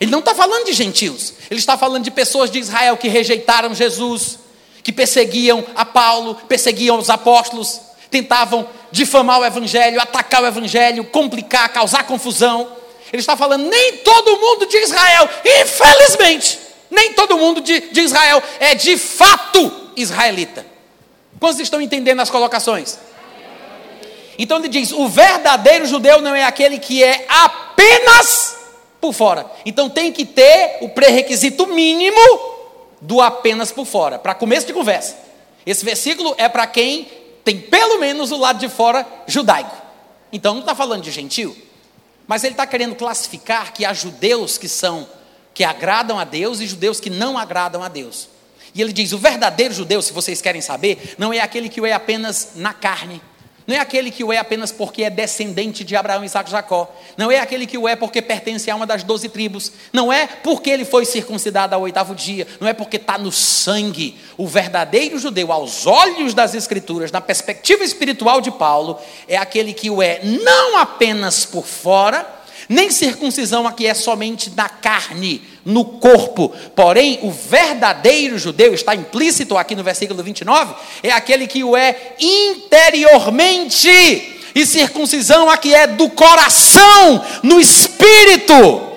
Ele 0.00 0.10
não 0.10 0.18
está 0.18 0.34
falando 0.34 0.64
de 0.64 0.72
gentios, 0.72 1.34
ele 1.50 1.60
está 1.60 1.78
falando 1.78 2.02
de 2.02 2.10
pessoas 2.10 2.50
de 2.50 2.58
Israel 2.58 2.96
que 2.96 3.08
rejeitaram 3.08 3.74
Jesus, 3.74 4.38
que 4.82 4.92
perseguiam 4.92 5.64
a 5.76 5.84
Paulo, 5.84 6.34
perseguiam 6.48 6.98
os 6.98 7.08
apóstolos, 7.08 7.80
tentavam 8.10 8.68
difamar 8.90 9.40
o 9.40 9.44
evangelho, 9.44 10.00
atacar 10.00 10.42
o 10.42 10.46
evangelho, 10.46 11.04
complicar, 11.04 11.68
causar 11.68 12.04
confusão. 12.04 12.68
Ele 13.12 13.20
está 13.20 13.36
falando, 13.36 13.68
nem 13.68 13.98
todo 13.98 14.36
mundo 14.36 14.66
de 14.66 14.76
Israel, 14.78 15.28
infelizmente, 15.44 16.58
nem 16.90 17.12
todo 17.12 17.38
mundo 17.38 17.60
de, 17.60 17.80
de 17.92 18.00
Israel 18.00 18.42
é 18.58 18.74
de 18.74 18.96
fato 18.96 19.90
israelita. 19.96 20.66
Quantos 21.38 21.60
estão 21.60 21.80
entendendo 21.80 22.20
as 22.20 22.30
colocações? 22.30 22.98
Então 24.38 24.58
ele 24.58 24.68
diz: 24.68 24.92
o 24.92 25.08
verdadeiro 25.08 25.86
judeu 25.86 26.20
não 26.20 26.34
é 26.34 26.44
aquele 26.44 26.78
que 26.78 27.02
é 27.02 27.26
apenas 27.28 28.56
por 29.00 29.12
fora. 29.12 29.46
Então 29.64 29.88
tem 29.88 30.12
que 30.12 30.24
ter 30.24 30.78
o 30.80 30.88
pré-requisito 30.88 31.66
mínimo 31.66 32.54
do 33.00 33.20
apenas 33.20 33.70
por 33.70 33.84
fora, 33.84 34.18
para 34.18 34.34
começo 34.34 34.66
de 34.66 34.72
conversa. 34.72 35.16
Esse 35.66 35.84
versículo 35.84 36.34
é 36.38 36.48
para 36.48 36.66
quem 36.66 37.08
tem 37.44 37.60
pelo 37.60 38.00
menos 38.00 38.32
o 38.32 38.38
lado 38.38 38.58
de 38.58 38.68
fora 38.68 39.06
judaico. 39.26 39.76
Então 40.32 40.54
não 40.54 40.60
está 40.60 40.74
falando 40.74 41.02
de 41.02 41.10
gentil, 41.10 41.56
mas 42.26 42.42
ele 42.42 42.54
está 42.54 42.66
querendo 42.66 42.94
classificar 42.94 43.72
que 43.72 43.84
há 43.84 43.92
judeus 43.92 44.56
que 44.56 44.68
são 44.68 45.06
que 45.52 45.62
agradam 45.62 46.18
a 46.18 46.24
Deus 46.24 46.60
e 46.60 46.66
judeus 46.66 46.98
que 46.98 47.08
não 47.08 47.38
agradam 47.38 47.82
a 47.82 47.88
Deus. 47.88 48.28
E 48.74 48.82
ele 48.82 48.92
diz: 48.92 49.12
o 49.12 49.18
verdadeiro 49.18 49.72
judeu, 49.72 50.02
se 50.02 50.12
vocês 50.12 50.40
querem 50.40 50.60
saber, 50.60 51.14
não 51.16 51.32
é 51.32 51.40
aquele 51.40 51.68
que 51.68 51.80
o 51.80 51.86
é 51.86 51.92
apenas 51.92 52.52
na 52.56 52.72
carne 52.72 53.22
não 53.66 53.74
é 53.74 53.78
aquele 53.78 54.10
que 54.10 54.22
o 54.22 54.30
é 54.30 54.36
apenas 54.36 54.70
porque 54.70 55.04
é 55.04 55.10
descendente 55.10 55.84
de 55.84 55.96
Abraão, 55.96 56.22
Isaac 56.22 56.48
e 56.48 56.52
Jacó. 56.52 56.94
Não 57.16 57.30
é 57.30 57.38
aquele 57.38 57.66
que 57.66 57.78
o 57.78 57.88
é 57.88 57.96
porque 57.96 58.20
pertence 58.20 58.70
a 58.70 58.76
uma 58.76 58.86
das 58.86 59.02
doze 59.02 59.28
tribos. 59.28 59.72
Não 59.90 60.12
é 60.12 60.26
porque 60.26 60.68
ele 60.68 60.84
foi 60.84 61.06
circuncidado 61.06 61.74
ao 61.74 61.80
oitavo 61.80 62.14
dia. 62.14 62.46
Não 62.60 62.68
é 62.68 62.74
porque 62.74 62.96
está 62.96 63.16
no 63.16 63.32
sangue. 63.32 64.18
O 64.36 64.46
verdadeiro 64.46 65.18
judeu, 65.18 65.50
aos 65.50 65.86
olhos 65.86 66.34
das 66.34 66.54
Escrituras, 66.54 67.10
na 67.10 67.22
perspectiva 67.22 67.82
espiritual 67.82 68.42
de 68.42 68.50
Paulo, 68.50 68.98
é 69.26 69.38
aquele 69.38 69.72
que 69.72 69.88
o 69.88 70.02
é 70.02 70.20
não 70.22 70.76
apenas 70.76 71.46
por 71.46 71.64
fora, 71.64 72.28
nem 72.68 72.90
circuncisão 72.90 73.66
aqui 73.66 73.86
é 73.86 73.94
somente 73.94 74.50
na 74.54 74.68
carne, 74.68 75.42
no 75.64 75.84
corpo. 75.84 76.52
Porém, 76.74 77.18
o 77.22 77.30
verdadeiro 77.30 78.38
judeu, 78.38 78.74
está 78.74 78.94
implícito 78.94 79.56
aqui 79.56 79.74
no 79.74 79.82
versículo 79.82 80.22
29, 80.22 80.74
é 81.02 81.10
aquele 81.10 81.46
que 81.46 81.64
o 81.64 81.76
é 81.76 82.14
interiormente. 82.20 84.30
E 84.54 84.64
circuncisão 84.64 85.50
aqui 85.50 85.74
é 85.74 85.86
do 85.86 86.08
coração, 86.10 87.24
no 87.42 87.60
espírito. 87.60 88.92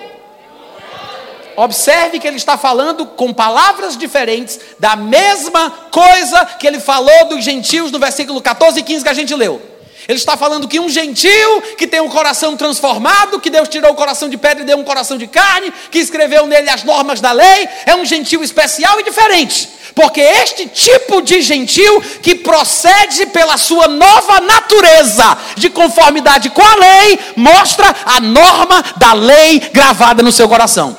Observe 1.56 2.20
que 2.20 2.28
ele 2.28 2.36
está 2.36 2.56
falando 2.56 3.04
com 3.04 3.34
palavras 3.34 3.96
diferentes 3.96 4.60
da 4.78 4.94
mesma 4.94 5.68
coisa 5.90 6.46
que 6.46 6.64
ele 6.64 6.78
falou 6.78 7.24
dos 7.28 7.42
gentios 7.42 7.90
no 7.90 7.98
versículo 7.98 8.40
14 8.40 8.78
e 8.78 8.82
15 8.84 9.02
que 9.02 9.10
a 9.10 9.14
gente 9.14 9.34
leu. 9.34 9.60
Ele 10.08 10.16
está 10.18 10.38
falando 10.38 10.66
que 10.66 10.80
um 10.80 10.88
gentil 10.88 11.60
que 11.76 11.86
tem 11.86 12.00
um 12.00 12.08
coração 12.08 12.56
transformado, 12.56 13.38
que 13.38 13.50
Deus 13.50 13.68
tirou 13.68 13.92
o 13.92 13.94
coração 13.94 14.26
de 14.26 14.38
pedra 14.38 14.62
e 14.62 14.66
deu 14.66 14.78
um 14.78 14.82
coração 14.82 15.18
de 15.18 15.26
carne, 15.26 15.70
que 15.90 15.98
escreveu 15.98 16.46
nele 16.46 16.70
as 16.70 16.82
normas 16.82 17.20
da 17.20 17.30
lei, 17.30 17.68
é 17.84 17.94
um 17.94 18.06
gentil 18.06 18.42
especial 18.42 18.98
e 18.98 19.02
diferente. 19.02 19.68
Porque 19.94 20.22
este 20.22 20.66
tipo 20.66 21.20
de 21.20 21.42
gentil 21.42 22.00
que 22.22 22.36
procede 22.36 23.26
pela 23.26 23.58
sua 23.58 23.86
nova 23.86 24.40
natureza 24.40 25.36
de 25.56 25.68
conformidade 25.68 26.48
com 26.48 26.62
a 26.62 26.74
lei, 26.76 27.20
mostra 27.36 27.94
a 28.06 28.18
norma 28.18 28.82
da 28.96 29.12
lei 29.12 29.60
gravada 29.74 30.22
no 30.22 30.32
seu 30.32 30.48
coração. 30.48 30.96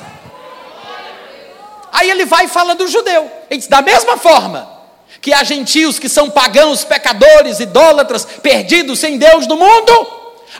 Aí 1.92 2.08
ele 2.08 2.26
vai 2.26 2.44
e 2.44 2.48
fala 2.48 2.76
do 2.76 2.86
judeu. 2.86 3.28
Ele 3.50 3.58
diz, 3.58 3.66
da 3.66 3.82
mesma 3.82 4.16
forma, 4.16 4.79
que 5.20 5.32
há 5.32 5.44
gentios 5.44 5.98
que 5.98 6.08
são 6.08 6.30
pagãos, 6.30 6.84
pecadores, 6.84 7.60
idólatras, 7.60 8.24
perdidos, 8.24 8.98
sem 8.98 9.18
Deus 9.18 9.46
no 9.46 9.56
mundo, 9.56 10.06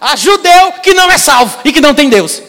há 0.01 0.15
judeu 0.17 0.73
que 0.83 0.93
não 0.93 1.11
é 1.11 1.17
salvo 1.17 1.59
e 1.65 1.73
que 1.73 1.81
não 1.81 1.95
tem 1.95 2.09
Deus. 2.09 2.43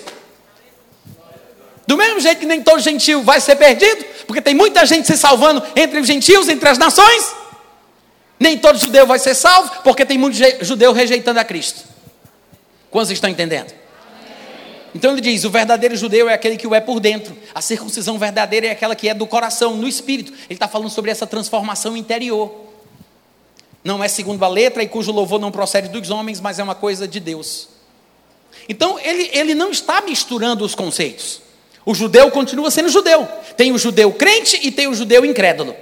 Do 1.87 1.97
mesmo 1.97 2.19
jeito 2.19 2.39
que 2.39 2.45
nem 2.45 2.61
todo 2.61 2.79
gentio 2.79 3.21
vai 3.21 3.39
ser 3.41 3.55
perdido, 3.55 4.05
porque 4.27 4.41
tem 4.41 4.53
muita 4.53 4.85
gente 4.85 5.07
se 5.07 5.17
salvando 5.17 5.63
entre 5.75 5.99
os 5.99 6.07
gentios, 6.07 6.47
entre 6.47 6.67
as 6.69 6.77
nações, 6.77 7.33
nem 8.39 8.57
todo 8.57 8.77
judeu 8.77 9.05
vai 9.05 9.19
ser 9.19 9.35
salvo, 9.35 9.71
porque 9.83 10.05
tem 10.05 10.17
muito 10.17 10.37
judeu 10.61 10.93
rejeitando 10.93 11.39
a 11.39 11.43
Cristo. 11.43 11.81
Quantos 12.89 13.11
estão 13.11 13.29
entendendo? 13.29 13.80
Então 14.93 15.11
ele 15.11 15.21
diz: 15.21 15.43
o 15.43 15.49
verdadeiro 15.49 15.95
judeu 15.95 16.29
é 16.29 16.33
aquele 16.33 16.57
que 16.57 16.67
o 16.67 16.75
é 16.75 16.79
por 16.79 16.99
dentro, 16.99 17.35
a 17.53 17.61
circuncisão 17.61 18.17
verdadeira 18.17 18.67
é 18.67 18.71
aquela 18.71 18.95
que 18.95 19.07
é 19.07 19.13
do 19.13 19.25
coração, 19.25 19.75
no 19.75 19.87
espírito. 19.87 20.31
Ele 20.31 20.53
está 20.53 20.67
falando 20.67 20.89
sobre 20.89 21.11
essa 21.11 21.25
transformação 21.25 21.95
interior. 21.95 22.51
Não 23.83 24.03
é 24.03 24.07
segundo 24.07 24.43
a 24.43 24.47
letra 24.47 24.83
e 24.83 24.87
cujo 24.87 25.11
louvor 25.11 25.39
não 25.39 25.51
procede 25.51 25.87
dos 25.87 26.09
homens, 26.09 26.39
mas 26.39 26.59
é 26.59 26.63
uma 26.63 26.75
coisa 26.75 27.07
de 27.07 27.19
Deus. 27.19 27.69
Então 28.69 28.99
ele, 28.99 29.29
ele 29.33 29.55
não 29.55 29.71
está 29.71 30.01
misturando 30.01 30.63
os 30.63 30.75
conceitos. 30.75 31.41
O 31.85 31.95
judeu 31.95 32.29
continua 32.29 32.69
sendo 32.69 32.89
judeu. 32.89 33.27
Tem 33.57 33.71
o 33.71 33.77
judeu 33.77 34.11
crente 34.13 34.59
e 34.61 34.71
tem 34.71 34.87
o 34.87 34.93
judeu 34.93 35.25
incrédulo. 35.25 35.75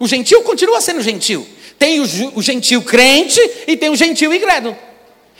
O 0.00 0.08
gentil 0.08 0.42
continua 0.42 0.80
sendo 0.80 1.02
gentil. 1.02 1.46
Tem 1.78 2.00
o, 2.00 2.04
o 2.34 2.42
gentil 2.42 2.82
crente 2.82 3.40
e 3.66 3.76
tem 3.76 3.90
o 3.90 3.96
gentil 3.96 4.32
incrédulo. 4.32 4.76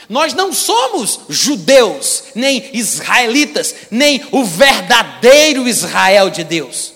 Nós 0.09 0.35
não 0.35 0.53
somos 0.53 1.21
judeus, 1.29 2.25
nem 2.35 2.71
israelitas, 2.73 3.75
nem 3.91 4.25
o 4.31 4.45
verdadeiro 4.45 5.67
Israel 5.67 6.31
de 6.31 6.45
Deus. 6.45 6.93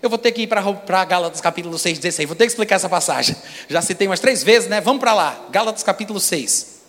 Eu 0.00 0.10
vou 0.10 0.18
ter 0.18 0.32
que 0.32 0.42
ir 0.42 0.46
para 0.46 1.04
Gálatas 1.06 1.40
capítulo 1.40 1.78
6, 1.78 1.98
16. 1.98 2.28
Vou 2.28 2.36
ter 2.36 2.44
que 2.44 2.52
explicar 2.52 2.76
essa 2.76 2.90
passagem. 2.90 3.34
Já 3.68 3.80
citei 3.80 4.06
umas 4.06 4.20
três 4.20 4.42
vezes, 4.42 4.68
né? 4.68 4.80
Vamos 4.80 5.00
para 5.00 5.14
lá. 5.14 5.46
Gálatas 5.50 5.82
capítulo 5.82 6.20
6. 6.20 6.82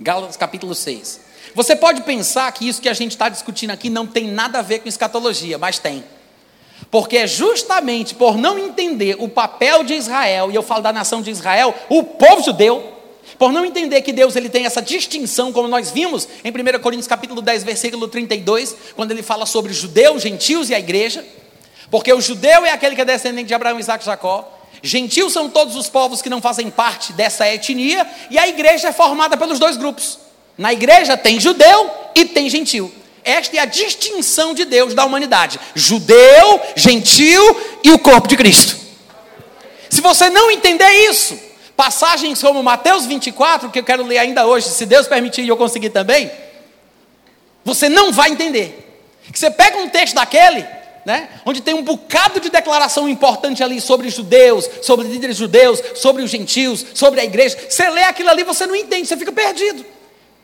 Gálatas 0.00 0.36
capítulo 0.36 0.74
6. 0.74 1.20
Você 1.54 1.76
pode 1.76 2.02
pensar 2.02 2.50
que 2.52 2.68
isso 2.68 2.82
que 2.82 2.88
a 2.88 2.92
gente 2.92 3.12
está 3.12 3.28
discutindo 3.28 3.70
aqui 3.70 3.88
não 3.88 4.06
tem 4.06 4.26
nada 4.28 4.58
a 4.58 4.62
ver 4.62 4.80
com 4.80 4.88
escatologia, 4.88 5.56
mas 5.56 5.78
tem. 5.78 6.04
Porque 6.90 7.18
é 7.18 7.26
justamente 7.26 8.14
por 8.14 8.36
não 8.36 8.58
entender 8.58 9.16
o 9.18 9.28
papel 9.28 9.82
de 9.82 9.94
Israel, 9.94 10.50
e 10.50 10.54
eu 10.54 10.62
falo 10.62 10.82
da 10.82 10.92
nação 10.92 11.20
de 11.20 11.30
Israel, 11.30 11.74
o 11.88 12.02
povo 12.02 12.42
judeu, 12.42 12.92
por 13.38 13.52
não 13.52 13.64
entender 13.64 14.02
que 14.02 14.12
Deus 14.12 14.36
ele 14.36 14.48
tem 14.48 14.64
essa 14.64 14.80
distinção, 14.80 15.52
como 15.52 15.68
nós 15.68 15.90
vimos 15.90 16.28
em 16.44 16.50
1 16.50 16.80
Coríntios 16.80 17.06
capítulo 17.08 17.42
10, 17.42 17.64
versículo 17.64 18.08
32, 18.08 18.74
quando 18.94 19.10
ele 19.10 19.22
fala 19.22 19.44
sobre 19.46 19.72
judeus, 19.72 20.22
gentios 20.22 20.70
e 20.70 20.74
a 20.74 20.78
igreja, 20.78 21.24
porque 21.90 22.12
o 22.12 22.20
judeu 22.20 22.64
é 22.64 22.70
aquele 22.70 22.94
que 22.94 23.00
é 23.00 23.04
descendente 23.04 23.48
de 23.48 23.54
Abraão, 23.54 23.78
Isaac 23.78 24.02
e 24.02 24.06
Jacó, 24.06 24.52
gentios 24.82 25.32
são 25.32 25.48
todos 25.48 25.76
os 25.76 25.88
povos 25.88 26.22
que 26.22 26.30
não 26.30 26.40
fazem 26.40 26.70
parte 26.70 27.12
dessa 27.12 27.46
etnia, 27.48 28.06
e 28.30 28.38
a 28.38 28.48
igreja 28.48 28.88
é 28.88 28.92
formada 28.92 29.36
pelos 29.36 29.58
dois 29.58 29.76
grupos. 29.76 30.18
Na 30.56 30.72
igreja 30.72 31.16
tem 31.16 31.38
judeu 31.38 31.90
e 32.14 32.24
tem 32.24 32.48
gentil. 32.48 32.90
Esta 33.26 33.56
é 33.56 33.58
a 33.58 33.64
distinção 33.64 34.54
de 34.54 34.64
Deus 34.64 34.94
da 34.94 35.04
humanidade: 35.04 35.58
judeu, 35.74 36.60
gentil 36.76 37.42
e 37.82 37.90
o 37.90 37.98
corpo 37.98 38.28
de 38.28 38.36
Cristo. 38.36 38.76
Se 39.90 40.00
você 40.00 40.30
não 40.30 40.48
entender 40.48 40.88
isso, 41.10 41.36
passagens 41.76 42.40
como 42.40 42.62
Mateus 42.62 43.04
24, 43.04 43.68
que 43.70 43.80
eu 43.80 43.84
quero 43.84 44.04
ler 44.04 44.18
ainda 44.18 44.46
hoje, 44.46 44.68
se 44.68 44.86
Deus 44.86 45.08
permitir 45.08 45.42
e 45.42 45.48
eu 45.48 45.56
conseguir 45.56 45.90
também, 45.90 46.30
você 47.64 47.88
não 47.88 48.12
vai 48.12 48.30
entender. 48.30 48.84
Que 49.32 49.38
você 49.38 49.50
pega 49.50 49.78
um 49.78 49.88
texto 49.88 50.14
daquele, 50.14 50.64
né, 51.04 51.28
onde 51.44 51.60
tem 51.60 51.74
um 51.74 51.82
bocado 51.82 52.38
de 52.38 52.48
declaração 52.48 53.08
importante 53.08 53.60
ali 53.60 53.80
sobre 53.80 54.08
judeus, 54.08 54.70
sobre 54.82 55.08
líderes 55.08 55.36
judeus, 55.36 55.82
sobre 55.96 56.22
os 56.22 56.30
gentios, 56.30 56.86
sobre 56.94 57.20
a 57.20 57.24
igreja. 57.24 57.58
Você 57.68 57.90
lê 57.90 58.04
aquilo 58.04 58.30
ali, 58.30 58.44
você 58.44 58.68
não 58.68 58.76
entende, 58.76 59.08
você 59.08 59.16
fica 59.16 59.32
perdido. 59.32 59.84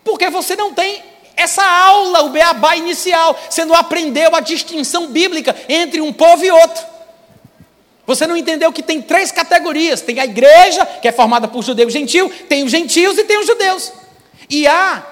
Porque 0.03 0.29
você 0.31 0.57
não 0.57 0.75
tem 0.75 1.12
essa 1.37 1.65
aula, 1.65 2.23
o 2.23 2.31
beabá 2.31 2.77
inicial. 2.77 3.39
Você 3.49 3.65
não 3.65 3.75
aprendeu 3.75 4.35
a 4.35 4.41
distinção 4.41 5.09
bíblica 5.09 5.55
entre 5.69 6.01
um 6.01 6.13
povo 6.13 6.45
e 6.45 6.51
outro. 6.51 6.93
Você 8.07 8.27
não 8.27 8.37
entendeu 8.37 8.73
que 8.73 8.83
tem 8.83 9.01
três 9.01 9.31
categorias: 9.33 10.01
tem 10.01 10.19
a 10.19 10.25
igreja, 10.25 10.85
que 10.85 11.09
é 11.09 11.13
formada 11.13 11.49
por 11.49 11.63
judeu 11.63 11.89
e 11.89 11.93
gentil, 11.93 12.31
tem 12.49 12.65
os 12.65 12.71
gentios 12.71 13.17
e 13.19 13.25
tem 13.25 13.39
os 13.39 13.47
judeus. 13.47 13.93
E 14.49 14.67
há 14.67 15.07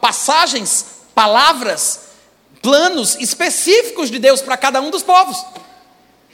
passagens, 0.00 1.02
palavras, 1.14 2.00
planos 2.60 3.16
específicos 3.16 4.10
de 4.10 4.18
Deus 4.18 4.40
para 4.40 4.56
cada 4.56 4.80
um 4.80 4.90
dos 4.90 5.02
povos. 5.02 5.44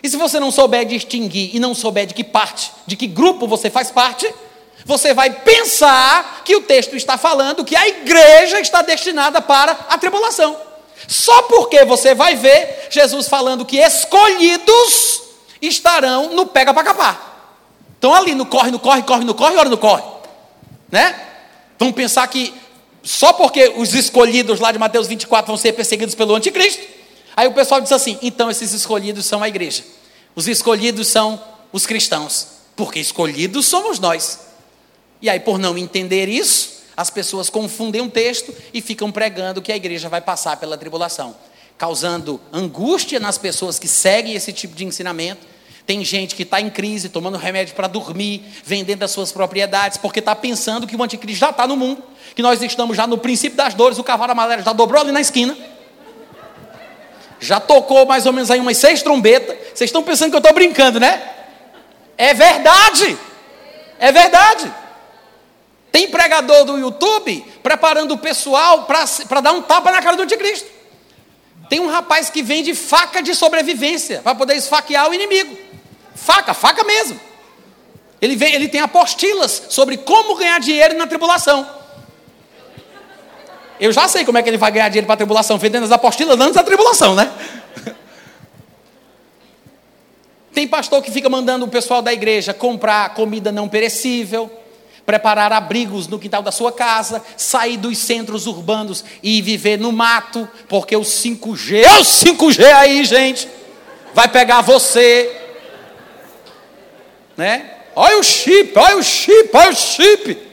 E 0.03 0.09
se 0.09 0.17
você 0.17 0.39
não 0.39 0.51
souber 0.51 0.85
distinguir 0.85 1.55
e 1.55 1.59
não 1.59 1.75
souber 1.75 2.07
de 2.07 2.15
que 2.15 2.23
parte, 2.23 2.71
de 2.87 2.95
que 2.95 3.07
grupo 3.07 3.49
você 3.49 3.71
faz 3.71 3.91
parte, 3.91 4.33
você 4.89 5.13
vai 5.13 5.29
pensar 5.29 6.41
que 6.47 6.57
o 6.57 6.63
texto 6.63 6.97
está 6.97 7.19
falando 7.19 7.63
que 7.63 7.77
a 7.77 7.87
igreja 7.87 8.59
está 8.59 8.81
destinada 8.81 9.39
para 9.39 9.73
a 9.87 9.99
tribulação. 9.99 10.57
Só 11.07 11.43
porque 11.43 11.85
você 11.85 12.15
vai 12.15 12.35
ver 12.35 12.89
Jesus 12.89 13.29
falando 13.29 13.67
que 13.67 13.77
escolhidos 13.77 15.25
estarão 15.61 16.35
no 16.35 16.47
pega 16.47 16.73
para 16.73 16.85
capar. 16.85 17.59
Estão 17.97 18.15
ali 18.15 18.35
no 18.35 18.47
corre, 18.47 18.71
no 18.71 18.79
corre, 18.79 19.03
corre, 19.03 19.27
no 19.27 19.35
corre, 19.35 19.57
hora 19.59 19.69
no 19.69 19.77
corre. 19.77 20.05
Né? 20.91 21.15
Vão 21.79 21.93
pensar 21.93 22.27
que 22.29 22.55
só 23.03 23.35
porque 23.35 23.75
os 23.77 23.93
escolhidos 23.93 24.59
lá 24.59 24.73
de 24.73 24.79
Mateus 24.79 25.07
24 25.07 25.49
vão 25.49 25.59
ser 25.59 25.75
perseguidos 25.75 26.15
pelo 26.15 26.35
anticristo. 26.35 26.83
Aí 27.37 27.47
o 27.47 27.53
pessoal 27.53 27.83
diz 27.83 27.93
assim: 27.93 28.19
então 28.23 28.51
esses 28.51 28.73
escolhidos 28.73 29.27
são 29.27 29.43
a 29.43 29.49
igreja. 29.49 29.85
Os 30.35 30.49
escolhidos 30.49 31.09
são 31.09 31.39
os 31.75 31.85
cristãos. 31.85 32.47
Porque 32.75 32.99
escolhidos 32.99 33.67
somos 33.67 33.99
nós. 33.99 34.48
E 35.21 35.29
aí, 35.29 35.41
por 35.41 35.59
não 35.59 35.77
entender 35.77 36.29
isso, 36.29 36.79
as 36.97 37.11
pessoas 37.11 37.49
confundem 37.49 38.01
um 38.01 38.09
texto 38.09 38.55
e 38.75 38.81
ficam 38.81 39.13
pregando 39.13 39.63
que 39.63 39.73
a 39.73 39.77
igreja 39.77 40.09
vai 40.09 40.21
passar 40.21 40.57
pela 40.57 40.77
tribulação, 40.77 41.37
causando 41.77 42.41
angústia 42.53 43.21
nas 43.21 43.39
pessoas 43.39 43.79
que 43.79 43.87
seguem 43.87 44.35
esse 44.35 44.53
tipo 44.53 44.75
de 44.75 44.85
ensinamento. 44.85 45.47
Tem 45.87 46.05
gente 46.05 46.35
que 46.35 46.43
está 46.43 46.61
em 46.61 46.69
crise, 46.69 47.09
tomando 47.09 47.39
remédio 47.39 47.75
para 47.75 47.87
dormir, 47.87 48.43
vendendo 48.65 49.03
as 49.03 49.11
suas 49.11 49.33
propriedades, 49.33 49.97
porque 49.97 50.19
está 50.19 50.35
pensando 50.35 50.87
que 50.87 50.95
o 50.95 51.03
anticristo 51.03 51.41
já 51.41 51.51
está 51.51 51.67
no 51.67 51.77
mundo, 51.77 52.03
que 52.35 52.43
nós 52.43 52.61
estamos 52.63 52.97
já 52.97 53.07
no 53.07 53.17
princípio 53.17 53.57
das 53.57 53.75
dores, 53.75 53.99
o 53.99 54.05
cavalo 54.05 54.33
amarelo 54.33 54.63
já 54.63 54.73
dobrou 54.73 55.01
ali 55.01 55.13
na 55.13 55.21
esquina, 55.21 55.57
já 57.41 57.61
tocou 57.61 58.05
mais 58.07 58.27
ou 58.27 58.33
menos 58.33 58.51
aí 58.51 58.61
umas 58.61 58.77
seis 58.77 59.03
trombetas. 59.03 59.57
Vocês 59.75 59.89
estão 59.89 60.03
pensando 60.03 60.31
que 60.31 60.37
eu 60.37 60.41
estou 60.41 60.53
brincando, 60.53 60.99
né? 60.99 61.23
É 62.17 62.35
verdade, 62.35 63.17
é 63.99 64.11
verdade. 64.11 64.75
Tem 65.91 66.09
pregador 66.09 66.65
do 66.65 66.79
YouTube 66.79 67.45
preparando 67.63 68.13
o 68.13 68.19
pessoal 68.19 68.85
para 68.85 69.41
dar 69.41 69.53
um 69.53 69.63
tapa 69.63 69.91
na 69.91 70.03
cara 70.03 70.17
do 70.17 70.23
anticristo. 70.23 70.69
Tem 71.69 71.81
um 71.81 71.89
rapaz 71.89 72.31
que 72.31 72.43
vende 72.43 72.75
faca 72.75 73.23
de 73.23 73.35
sobrevivência 73.35 74.21
para 74.23 74.35
poder 74.35 74.55
esfaquear 74.55 75.09
o 75.09 75.15
inimigo. 75.15 75.57
Faca, 76.15 76.55
faca 76.55 76.83
mesmo. 76.85 77.21
Ele, 78.21 78.35
vem, 78.37 78.55
ele 78.55 78.69
tem 78.69 78.81
apostilas 78.81 79.63
sobre 79.69 79.97
como 79.97 80.35
ganhar 80.35 80.59
dinheiro 80.59 80.97
na 80.97 81.07
tribulação. 81.07 81.69
Eu 83.79 83.93
já 83.93 84.09
sei 84.09 84.25
como 84.25 84.39
é 84.39 84.43
que 84.43 84.49
ele 84.49 84.59
vai 84.59 84.73
ganhar 84.73 84.89
dinheiro 84.89 85.07
para 85.07 85.15
a 85.15 85.19
tribulação, 85.19 85.57
vendendo 85.57 85.85
as 85.85 85.93
apostilas 85.93 86.39
antes 86.41 86.55
da 86.55 86.65
tribulação, 86.65 87.15
né? 87.15 87.33
Tem 90.53 90.67
pastor 90.67 91.01
que 91.01 91.13
fica 91.13 91.29
mandando 91.29 91.65
o 91.65 91.69
pessoal 91.69 92.03
da 92.03 92.13
igreja 92.13 92.53
comprar 92.53 93.15
comida 93.15 93.53
não 93.53 93.69
perecível 93.69 94.51
preparar 95.09 95.55
abrigos 95.55 96.07
no 96.07 96.19
quintal 96.19 96.43
da 96.43 96.53
sua 96.53 96.71
casa, 96.71 97.25
sair 97.35 97.79
dos 97.79 97.97
centros 97.97 98.47
urbanos 98.47 99.03
e 99.23 99.41
viver 99.41 99.79
no 99.79 99.91
mato, 99.91 100.47
porque 100.69 100.95
o 100.95 101.01
5G, 101.01 101.83
é 101.83 101.99
o 101.99 102.03
5G 102.03 102.63
aí, 102.75 103.03
gente, 103.07 103.49
vai 104.13 104.29
pegar 104.29 104.61
você, 104.61 105.35
né? 107.39 107.71
Olha 107.97 108.19
o 108.19 108.23
chip, 108.23 108.79
olha 108.79 108.99
o 108.99 109.03
chip, 109.03 109.49
olha 109.55 109.71
o 109.71 109.75
chip. 109.75 110.47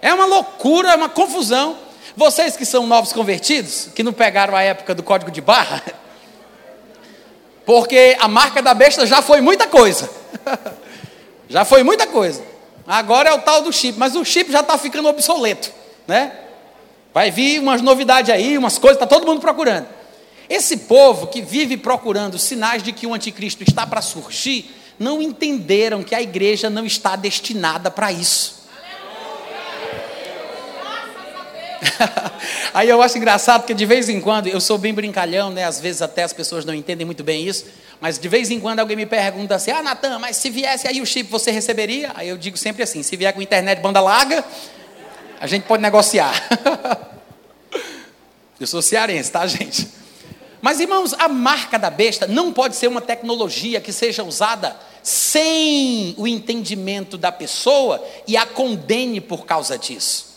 É 0.00 0.14
uma 0.14 0.26
loucura, 0.26 0.92
é 0.92 0.94
uma 0.94 1.08
confusão. 1.08 1.76
Vocês 2.16 2.56
que 2.56 2.64
são 2.64 2.86
novos 2.86 3.12
convertidos, 3.12 3.88
que 3.92 4.04
não 4.04 4.12
pegaram 4.12 4.54
a 4.54 4.62
época 4.62 4.94
do 4.94 5.02
código 5.02 5.32
de 5.32 5.40
barra, 5.40 5.82
porque 7.66 8.16
a 8.20 8.28
marca 8.28 8.62
da 8.62 8.72
besta 8.72 9.04
já 9.04 9.20
foi 9.20 9.40
muita 9.40 9.66
coisa. 9.66 10.08
já 11.50 11.64
foi 11.64 11.82
muita 11.82 12.06
coisa. 12.06 12.54
Agora 12.86 13.30
é 13.30 13.34
o 13.34 13.40
tal 13.40 13.62
do 13.62 13.72
chip, 13.72 13.98
mas 13.98 14.14
o 14.14 14.24
chip 14.24 14.50
já 14.50 14.60
está 14.60 14.78
ficando 14.78 15.08
obsoleto, 15.08 15.72
né? 16.06 16.32
Vai 17.12 17.30
vir 17.30 17.58
umas 17.60 17.82
novidades 17.82 18.30
aí, 18.30 18.56
umas 18.56 18.78
coisas, 18.78 18.96
está 18.96 19.06
todo 19.06 19.26
mundo 19.26 19.40
procurando. 19.40 19.88
Esse 20.48 20.76
povo 20.76 21.26
que 21.26 21.42
vive 21.42 21.76
procurando 21.76 22.38
sinais 22.38 22.82
de 22.82 22.92
que 22.92 23.06
o 23.06 23.14
anticristo 23.14 23.64
está 23.64 23.86
para 23.86 24.00
surgir, 24.00 24.70
não 24.98 25.20
entenderam 25.20 26.02
que 26.02 26.14
a 26.14 26.22
igreja 26.22 26.70
não 26.70 26.86
está 26.86 27.16
destinada 27.16 27.90
para 27.90 28.12
isso. 28.12 28.56
Aí 32.72 32.88
eu 32.88 33.02
acho 33.02 33.16
engraçado 33.18 33.62
porque 33.62 33.74
de 33.74 33.86
vez 33.86 34.08
em 34.08 34.20
quando, 34.20 34.46
eu 34.46 34.60
sou 34.60 34.78
bem 34.78 34.94
brincalhão, 34.94 35.50
né? 35.50 35.64
Às 35.64 35.80
vezes 35.80 36.02
até 36.02 36.22
as 36.22 36.32
pessoas 36.32 36.64
não 36.64 36.74
entendem 36.74 37.04
muito 37.04 37.24
bem 37.24 37.46
isso. 37.46 37.66
Mas 38.06 38.20
de 38.20 38.28
vez 38.28 38.52
em 38.52 38.60
quando 38.60 38.78
alguém 38.78 38.96
me 38.96 39.04
pergunta 39.04 39.56
assim: 39.56 39.72
Ah, 39.72 39.82
Natan, 39.82 40.20
mas 40.20 40.36
se 40.36 40.48
viesse 40.48 40.86
aí 40.86 41.00
o 41.00 41.04
chip, 41.04 41.28
você 41.28 41.50
receberia? 41.50 42.12
Aí 42.14 42.28
eu 42.28 42.38
digo 42.38 42.56
sempre 42.56 42.84
assim: 42.84 43.02
se 43.02 43.16
vier 43.16 43.32
com 43.32 43.42
internet 43.42 43.80
banda 43.80 44.00
larga, 44.00 44.44
a 45.40 45.46
gente 45.48 45.64
pode 45.64 45.82
negociar. 45.82 46.32
eu 48.60 48.66
sou 48.68 48.80
cearense, 48.80 49.32
tá, 49.32 49.44
gente? 49.48 49.88
Mas 50.62 50.78
irmãos, 50.78 51.14
a 51.14 51.26
marca 51.26 51.80
da 51.80 51.90
besta 51.90 52.28
não 52.28 52.52
pode 52.52 52.76
ser 52.76 52.86
uma 52.86 53.00
tecnologia 53.00 53.80
que 53.80 53.92
seja 53.92 54.22
usada 54.22 54.76
sem 55.02 56.14
o 56.16 56.28
entendimento 56.28 57.18
da 57.18 57.32
pessoa 57.32 58.00
e 58.24 58.36
a 58.36 58.46
condene 58.46 59.20
por 59.20 59.46
causa 59.46 59.76
disso. 59.76 60.36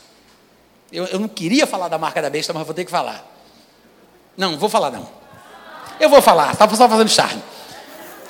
Eu, 0.91 1.05
eu 1.05 1.19
não 1.19 1.27
queria 1.27 1.67
falar 1.67 1.87
da 1.87 1.99
marca 1.99 2.19
da 2.19 2.31
besta, 2.31 2.51
mas 2.51 2.65
vou 2.65 2.73
ter 2.73 2.83
que 2.83 2.89
falar. 2.89 3.23
Não, 4.35 4.57
vou 4.57 4.69
falar 4.69 4.89
não. 4.89 5.07
Eu 5.99 6.09
vou 6.09 6.19
falar, 6.19 6.53
estava 6.53 6.75
só 6.75 6.89
fazendo 6.89 7.09
charme. 7.09 7.43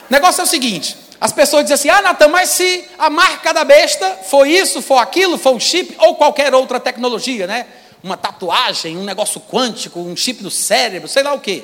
O 0.10 0.14
negócio 0.14 0.42
é 0.42 0.44
o 0.44 0.48
seguinte: 0.48 0.98
as 1.22 1.32
pessoas 1.32 1.64
dizem 1.64 1.76
assim, 1.76 1.90
ah, 1.90 2.02
Natan, 2.02 2.30
mas 2.30 2.50
se 2.50 2.86
a 2.98 3.10
marca 3.10 3.54
da 3.54 3.64
besta 3.64 4.20
foi 4.24 4.52
isso, 4.52 4.82
foi 4.82 4.98
aquilo, 4.98 5.38
foi 5.38 5.54
o 5.54 5.60
chip, 5.60 5.96
ou 6.00 6.16
qualquer 6.16 6.54
outra 6.54 6.80
tecnologia, 6.80 7.46
né? 7.46 7.68
Uma 8.02 8.16
tatuagem, 8.16 8.98
um 8.98 9.04
negócio 9.04 9.42
quântico, 9.42 10.00
um 10.00 10.16
chip 10.16 10.42
do 10.42 10.50
cérebro, 10.50 11.08
sei 11.08 11.24
lá 11.24 11.34
o 11.34 11.40
quê. 11.40 11.64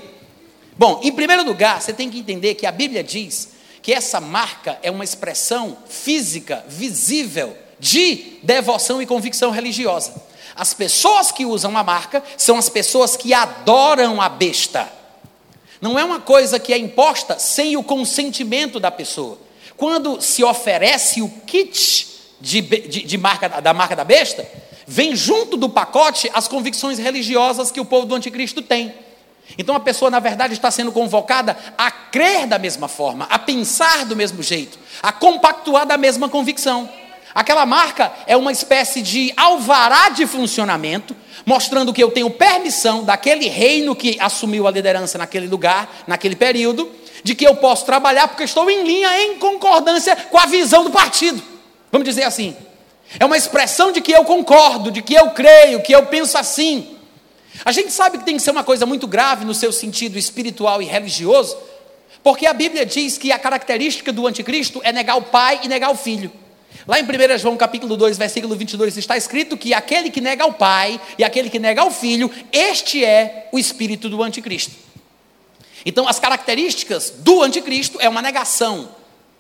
Bom, 0.78 1.00
em 1.02 1.12
primeiro 1.12 1.44
lugar, 1.44 1.82
você 1.82 1.94
tem 1.94 2.10
que 2.10 2.20
entender 2.20 2.56
que 2.56 2.66
a 2.66 2.72
Bíblia 2.72 3.02
diz 3.02 3.50
que 3.82 3.94
essa 3.94 4.20
marca 4.20 4.78
é 4.84 4.92
uma 4.92 5.04
expressão 5.04 5.78
física, 5.88 6.66
visível, 6.68 7.56
de 7.80 8.40
devoção 8.44 9.02
e 9.02 9.06
convicção 9.06 9.52
religiosa. 9.52 10.14
As 10.56 10.74
pessoas 10.74 11.32
que 11.32 11.46
usam 11.46 11.78
a 11.78 11.84
marca 11.84 12.24
são 12.38 12.58
as 12.58 12.68
pessoas 12.68 13.16
que 13.16 13.34
adoram 13.34 14.22
a 14.22 14.28
besta. 14.28 14.92
Não 15.86 16.00
é 16.00 16.04
uma 16.04 16.20
coisa 16.20 16.58
que 16.58 16.74
é 16.74 16.80
imposta 16.80 17.38
sem 17.38 17.78
o 17.78 17.84
consentimento 17.84 18.80
da 18.80 18.90
pessoa. 18.90 19.38
Quando 19.78 20.20
se 20.20 20.44
oferece 20.44 21.22
o 21.22 21.30
kit 21.46 22.08
de, 22.42 22.60
de, 22.60 23.04
de 23.04 23.18
marca, 23.20 23.62
da 23.62 23.72
marca 23.72 23.96
da 23.96 24.04
besta, 24.04 24.50
vem 24.88 25.16
junto 25.16 25.56
do 25.56 25.70
pacote 25.70 26.28
as 26.34 26.48
convicções 26.48 26.98
religiosas 26.98 27.70
que 27.70 27.80
o 27.80 27.86
povo 27.86 28.08
do 28.08 28.16
anticristo 28.16 28.64
tem. 28.64 28.96
Então 29.60 29.76
a 29.76 29.80
pessoa, 29.80 30.10
na 30.10 30.20
verdade, 30.20 30.56
está 30.56 30.72
sendo 30.72 30.92
convocada 30.92 31.56
a 31.78 31.92
crer 31.92 32.48
da 32.48 32.58
mesma 32.58 32.88
forma, 32.88 33.28
a 33.30 33.38
pensar 33.38 34.08
do 34.08 34.16
mesmo 34.16 34.42
jeito, 34.42 34.80
a 35.04 35.12
compactuar 35.12 35.86
da 35.86 35.98
mesma 35.98 36.28
convicção. 36.28 36.90
Aquela 37.36 37.66
marca 37.66 38.14
é 38.26 38.38
uma 38.38 38.54
espécie 38.54 39.02
de 39.02 39.34
alvará 39.36 40.08
de 40.08 40.26
funcionamento, 40.26 41.14
mostrando 41.46 41.92
que 41.92 42.02
eu 42.02 42.10
tenho 42.10 42.30
permissão 42.30 43.04
daquele 43.04 43.50
reino 43.50 43.94
que 43.94 44.18
assumiu 44.22 44.66
a 44.66 44.72
liderança 44.72 45.18
naquele 45.18 45.46
lugar, 45.46 46.04
naquele 46.08 46.38
período, 46.38 46.90
de 47.26 47.36
que 47.36 47.46
eu 47.46 47.54
posso 47.58 47.86
trabalhar 47.86 48.30
porque 48.30 48.46
estou 48.46 48.72
em 48.72 48.84
linha, 48.84 49.22
em 49.22 49.36
concordância 49.38 50.16
com 50.16 50.38
a 50.38 50.46
visão 50.46 50.86
do 50.86 50.92
partido. 50.92 51.44
Vamos 51.92 52.08
dizer 52.08 52.24
assim. 52.24 52.56
É 53.20 53.26
uma 53.26 53.36
expressão 53.36 53.92
de 53.92 54.00
que 54.00 54.14
eu 54.14 54.24
concordo, 54.24 54.90
de 54.90 55.02
que 55.02 55.14
eu 55.14 55.32
creio, 55.32 55.84
que 55.84 55.94
eu 55.94 56.06
penso 56.06 56.38
assim. 56.38 56.96
A 57.66 57.72
gente 57.74 57.92
sabe 57.92 58.18
que 58.18 58.24
tem 58.24 58.38
que 58.38 58.42
ser 58.42 58.52
uma 58.52 58.64
coisa 58.64 58.86
muito 58.86 59.08
grave 59.08 59.44
no 59.44 59.54
seu 59.54 59.74
sentido 59.74 60.18
espiritual 60.18 60.82
e 60.82 60.86
religioso, 60.86 61.58
porque 62.24 62.46
a 62.48 62.54
Bíblia 62.54 62.86
diz 62.86 63.18
que 63.18 63.34
a 63.34 63.38
característica 63.38 64.14
do 64.14 64.26
anticristo 64.26 64.80
é 64.86 64.94
negar 64.94 65.18
o 65.18 65.22
pai 65.22 65.60
e 65.64 65.68
negar 65.68 65.92
o 65.92 65.96
filho. 65.96 66.32
Lá 66.88 67.00
em 67.00 67.04
1 67.04 67.38
João 67.40 67.58
capítulo 67.58 67.98
2, 67.98 68.18
versículo 68.18 68.56
22, 68.56 68.98
está 68.98 69.18
escrito 69.18 69.58
que 69.58 69.74
aquele 69.74 70.12
que 70.12 70.22
nega 70.22 70.46
o 70.46 70.54
Pai 70.54 71.02
e 71.18 71.24
aquele 71.24 71.50
que 71.50 71.58
nega 71.58 71.84
o 71.84 71.90
Filho, 71.90 72.30
este 72.52 73.04
é 73.04 73.50
o 73.52 73.58
espírito 73.58 74.08
do 74.08 74.22
anticristo. 74.22 74.72
Então, 75.84 76.08
as 76.08 76.20
características 76.20 77.12
do 77.18 77.42
anticristo 77.42 78.00
é 78.00 78.08
uma 78.08 78.22
negação 78.22 78.90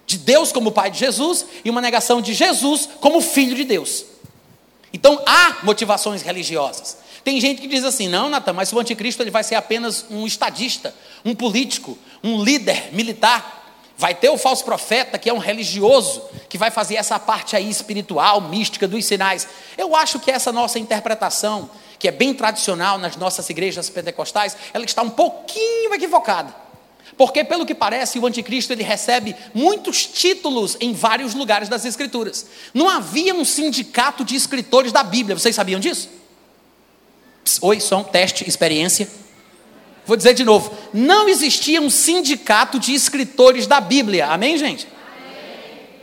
de 0.07 0.17
Deus 0.17 0.51
como 0.51 0.71
Pai 0.71 0.89
de 0.89 0.97
Jesus 0.97 1.45
e 1.63 1.69
uma 1.69 1.81
negação 1.81 2.19
de 2.19 2.33
Jesus 2.33 2.89
como 2.99 3.21
Filho 3.21 3.55
de 3.55 3.63
Deus. 3.63 4.05
Então, 4.91 5.21
há 5.25 5.57
motivações 5.63 6.23
religiosas. 6.23 6.97
Tem 7.23 7.41
gente 7.41 7.61
que 7.61 7.67
diz 7.67 7.83
assim: 7.83 8.07
não, 8.07 8.29
Natan, 8.29 8.53
mas 8.53 8.71
o 8.71 8.79
anticristo 8.79 9.21
ele 9.21 9.31
vai 9.31 9.43
ser 9.43 9.55
apenas 9.55 10.05
um 10.09 10.25
estadista, 10.25 10.95
um 11.23 11.35
político, 11.35 11.97
um 12.23 12.43
líder 12.43 12.89
militar. 12.91 13.64
Vai 13.97 14.13
ter 14.13 14.29
o 14.29 14.37
falso 14.37 14.65
profeta, 14.65 15.17
que 15.17 15.29
é 15.29 15.33
um 15.33 15.37
religioso, 15.37 16.21
que 16.49 16.57
vai 16.57 16.69
fazer 16.69 16.95
essa 16.95 17.17
parte 17.17 17.55
aí 17.55 17.69
espiritual, 17.69 18.41
mística 18.41 18.87
dos 18.87 19.05
sinais. 19.05 19.47
Eu 19.77 19.95
acho 19.95 20.19
que 20.19 20.29
essa 20.29 20.51
nossa 20.51 20.77
interpretação, 20.77 21.69
que 21.97 22.07
é 22.07 22.11
bem 22.11 22.33
tradicional 22.33 22.97
nas 22.97 23.15
nossas 23.15 23.49
igrejas 23.49 23.89
pentecostais, 23.89 24.57
ela 24.73 24.83
está 24.83 25.01
um 25.01 25.09
pouquinho 25.09 25.93
equivocada. 25.93 26.53
Porque, 27.17 27.43
pelo 27.45 27.65
que 27.65 27.73
parece, 27.73 28.19
o 28.19 28.25
anticristo 28.25 28.73
ele 28.73 28.83
recebe 28.83 29.33
muitos 29.53 30.05
títulos 30.05 30.75
em 30.81 30.91
vários 30.91 31.33
lugares 31.33 31.69
das 31.69 31.85
escrituras. 31.85 32.45
Não 32.73 32.89
havia 32.89 33.33
um 33.33 33.45
sindicato 33.45 34.25
de 34.25 34.35
escritores 34.35 34.91
da 34.91 35.03
Bíblia, 35.03 35.37
vocês 35.37 35.55
sabiam 35.55 35.79
disso? 35.79 36.09
Oi, 37.61 37.79
som, 37.79 38.03
teste, 38.03 38.47
experiência. 38.47 39.07
Vou 40.06 40.16
dizer 40.16 40.34
de 40.34 40.43
novo: 40.43 40.72
não 40.93 41.28
existia 41.28 41.82
um 41.82 41.89
sindicato 41.89 42.80
de 42.80 42.93
escritores 42.93 43.68
da 43.68 43.80
Bíblia. 43.80 44.28
Amém, 44.28 44.58
gente? 44.58 44.88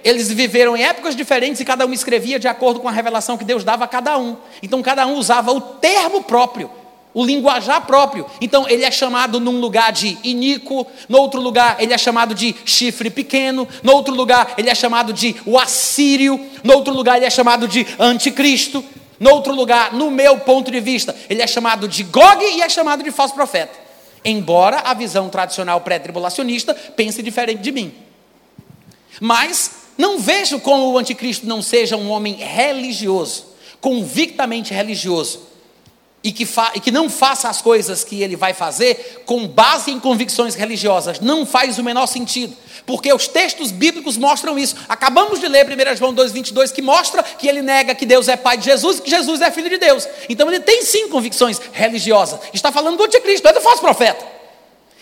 Eles 0.05 0.31
viveram 0.33 0.77
em 0.77 0.83
épocas 0.83 1.15
diferentes 1.15 1.61
e 1.61 1.65
cada 1.65 1.87
um 1.87 1.93
escrevia 1.93 2.39
de 2.39 2.49
acordo 2.49 2.81
com 2.81 2.89
a 2.89 2.93
revelação 2.93 3.39
que 3.39 3.45
Deus 3.45 3.63
dava 3.63 3.85
a 3.85 3.89
cada 3.89 4.19
um. 4.19 4.37
Então 4.61 4.83
cada 4.83 5.07
um 5.07 5.15
usava 5.15 5.53
o 5.53 5.61
termo 5.61 6.25
próprio, 6.25 6.69
o 7.15 7.25
linguajar 7.25 7.87
próprio. 7.87 8.27
Então 8.41 8.69
ele 8.69 8.85
é 8.85 8.91
chamado 8.91 9.39
num 9.39 9.61
lugar 9.61 9.93
de 9.93 10.19
iníquo, 10.25 10.85
no 11.09 11.19
outro 11.19 11.41
lugar 11.41 11.77
ele 11.79 11.93
é 11.93 11.99
chamado 11.99 12.35
de 12.35 12.53
chifre 12.65 13.11
pequeno, 13.11 13.69
no 13.81 13.93
outro 13.93 14.13
lugar 14.13 14.55
ele 14.59 14.69
é 14.69 14.75
chamado 14.75 15.13
de 15.13 15.37
o 15.47 15.57
assírio, 15.57 16.45
no 16.65 16.75
outro 16.75 16.93
lugar 16.93 17.17
ele 17.19 17.27
é 17.27 17.31
chamado 17.31 17.69
de 17.69 17.87
anticristo, 17.97 18.85
no 19.21 19.31
outro 19.31 19.55
lugar, 19.55 19.93
no 19.93 20.11
meu 20.11 20.41
ponto 20.41 20.69
de 20.69 20.81
vista, 20.81 21.15
ele 21.31 21.41
é 21.41 21.47
chamado 21.47 21.87
de 21.87 22.03
Gog 22.03 22.45
e 22.45 22.61
é 22.61 22.69
chamado 22.69 23.05
de 23.05 23.13
falso 23.13 23.33
profeta. 23.33 23.92
Embora 24.25 24.79
a 24.81 24.95
visão 24.95 25.29
tradicional 25.29 25.81
pré-tribulacionista 25.81 26.75
pense 26.75 27.23
diferente 27.23 27.61
de 27.61 27.73
mim. 27.73 27.93
Mas 29.21 29.71
não 29.99 30.19
vejo 30.19 30.61
como 30.61 30.91
o 30.91 30.99
anticristo 30.99 31.47
não 31.47 31.61
seja 31.61 31.97
um 31.97 32.11
homem 32.11 32.35
religioso, 32.35 33.47
convictamente 33.81 34.73
religioso, 34.73 35.52
e 36.25 36.31
que, 36.33 36.47
e 36.75 36.81
que, 36.81 36.91
não 36.91 37.11
faça 37.11 37.49
as 37.49 37.61
coisas 37.61 38.05
que 38.05 38.23
ele 38.23 38.37
vai 38.37 38.55
fazer 38.55 39.23
com 39.27 39.47
base 39.47 39.91
em 39.91 39.99
convicções 39.99 40.55
religiosas. 40.55 41.19
Não 41.19 41.45
faz 41.45 41.79
o 41.79 41.85
menor 41.85 42.07
sentido. 42.07 42.57
Porque 42.87 43.13
os 43.13 43.29
textos 43.29 43.71
bíblicos 43.71 44.17
mostram 44.17 44.59
isso. 44.59 44.77
Acabamos 44.89 45.41
de 45.41 45.49
ler 45.49 45.67
1 45.67 45.97
João 45.97 46.15
2,22, 46.15 46.73
que 46.73 46.83
mostra 46.83 47.23
que 47.23 47.49
ele 47.49 47.63
nega 47.63 47.95
que 47.95 48.07
Deus 48.07 48.29
é 48.29 48.37
pai 48.37 48.57
de 48.57 48.65
Jesus 48.65 48.99
e 48.99 49.03
que 49.03 49.11
Jesus 49.11 49.41
é 49.41 49.51
filho 49.51 49.71
de 49.71 49.79
Deus. 49.79 50.09
Então 50.29 50.49
ele 50.49 50.61
tem 50.61 50.83
sim 50.83 51.09
convicções 51.09 51.61
religiosas. 51.73 52.41
Está 52.53 52.71
falando 52.71 52.97
do 52.97 53.05
anticristo, 53.05 53.47
é 53.49 53.53
do 53.53 53.61
falso 53.61 53.81
profeta. 53.81 54.25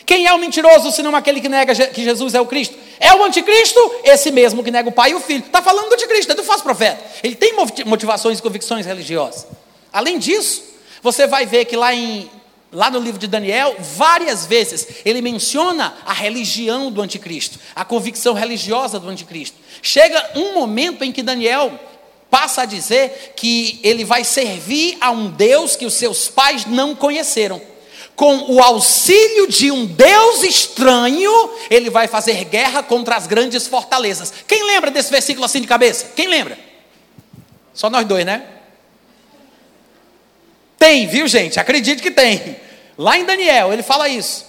Quem 0.06 0.26
é 0.26 0.32
o 0.32 0.38
mentiroso, 0.38 0.90
senão 0.90 1.14
aquele 1.14 1.40
que 1.40 1.48
nega 1.48 1.74
que 1.86 2.02
Jesus 2.02 2.34
é 2.34 2.40
o 2.40 2.46
Cristo? 2.46 2.76
É 2.98 3.14
o 3.14 3.22
anticristo, 3.22 3.78
esse 4.02 4.30
mesmo 4.32 4.64
que 4.64 4.70
nega 4.70 4.88
o 4.88 4.92
pai 4.92 5.12
e 5.12 5.14
o 5.14 5.20
filho. 5.20 5.44
Está 5.46 5.62
falando 5.62 5.88
do 5.88 5.94
anticristo, 5.94 6.32
é 6.32 6.34
do 6.34 6.42
falso 6.42 6.64
profeta. 6.64 7.00
Ele 7.22 7.34
tem 7.34 7.54
motivações 7.86 8.38
e 8.38 8.42
convicções 8.42 8.86
religiosas. 8.86 9.46
Além 9.92 10.18
disso, 10.18 10.69
você 11.02 11.26
vai 11.26 11.46
ver 11.46 11.64
que 11.64 11.76
lá, 11.76 11.94
em, 11.94 12.30
lá 12.72 12.90
no 12.90 12.98
livro 12.98 13.18
de 13.18 13.26
Daniel, 13.26 13.76
várias 13.78 14.46
vezes, 14.46 14.86
ele 15.04 15.22
menciona 15.22 15.96
a 16.04 16.12
religião 16.12 16.90
do 16.90 17.00
anticristo, 17.00 17.58
a 17.74 17.84
convicção 17.84 18.34
religiosa 18.34 18.98
do 18.98 19.08
anticristo. 19.08 19.56
Chega 19.82 20.30
um 20.34 20.54
momento 20.54 21.02
em 21.02 21.12
que 21.12 21.22
Daniel 21.22 21.78
passa 22.30 22.62
a 22.62 22.66
dizer 22.66 23.32
que 23.36 23.80
ele 23.82 24.04
vai 24.04 24.24
servir 24.24 24.96
a 25.00 25.10
um 25.10 25.30
Deus 25.30 25.74
que 25.74 25.86
os 25.86 25.94
seus 25.94 26.28
pais 26.28 26.64
não 26.66 26.94
conheceram 26.94 27.60
com 28.20 28.52
o 28.52 28.62
auxílio 28.62 29.48
de 29.48 29.70
um 29.70 29.86
Deus 29.86 30.42
estranho, 30.42 31.32
ele 31.70 31.88
vai 31.88 32.06
fazer 32.06 32.44
guerra 32.44 32.82
contra 32.82 33.16
as 33.16 33.26
grandes 33.26 33.66
fortalezas. 33.66 34.30
Quem 34.46 34.62
lembra 34.66 34.90
desse 34.90 35.10
versículo 35.10 35.46
assim 35.46 35.62
de 35.62 35.66
cabeça? 35.66 36.12
Quem 36.14 36.28
lembra? 36.28 36.58
Só 37.72 37.88
nós 37.88 38.06
dois, 38.06 38.26
né? 38.26 38.44
Tem, 40.80 41.06
viu 41.06 41.28
gente? 41.28 41.60
Acredite 41.60 42.02
que 42.02 42.10
tem. 42.10 42.56
Lá 42.96 43.18
em 43.18 43.26
Daniel, 43.26 43.70
ele 43.70 43.82
fala 43.82 44.08
isso. 44.08 44.46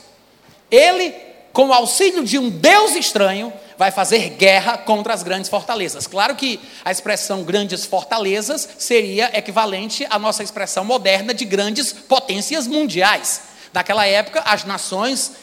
Ele, 0.71 1.13
com 1.51 1.67
o 1.67 1.73
auxílio 1.73 2.23
de 2.23 2.39
um 2.39 2.49
Deus 2.49 2.95
estranho, 2.95 3.51
vai 3.77 3.91
fazer 3.91 4.29
guerra 4.29 4.77
contra 4.77 5.13
as 5.13 5.23
grandes 5.23 5.49
fortalezas. 5.49 6.07
Claro 6.07 6.33
que 6.35 6.57
a 6.85 6.91
expressão 6.91 7.43
grandes 7.43 7.85
fortalezas 7.85 8.65
seria 8.77 9.37
equivalente 9.37 10.07
à 10.09 10.17
nossa 10.17 10.41
expressão 10.41 10.85
moderna 10.85 11.33
de 11.33 11.43
grandes 11.43 11.91
potências 11.91 12.65
mundiais. 12.65 13.41
Naquela 13.73 14.07
época, 14.07 14.41
as 14.45 14.63
nações, 14.63 15.33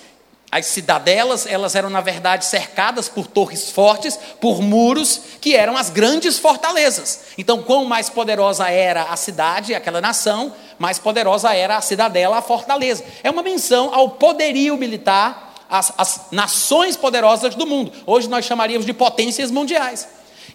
as 0.51 0.67
cidadelas, 0.67 1.47
elas 1.47 1.75
eram 1.75 1.91
na 1.91 2.01
verdade 2.01 2.47
cercadas 2.47 3.09
por 3.09 3.27
torres 3.27 3.71
fortes, 3.71 4.19
por 4.41 4.63
muros 4.63 5.21
que 5.41 5.55
eram 5.55 5.77
as 5.77 5.91
grandes 5.91 6.39
fortalezas. 6.39 7.21
Então, 7.37 7.63
quanto 7.63 7.87
mais 7.87 8.09
poderosa 8.09 8.69
era 8.71 9.03
a 9.05 9.17
cidade, 9.17 9.75
aquela 9.75 10.01
nação, 10.01 10.55
mais 10.79 10.99
poderosa 10.99 11.55
era 11.55 11.77
a 11.77 11.83
cidadela, 11.83 12.39
a 12.39 12.43
fortaleza. 12.43 13.05
É 13.23 13.31
uma 13.31 13.43
menção 13.43 13.93
ao 13.93 14.11
poderio 14.11 14.77
militar 14.79 15.55
as, 15.69 16.29
nações 16.31 16.97
poderosas 16.97 17.55
do 17.55 17.67
mundo. 17.67 17.93
Hoje 18.07 18.27
nós 18.29 18.47
chamaríamos 18.47 18.87
de 18.87 18.95
potências 18.95 19.51
mundiais. 19.51 20.09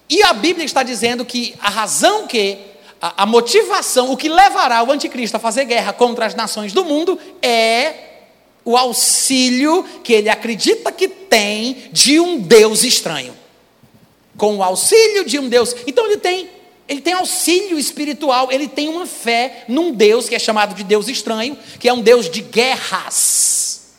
E 0.09 0.23
a 0.23 0.33
Bíblia 0.33 0.65
está 0.65 0.81
dizendo 0.81 1.23
que 1.23 1.55
a 1.61 1.69
razão 1.69 2.25
que 2.25 2.57
a, 2.99 3.23
a 3.23 3.25
motivação, 3.27 4.11
o 4.11 4.17
que 4.17 4.27
levará 4.27 4.81
o 4.81 4.91
anticristo 4.91 5.37
a 5.37 5.39
fazer 5.39 5.65
guerra 5.65 5.93
contra 5.93 6.25
as 6.25 6.33
nações 6.33 6.73
do 6.73 6.83
mundo 6.83 7.19
é 7.43 8.12
o 8.65 8.77
auxílio 8.77 9.83
que 10.03 10.13
ele 10.13 10.29
acredita 10.29 10.91
que 10.91 11.07
tem 11.07 11.89
de 11.91 12.19
um 12.19 12.39
Deus 12.39 12.83
estranho. 12.83 13.33
Com 14.37 14.57
o 14.57 14.63
auxílio 14.63 15.25
de 15.25 15.37
um 15.37 15.47
Deus. 15.49 15.75
Então 15.85 16.05
ele 16.05 16.17
tem, 16.17 16.49
ele 16.87 17.01
tem 17.01 17.13
auxílio 17.13 17.77
espiritual, 17.77 18.51
ele 18.51 18.67
tem 18.67 18.89
uma 18.89 19.05
fé 19.05 19.65
num 19.67 19.91
Deus 19.91 20.27
que 20.27 20.35
é 20.35 20.39
chamado 20.39 20.73
de 20.75 20.83
Deus 20.83 21.07
estranho, 21.07 21.57
que 21.79 21.87
é 21.87 21.93
um 21.93 22.01
Deus 22.01 22.29
de 22.29 22.41
guerras. 22.41 23.93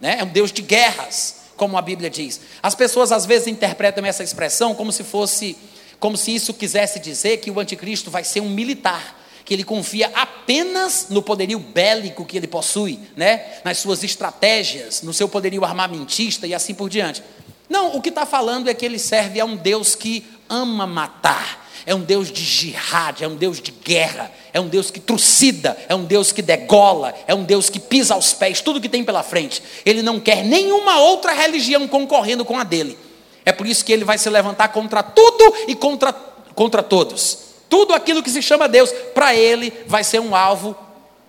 Né? 0.00 0.16
É 0.20 0.24
um 0.24 0.28
Deus 0.28 0.52
de 0.52 0.62
guerras, 0.62 1.36
como 1.56 1.78
a 1.78 1.82
Bíblia 1.82 2.10
diz. 2.10 2.40
As 2.62 2.74
pessoas 2.74 3.12
às 3.12 3.24
vezes 3.24 3.48
interpretam 3.48 4.04
essa 4.04 4.22
expressão 4.22 4.74
como 4.74 4.92
se 4.92 5.04
fosse 5.04 5.56
como 5.98 6.16
se 6.16 6.34
isso 6.34 6.52
quisesse 6.52 6.98
dizer 6.98 7.38
que 7.38 7.50
o 7.50 7.58
anticristo 7.58 8.10
vai 8.10 8.22
ser 8.22 8.40
um 8.40 8.50
militar, 8.50 9.18
que 9.46 9.54
ele 9.54 9.62
confia 9.62 10.10
apenas 10.12 11.06
no 11.08 11.22
poderio 11.22 11.60
bélico 11.60 12.24
que 12.24 12.36
ele 12.36 12.48
possui, 12.48 12.98
né? 13.16 13.60
nas 13.64 13.78
suas 13.78 14.02
estratégias, 14.02 15.02
no 15.02 15.14
seu 15.14 15.28
poderio 15.28 15.64
armamentista 15.64 16.48
e 16.48 16.52
assim 16.52 16.74
por 16.74 16.90
diante. 16.90 17.22
Não, 17.68 17.96
o 17.96 18.02
que 18.02 18.08
está 18.08 18.26
falando 18.26 18.68
é 18.68 18.74
que 18.74 18.84
ele 18.84 18.98
serve 18.98 19.40
a 19.40 19.44
um 19.44 19.54
Deus 19.54 19.94
que 19.94 20.26
ama 20.48 20.84
matar, 20.84 21.64
é 21.86 21.94
um 21.94 22.00
Deus 22.00 22.32
de 22.32 22.42
jihad, 22.42 23.22
é 23.22 23.28
um 23.28 23.36
Deus 23.36 23.60
de 23.60 23.70
guerra, 23.70 24.32
é 24.52 24.60
um 24.60 24.66
Deus 24.66 24.90
que 24.90 24.98
trucida, 24.98 25.78
é 25.88 25.94
um 25.94 26.04
Deus 26.04 26.32
que 26.32 26.42
degola, 26.42 27.14
é 27.28 27.34
um 27.34 27.44
Deus 27.44 27.70
que 27.70 27.78
pisa 27.78 28.14
aos 28.14 28.32
pés, 28.32 28.60
tudo 28.60 28.80
que 28.80 28.88
tem 28.88 29.04
pela 29.04 29.22
frente. 29.22 29.62
Ele 29.84 30.02
não 30.02 30.18
quer 30.18 30.44
nenhuma 30.44 30.98
outra 30.98 31.32
religião 31.32 31.86
concorrendo 31.86 32.44
com 32.44 32.58
a 32.58 32.64
dele. 32.64 32.98
É 33.44 33.52
por 33.52 33.64
isso 33.64 33.84
que 33.84 33.92
ele 33.92 34.04
vai 34.04 34.18
se 34.18 34.28
levantar 34.28 34.68
contra 34.68 35.04
tudo 35.04 35.54
e 35.68 35.76
contra, 35.76 36.12
contra 36.12 36.82
todos. 36.82 37.46
Tudo 37.68 37.94
aquilo 37.94 38.22
que 38.22 38.30
se 38.30 38.40
chama 38.40 38.68
Deus, 38.68 38.92
para 39.14 39.34
ele 39.34 39.72
vai 39.86 40.04
ser 40.04 40.20
um 40.20 40.34
alvo 40.34 40.76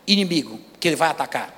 inimigo 0.06 0.60
que 0.80 0.88
ele 0.88 0.96
vai 0.96 1.10
atacar. 1.10 1.54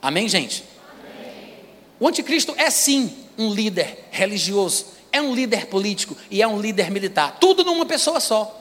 Amém, 0.00 0.28
gente? 0.28 0.64
Amém. 0.90 1.54
O 2.00 2.08
anticristo 2.08 2.54
é 2.56 2.70
sim 2.70 3.14
um 3.36 3.52
líder 3.52 4.06
religioso, 4.10 4.86
é 5.12 5.20
um 5.20 5.34
líder 5.34 5.66
político 5.66 6.16
e 6.30 6.42
é 6.42 6.48
um 6.48 6.60
líder 6.60 6.90
militar. 6.90 7.36
Tudo 7.38 7.64
numa 7.64 7.86
pessoa 7.86 8.20
só. 8.20 8.54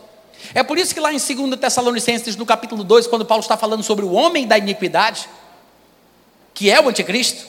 É 0.53 0.61
por 0.61 0.77
isso 0.77 0.93
que 0.93 0.99
lá 0.99 1.11
em 1.11 1.17
2 1.17 1.59
Tessalonicenses, 1.59 2.35
no 2.35 2.45
capítulo 2.45 2.83
2, 2.83 3.07
quando 3.07 3.25
Paulo 3.25 3.41
está 3.41 3.57
falando 3.57 3.83
sobre 3.83 4.05
o 4.05 4.11
homem 4.11 4.45
da 4.45 4.57
iniquidade, 4.57 5.27
que 6.53 6.69
é 6.69 6.79
o 6.79 6.89
anticristo, 6.89 7.47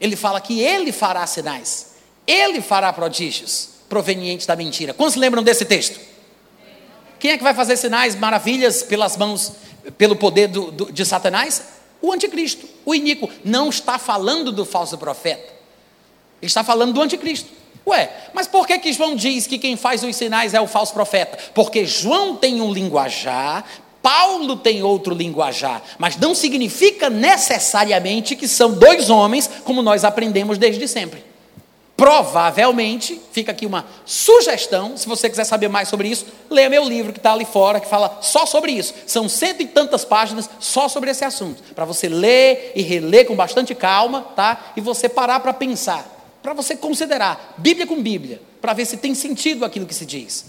ele 0.00 0.16
fala 0.16 0.40
que 0.40 0.60
ele 0.60 0.92
fará 0.92 1.26
sinais, 1.26 1.94
ele 2.26 2.60
fará 2.60 2.92
prodígios 2.92 3.73
provenientes 3.94 4.44
da 4.44 4.56
mentira. 4.56 4.92
Quantos 4.92 5.14
lembram 5.14 5.40
desse 5.40 5.64
texto? 5.64 6.00
Quem 7.20 7.30
é 7.30 7.38
que 7.38 7.44
vai 7.44 7.54
fazer 7.54 7.76
sinais, 7.76 8.16
maravilhas 8.16 8.82
pelas 8.82 9.16
mãos, 9.16 9.52
pelo 9.96 10.16
poder 10.16 10.48
do, 10.48 10.72
do, 10.72 10.92
de 10.92 11.06
Satanás? 11.06 11.62
O 12.02 12.12
anticristo, 12.12 12.66
o 12.84 12.92
iníquo. 12.92 13.30
Não 13.44 13.68
está 13.68 13.96
falando 13.96 14.50
do 14.50 14.64
falso 14.64 14.98
profeta. 14.98 15.46
Ele 16.42 16.48
está 16.48 16.64
falando 16.64 16.92
do 16.92 17.00
anticristo. 17.00 17.48
Ué, 17.86 18.10
mas 18.32 18.48
por 18.48 18.66
que, 18.66 18.78
que 18.80 18.92
João 18.92 19.14
diz 19.14 19.46
que 19.46 19.58
quem 19.58 19.76
faz 19.76 20.02
os 20.02 20.16
sinais 20.16 20.54
é 20.54 20.60
o 20.60 20.66
falso 20.66 20.92
profeta? 20.92 21.38
Porque 21.54 21.86
João 21.86 22.34
tem 22.34 22.60
um 22.60 22.72
linguajar 22.72 23.64
Paulo 24.02 24.56
tem 24.56 24.82
outro 24.82 25.14
linguajar, 25.14 25.82
mas 25.96 26.18
não 26.18 26.34
significa 26.34 27.08
necessariamente 27.08 28.36
que 28.36 28.46
são 28.46 28.74
dois 28.74 29.08
homens, 29.08 29.48
como 29.64 29.80
nós 29.80 30.04
aprendemos 30.04 30.58
desde 30.58 30.86
sempre. 30.86 31.24
Provavelmente, 31.96 33.20
fica 33.30 33.52
aqui 33.52 33.64
uma 33.64 33.86
sugestão, 34.04 34.96
se 34.96 35.06
você 35.06 35.30
quiser 35.30 35.44
saber 35.44 35.68
mais 35.68 35.88
sobre 35.88 36.08
isso, 36.08 36.26
leia 36.50 36.68
meu 36.68 36.84
livro 36.84 37.12
que 37.12 37.20
está 37.20 37.32
ali 37.32 37.44
fora, 37.44 37.78
que 37.78 37.86
fala 37.86 38.18
só 38.20 38.44
sobre 38.44 38.72
isso. 38.72 38.92
São 39.06 39.28
cento 39.28 39.62
e 39.62 39.66
tantas 39.66 40.04
páginas 40.04 40.50
só 40.58 40.88
sobre 40.88 41.10
esse 41.10 41.24
assunto, 41.24 41.62
para 41.72 41.84
você 41.84 42.08
ler 42.08 42.72
e 42.74 42.82
reler 42.82 43.26
com 43.26 43.36
bastante 43.36 43.76
calma, 43.76 44.22
tá? 44.34 44.72
E 44.76 44.80
você 44.80 45.08
parar 45.08 45.38
para 45.38 45.52
pensar, 45.52 46.04
para 46.42 46.52
você 46.52 46.74
considerar, 46.74 47.54
Bíblia 47.58 47.86
com 47.86 48.02
Bíblia, 48.02 48.42
para 48.60 48.72
ver 48.72 48.86
se 48.86 48.96
tem 48.96 49.14
sentido 49.14 49.64
aquilo 49.64 49.86
que 49.86 49.94
se 49.94 50.04
diz. 50.04 50.46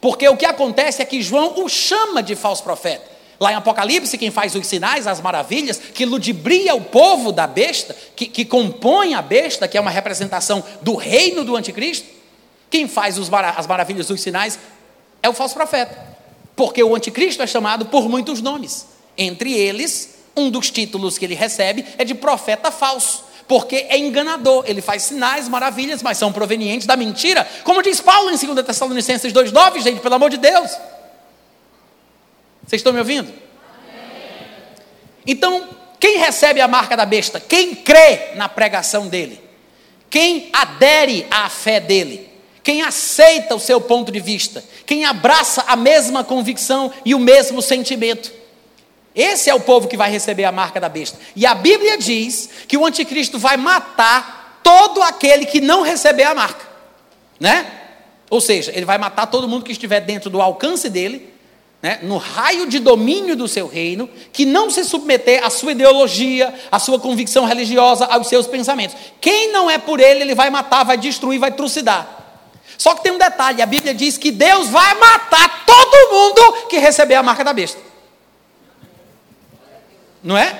Porque 0.00 0.28
o 0.28 0.36
que 0.36 0.46
acontece 0.46 1.02
é 1.02 1.04
que 1.04 1.20
João 1.20 1.64
o 1.64 1.68
chama 1.68 2.22
de 2.22 2.36
falso 2.36 2.62
profeta. 2.62 3.15
Lá 3.38 3.52
em 3.52 3.54
Apocalipse, 3.54 4.16
quem 4.16 4.30
faz 4.30 4.54
os 4.54 4.66
sinais, 4.66 5.06
as 5.06 5.20
maravilhas, 5.20 5.78
que 5.78 6.06
ludibria 6.06 6.74
o 6.74 6.80
povo 6.80 7.32
da 7.32 7.46
besta, 7.46 7.94
que, 8.14 8.26
que 8.26 8.44
compõe 8.44 9.14
a 9.14 9.20
besta, 9.20 9.68
que 9.68 9.76
é 9.76 9.80
uma 9.80 9.90
representação 9.90 10.64
do 10.80 10.94
reino 10.94 11.44
do 11.44 11.54
anticristo, 11.54 12.16
quem 12.70 12.88
faz 12.88 13.18
os, 13.18 13.30
as 13.32 13.66
maravilhas 13.66 14.08
dos 14.08 14.20
sinais 14.20 14.58
é 15.22 15.28
o 15.28 15.32
falso 15.32 15.54
profeta. 15.54 16.16
Porque 16.54 16.82
o 16.82 16.94
anticristo 16.94 17.42
é 17.42 17.46
chamado 17.46 17.86
por 17.86 18.08
muitos 18.08 18.40
nomes. 18.40 18.86
Entre 19.16 19.52
eles, 19.52 20.16
um 20.36 20.50
dos 20.50 20.70
títulos 20.70 21.18
que 21.18 21.24
ele 21.24 21.34
recebe 21.34 21.84
é 21.98 22.04
de 22.04 22.14
profeta 22.14 22.70
falso. 22.70 23.24
Porque 23.46 23.86
é 23.88 23.96
enganador, 23.96 24.64
ele 24.66 24.80
faz 24.80 25.04
sinais, 25.04 25.48
maravilhas, 25.48 26.02
mas 26.02 26.18
são 26.18 26.32
provenientes 26.32 26.86
da 26.86 26.96
mentira. 26.96 27.46
Como 27.62 27.82
diz 27.82 28.00
Paulo 28.00 28.30
em 28.30 28.36
2 28.36 28.66
Tessalonicenses 28.66 29.32
2,9, 29.32 29.82
gente, 29.82 30.00
pelo 30.00 30.14
amor 30.14 30.30
de 30.30 30.38
Deus. 30.38 30.70
Vocês 32.66 32.80
estão 32.80 32.92
me 32.92 32.98
ouvindo? 32.98 33.32
Então, 35.24 35.68
quem 36.00 36.18
recebe 36.18 36.60
a 36.60 36.68
marca 36.68 36.96
da 36.96 37.06
besta? 37.06 37.40
Quem 37.40 37.74
crê 37.74 38.34
na 38.34 38.48
pregação 38.48 39.08
dele? 39.08 39.40
Quem 40.10 40.50
adere 40.52 41.26
à 41.30 41.48
fé 41.48 41.80
dele? 41.80 42.28
Quem 42.62 42.82
aceita 42.82 43.54
o 43.54 43.60
seu 43.60 43.80
ponto 43.80 44.10
de 44.10 44.18
vista? 44.18 44.64
Quem 44.84 45.04
abraça 45.04 45.64
a 45.68 45.76
mesma 45.76 46.24
convicção 46.24 46.92
e 47.04 47.14
o 47.14 47.18
mesmo 47.18 47.62
sentimento? 47.62 48.32
Esse 49.14 49.48
é 49.48 49.54
o 49.54 49.60
povo 49.60 49.86
que 49.86 49.96
vai 49.96 50.10
receber 50.10 50.44
a 50.44 50.52
marca 50.52 50.80
da 50.80 50.88
besta. 50.88 51.18
E 51.34 51.46
a 51.46 51.54
Bíblia 51.54 51.96
diz 51.96 52.50
que 52.66 52.76
o 52.76 52.84
anticristo 52.84 53.38
vai 53.38 53.56
matar 53.56 54.60
todo 54.62 55.00
aquele 55.02 55.46
que 55.46 55.60
não 55.60 55.82
receber 55.82 56.24
a 56.24 56.34
marca, 56.34 56.66
né? 57.38 57.70
Ou 58.28 58.40
seja, 58.40 58.72
ele 58.74 58.84
vai 58.84 58.98
matar 58.98 59.26
todo 59.26 59.48
mundo 59.48 59.64
que 59.64 59.72
estiver 59.72 60.00
dentro 60.00 60.28
do 60.28 60.42
alcance 60.42 60.90
dele 60.90 61.35
né, 61.86 62.00
no 62.02 62.16
raio 62.16 62.66
de 62.66 62.80
domínio 62.80 63.36
do 63.36 63.46
seu 63.46 63.68
reino, 63.68 64.10
que 64.32 64.44
não 64.44 64.68
se 64.68 64.82
submeter 64.82 65.46
à 65.46 65.48
sua 65.48 65.70
ideologia, 65.70 66.52
à 66.68 66.80
sua 66.80 66.98
convicção 66.98 67.44
religiosa, 67.44 68.06
aos 68.06 68.26
seus 68.26 68.44
pensamentos. 68.44 68.96
Quem 69.20 69.52
não 69.52 69.70
é 69.70 69.78
por 69.78 70.00
ele, 70.00 70.22
ele 70.22 70.34
vai 70.34 70.50
matar, 70.50 70.82
vai 70.82 70.96
destruir, 70.96 71.38
vai 71.38 71.52
trucidar. 71.52 72.08
Só 72.76 72.92
que 72.92 73.04
tem 73.04 73.12
um 73.12 73.18
detalhe: 73.18 73.62
a 73.62 73.66
Bíblia 73.66 73.94
diz 73.94 74.18
que 74.18 74.32
Deus 74.32 74.68
vai 74.68 74.94
matar 74.94 75.64
todo 75.64 76.12
mundo 76.12 76.66
que 76.68 76.76
receber 76.76 77.14
a 77.14 77.22
marca 77.22 77.44
da 77.44 77.52
besta. 77.52 77.78
Não 80.24 80.36
é? 80.36 80.58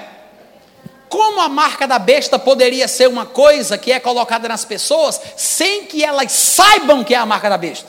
Como 1.08 1.40
a 1.40 1.48
marca 1.48 1.88
da 1.88 1.98
besta 1.98 2.38
poderia 2.38 2.86
ser 2.86 3.08
uma 3.08 3.26
coisa 3.26 3.76
que 3.76 3.90
é 3.90 3.98
colocada 3.98 4.46
nas 4.46 4.64
pessoas 4.64 5.20
sem 5.36 5.86
que 5.86 6.04
elas 6.04 6.30
saibam 6.30 7.02
que 7.02 7.16
é 7.16 7.18
a 7.18 7.26
marca 7.26 7.50
da 7.50 7.58
besta? 7.58 7.88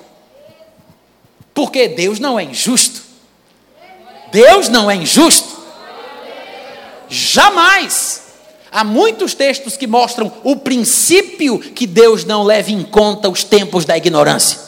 Porque 1.54 1.88
Deus 1.88 2.18
não 2.18 2.40
é 2.40 2.44
injusto. 2.44 3.06
Deus 4.32 4.70
não 4.70 4.90
é 4.90 4.96
injusto. 4.96 5.58
Jamais. 7.10 8.24
Há 8.72 8.84
muitos 8.84 9.34
textos 9.34 9.78
que 9.78 9.88
mostram 9.88 10.32
o 10.44 10.56
princípio 10.58 11.60
que 11.60 11.88
Deus 11.88 12.26
não 12.26 12.44
leva 12.44 12.72
em 12.72 12.84
conta 12.84 13.30
os 13.30 13.44
tempos 13.44 13.86
da 13.86 13.98
ignorância. 13.98 14.60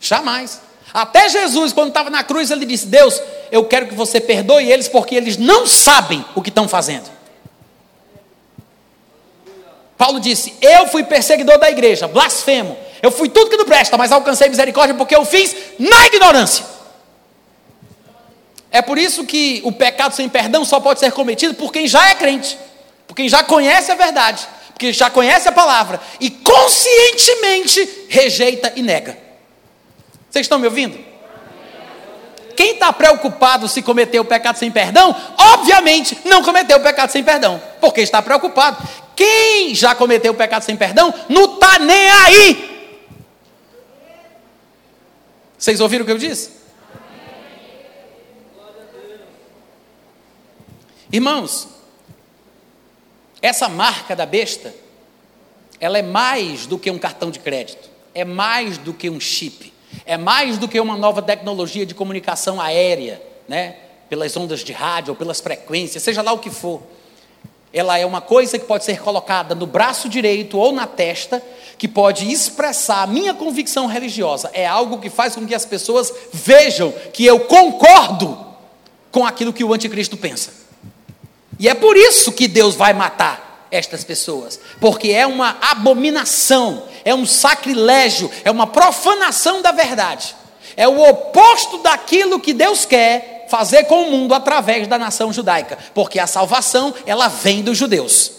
Jamais. 0.00 0.60
Até 0.92 1.28
Jesus, 1.28 1.72
quando 1.72 1.88
estava 1.88 2.10
na 2.10 2.24
cruz, 2.24 2.50
ele 2.50 2.64
disse: 2.64 2.86
Deus, 2.86 3.20
eu 3.52 3.64
quero 3.64 3.86
que 3.86 3.94
você 3.94 4.20
perdoe 4.20 4.70
eles, 4.70 4.88
porque 4.88 5.14
eles 5.14 5.36
não 5.36 5.66
sabem 5.66 6.24
o 6.34 6.42
que 6.42 6.48
estão 6.48 6.66
fazendo. 6.66 7.08
Paulo 9.96 10.18
disse: 10.18 10.54
Eu 10.60 10.88
fui 10.88 11.04
perseguidor 11.04 11.58
da 11.58 11.70
igreja, 11.70 12.08
blasfemo. 12.08 12.76
Eu 13.02 13.10
fui 13.10 13.28
tudo 13.28 13.50
que 13.50 13.56
não 13.56 13.66
presta, 13.66 13.96
mas 13.96 14.10
alcancei 14.10 14.48
misericórdia 14.48 14.94
porque 14.94 15.14
eu 15.14 15.24
fiz 15.24 15.54
na 15.78 16.06
ignorância. 16.06 16.64
É 18.70 18.80
por 18.80 18.98
isso 18.98 19.24
que 19.24 19.60
o 19.64 19.72
pecado 19.72 20.14
sem 20.14 20.28
perdão 20.28 20.64
só 20.64 20.78
pode 20.78 21.00
ser 21.00 21.10
cometido 21.12 21.54
por 21.54 21.72
quem 21.72 21.88
já 21.88 22.08
é 22.10 22.14
crente, 22.14 22.56
por 23.06 23.14
quem 23.14 23.28
já 23.28 23.42
conhece 23.42 23.90
a 23.90 23.96
verdade, 23.96 24.46
por 24.68 24.78
quem 24.78 24.92
já 24.92 25.10
conhece 25.10 25.48
a 25.48 25.52
palavra 25.52 26.00
e 26.20 26.30
conscientemente 26.30 28.06
rejeita 28.08 28.72
e 28.76 28.82
nega. 28.82 29.18
Vocês 30.30 30.44
estão 30.44 30.58
me 30.58 30.66
ouvindo? 30.66 31.10
Quem 32.56 32.72
está 32.72 32.92
preocupado 32.92 33.66
se 33.66 33.82
cometeu 33.82 34.22
o 34.22 34.24
pecado 34.24 34.56
sem 34.56 34.70
perdão, 34.70 35.16
obviamente 35.36 36.16
não 36.24 36.42
cometeu 36.42 36.76
o 36.76 36.80
pecado 36.80 37.10
sem 37.10 37.24
perdão, 37.24 37.60
porque 37.80 38.02
está 38.02 38.22
preocupado. 38.22 38.86
Quem 39.16 39.74
já 39.74 39.94
cometeu 39.94 40.32
o 40.32 40.36
pecado 40.36 40.62
sem 40.62 40.76
perdão, 40.76 41.12
não 41.28 41.54
está 41.54 41.78
nem 41.78 42.10
aí. 42.10 42.70
Vocês 45.58 45.80
ouviram 45.80 46.04
o 46.04 46.06
que 46.06 46.12
eu 46.12 46.18
disse? 46.18 46.59
Irmãos, 51.12 51.66
essa 53.42 53.68
marca 53.68 54.14
da 54.14 54.24
besta, 54.24 54.72
ela 55.80 55.98
é 55.98 56.02
mais 56.02 56.66
do 56.66 56.78
que 56.78 56.90
um 56.90 56.98
cartão 56.98 57.30
de 57.30 57.40
crédito, 57.40 57.90
é 58.14 58.24
mais 58.24 58.78
do 58.78 58.94
que 58.94 59.10
um 59.10 59.18
chip, 59.18 59.72
é 60.06 60.16
mais 60.16 60.56
do 60.56 60.68
que 60.68 60.78
uma 60.78 60.96
nova 60.96 61.20
tecnologia 61.20 61.84
de 61.84 61.94
comunicação 61.94 62.60
aérea, 62.60 63.20
né? 63.48 63.76
pelas 64.08 64.36
ondas 64.36 64.60
de 64.60 64.72
rádio 64.72 65.12
ou 65.12 65.16
pelas 65.16 65.40
frequências, 65.40 66.02
seja 66.02 66.22
lá 66.22 66.32
o 66.32 66.38
que 66.38 66.50
for. 66.50 66.82
Ela 67.72 67.98
é 67.98 68.04
uma 68.04 68.20
coisa 68.20 68.58
que 68.58 68.64
pode 68.64 68.84
ser 68.84 69.00
colocada 69.00 69.54
no 69.54 69.66
braço 69.66 70.08
direito 70.08 70.58
ou 70.58 70.72
na 70.72 70.86
testa, 70.86 71.42
que 71.78 71.86
pode 71.86 72.30
expressar 72.30 73.02
a 73.02 73.06
minha 73.06 73.32
convicção 73.32 73.86
religiosa. 73.86 74.50
É 74.52 74.66
algo 74.66 74.98
que 74.98 75.08
faz 75.08 75.34
com 75.34 75.46
que 75.46 75.54
as 75.54 75.64
pessoas 75.64 76.12
vejam 76.32 76.92
que 77.12 77.24
eu 77.24 77.40
concordo 77.40 78.46
com 79.12 79.24
aquilo 79.24 79.52
que 79.52 79.62
o 79.62 79.72
anticristo 79.72 80.16
pensa. 80.16 80.60
E 81.60 81.68
é 81.68 81.74
por 81.74 81.94
isso 81.94 82.32
que 82.32 82.48
Deus 82.48 82.74
vai 82.74 82.94
matar 82.94 83.68
estas 83.70 84.02
pessoas, 84.02 84.58
porque 84.80 85.10
é 85.10 85.26
uma 85.26 85.58
abominação, 85.60 86.84
é 87.04 87.14
um 87.14 87.26
sacrilégio, 87.26 88.30
é 88.42 88.50
uma 88.50 88.66
profanação 88.66 89.60
da 89.60 89.70
verdade. 89.70 90.34
É 90.74 90.88
o 90.88 91.06
oposto 91.06 91.78
daquilo 91.78 92.40
que 92.40 92.54
Deus 92.54 92.86
quer 92.86 93.46
fazer 93.50 93.84
com 93.84 94.04
o 94.04 94.10
mundo 94.10 94.32
através 94.32 94.88
da 94.88 94.98
nação 94.98 95.30
judaica, 95.34 95.76
porque 95.92 96.18
a 96.18 96.26
salvação, 96.26 96.94
ela 97.04 97.28
vem 97.28 97.62
dos 97.62 97.76
judeus. 97.76 98.32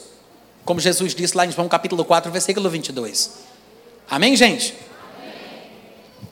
Como 0.65 0.79
Jesus 0.79 1.13
disse 1.13 1.37
lá 1.37 1.45
em 1.45 1.51
João 1.51 1.69
capítulo 1.69 2.03
4, 2.03 2.31
versículo 2.31 2.71
22. 2.71 3.31
Amém, 4.09 4.35
gente? 4.35 4.73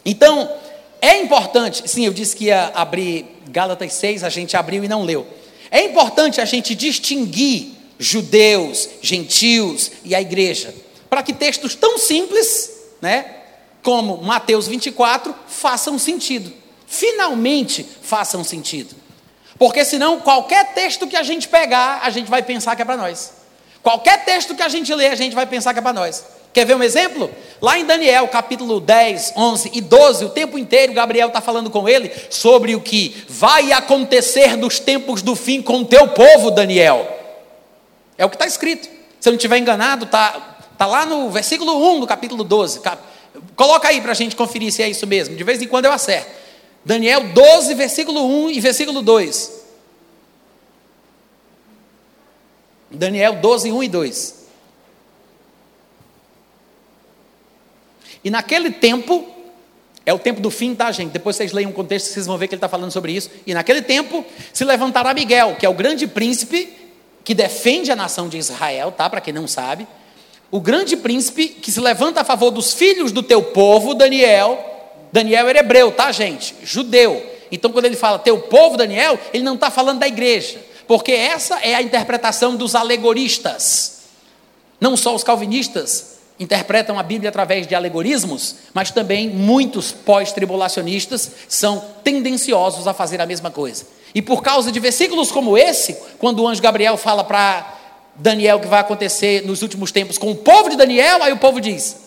Então, 0.03 0.51
é 0.99 1.21
importante, 1.21 1.87
sim, 1.87 2.07
eu 2.07 2.13
disse 2.13 2.35
que 2.35 2.45
ia 2.45 2.71
abrir 2.73 3.27
Gálatas 3.47 3.93
6, 3.93 4.23
a 4.23 4.29
gente 4.29 4.57
abriu 4.57 4.83
e 4.83 4.87
não 4.87 5.03
leu. 5.03 5.38
É 5.71 5.83
importante 5.83 6.41
a 6.41 6.45
gente 6.45 6.73
distinguir 6.73 7.71
judeus, 7.97 8.89
gentios 9.01 9.91
e 10.03 10.15
a 10.15 10.21
igreja, 10.21 10.73
para 11.09 11.21
que 11.21 11.33
textos 11.33 11.75
tão 11.75 11.97
simples, 11.97 12.71
né, 13.01 13.35
como 13.83 14.17
Mateus 14.17 14.67
24, 14.67 15.35
façam 15.47 15.99
sentido. 15.99 16.51
Finalmente 16.87 17.85
façam 18.01 18.43
sentido. 18.43 18.95
Porque 19.57 19.83
senão 19.83 20.19
qualquer 20.21 20.73
texto 20.73 21.05
que 21.05 21.17
a 21.17 21.23
gente 21.23 21.47
pegar, 21.47 21.99
a 22.03 22.09
gente 22.09 22.29
vai 22.29 22.41
pensar 22.41 22.75
que 22.75 22.81
é 22.81 22.85
para 22.85 22.97
nós. 22.97 23.33
Qualquer 23.83 24.23
texto 24.25 24.55
que 24.55 24.63
a 24.63 24.69
gente 24.69 24.93
ler, 24.93 25.11
a 25.11 25.15
gente 25.15 25.35
vai 25.35 25.45
pensar 25.45 25.73
que 25.73 25.79
é 25.79 25.81
para 25.81 25.93
nós. 25.93 26.23
Quer 26.51 26.65
ver 26.65 26.75
um 26.75 26.83
exemplo? 26.83 27.29
Lá 27.61 27.77
em 27.77 27.85
Daniel, 27.85 28.27
capítulo 28.27 28.79
10, 28.79 29.33
11 29.35 29.71
e 29.73 29.81
12, 29.81 30.25
o 30.25 30.29
tempo 30.29 30.57
inteiro 30.57 30.93
Gabriel 30.93 31.27
está 31.27 31.41
falando 31.41 31.69
com 31.69 31.87
ele 31.87 32.11
sobre 32.29 32.75
o 32.75 32.81
que 32.81 33.23
vai 33.27 33.71
acontecer 33.71 34.55
dos 34.57 34.79
tempos 34.79 35.21
do 35.21 35.35
fim 35.35 35.61
com 35.61 35.81
o 35.81 35.85
teu 35.85 36.07
povo, 36.07 36.51
Daniel. 36.51 37.07
É 38.17 38.25
o 38.25 38.29
que 38.29 38.35
está 38.35 38.47
escrito. 38.47 38.89
Se 39.19 39.27
eu 39.27 39.31
não 39.31 39.37
estiver 39.37 39.57
enganado, 39.57 40.05
está 40.05 40.57
tá 40.77 40.85
lá 40.85 41.05
no 41.05 41.29
versículo 41.29 41.77
1 41.95 41.99
do 41.99 42.07
capítulo 42.07 42.43
12. 42.43 42.81
Coloca 43.55 43.89
aí 43.89 44.01
para 44.01 44.11
a 44.11 44.15
gente 44.15 44.35
conferir 44.35 44.71
se 44.71 44.81
é 44.81 44.89
isso 44.89 45.05
mesmo. 45.05 45.35
De 45.35 45.43
vez 45.43 45.61
em 45.61 45.67
quando 45.67 45.85
eu 45.85 45.91
acerto. 45.91 46.31
Daniel 46.83 47.33
12, 47.33 47.73
versículo 47.75 48.25
1 48.45 48.51
e 48.51 48.59
versículo 48.59 49.01
2. 49.01 49.59
Daniel 52.89 53.35
12, 53.35 53.71
1 53.71 53.83
e 53.83 53.87
2. 53.89 54.38
E 58.23 58.29
naquele 58.29 58.71
tempo, 58.71 59.27
é 60.05 60.13
o 60.13 60.19
tempo 60.19 60.41
do 60.41 60.49
fim, 60.49 60.75
tá, 60.75 60.91
gente? 60.91 61.11
Depois 61.11 61.35
vocês 61.35 61.51
leiam 61.51 61.71
o 61.71 61.73
contexto, 61.73 62.07
vocês 62.07 62.25
vão 62.25 62.37
ver 62.37 62.47
que 62.47 62.55
ele 62.55 62.57
está 62.57 62.69
falando 62.69 62.91
sobre 62.91 63.11
isso. 63.11 63.29
E 63.45 63.53
naquele 63.53 63.81
tempo 63.81 64.25
se 64.53 64.65
levantará 64.65 65.13
Miguel, 65.13 65.55
que 65.57 65.65
é 65.65 65.69
o 65.69 65.73
grande 65.73 66.07
príncipe 66.07 66.73
que 67.23 67.33
defende 67.33 67.91
a 67.91 67.95
nação 67.95 68.27
de 68.27 68.37
Israel, 68.37 68.91
tá? 68.91 69.09
Para 69.09 69.21
quem 69.21 69.33
não 69.33 69.47
sabe, 69.47 69.87
o 70.51 70.59
grande 70.59 70.97
príncipe 70.97 71.47
que 71.47 71.71
se 71.71 71.79
levanta 71.79 72.21
a 72.21 72.23
favor 72.23 72.49
dos 72.49 72.73
filhos 72.73 73.11
do 73.11 73.21
teu 73.21 73.41
povo, 73.43 73.93
Daniel. 73.93 74.65
Daniel 75.11 75.47
era 75.47 75.59
hebreu, 75.59 75.91
tá, 75.91 76.11
gente? 76.11 76.55
Judeu. 76.63 77.23
Então, 77.51 77.71
quando 77.71 77.85
ele 77.85 77.95
fala 77.95 78.19
teu 78.19 78.39
povo, 78.39 78.77
Daniel, 78.77 79.19
ele 79.33 79.43
não 79.43 79.55
está 79.55 79.71
falando 79.71 79.99
da 79.99 80.07
igreja, 80.07 80.59
porque 80.87 81.11
essa 81.11 81.59
é 81.59 81.75
a 81.75 81.81
interpretação 81.81 82.55
dos 82.55 82.75
alegoristas. 82.75 83.99
Não 84.79 84.95
só 84.95 85.13
os 85.13 85.23
calvinistas 85.23 86.18
interpretam 86.39 86.97
a 86.97 87.03
Bíblia 87.03 87.29
através 87.29 87.67
de 87.67 87.75
alegorismos, 87.75 88.55
mas 88.73 88.91
também 88.91 89.29
muitos 89.29 89.91
pós-tribulacionistas 89.91 91.31
são 91.49 91.83
tendenciosos 92.03 92.87
a 92.87 92.93
fazer 92.93 93.19
a 93.19 93.25
mesma 93.25 93.51
coisa. 93.51 93.85
E 94.15 94.21
por 94.21 94.41
causa 94.41 94.71
de 94.71 94.79
versículos 94.79 95.31
como 95.31 95.57
esse, 95.57 95.97
quando 96.17 96.41
o 96.41 96.47
anjo 96.47 96.61
Gabriel 96.61 96.95
fala 96.97 97.23
para 97.23 97.75
Daniel 98.15 98.59
que 98.59 98.67
vai 98.67 98.79
acontecer 98.79 99.45
nos 99.45 99.61
últimos 99.61 99.91
tempos 99.91 100.17
com 100.17 100.31
o 100.31 100.35
povo 100.35 100.69
de 100.69 100.77
Daniel, 100.77 101.21
aí 101.21 101.33
o 101.33 101.37
povo 101.37 101.59
diz, 101.59 101.97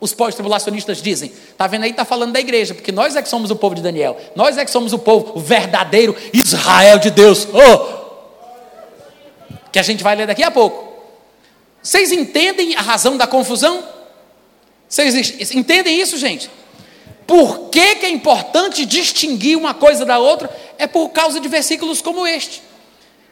os 0.00 0.14
pós-tribulacionistas 0.14 1.02
dizem, 1.02 1.30
está 1.50 1.66
vendo 1.66 1.84
aí, 1.84 1.90
está 1.90 2.06
falando 2.06 2.32
da 2.32 2.40
igreja, 2.40 2.74
porque 2.74 2.90
nós 2.90 3.14
é 3.14 3.22
que 3.22 3.28
somos 3.28 3.50
o 3.50 3.56
povo 3.56 3.74
de 3.74 3.82
Daniel, 3.82 4.16
nós 4.34 4.56
é 4.56 4.64
que 4.64 4.70
somos 4.70 4.94
o 4.94 4.98
povo, 4.98 5.32
o 5.34 5.40
verdadeiro 5.40 6.16
Israel 6.32 6.98
de 6.98 7.10
Deus, 7.10 7.46
oh! 7.52 8.00
que 9.70 9.78
a 9.78 9.82
gente 9.82 10.02
vai 10.02 10.16
ler 10.16 10.26
daqui 10.26 10.42
a 10.42 10.50
pouco. 10.50 10.89
Vocês 11.82 12.12
entendem 12.12 12.76
a 12.76 12.82
razão 12.82 13.16
da 13.16 13.26
confusão? 13.26 13.82
Vocês 14.88 15.54
entendem 15.54 16.00
isso, 16.00 16.16
gente? 16.16 16.50
Por 17.26 17.70
que, 17.70 17.96
que 17.96 18.06
é 18.06 18.10
importante 18.10 18.84
distinguir 18.84 19.56
uma 19.56 19.72
coisa 19.72 20.04
da 20.04 20.18
outra? 20.18 20.50
É 20.76 20.86
por 20.86 21.10
causa 21.10 21.38
de 21.38 21.48
versículos 21.48 22.02
como 22.02 22.26
este. 22.26 22.60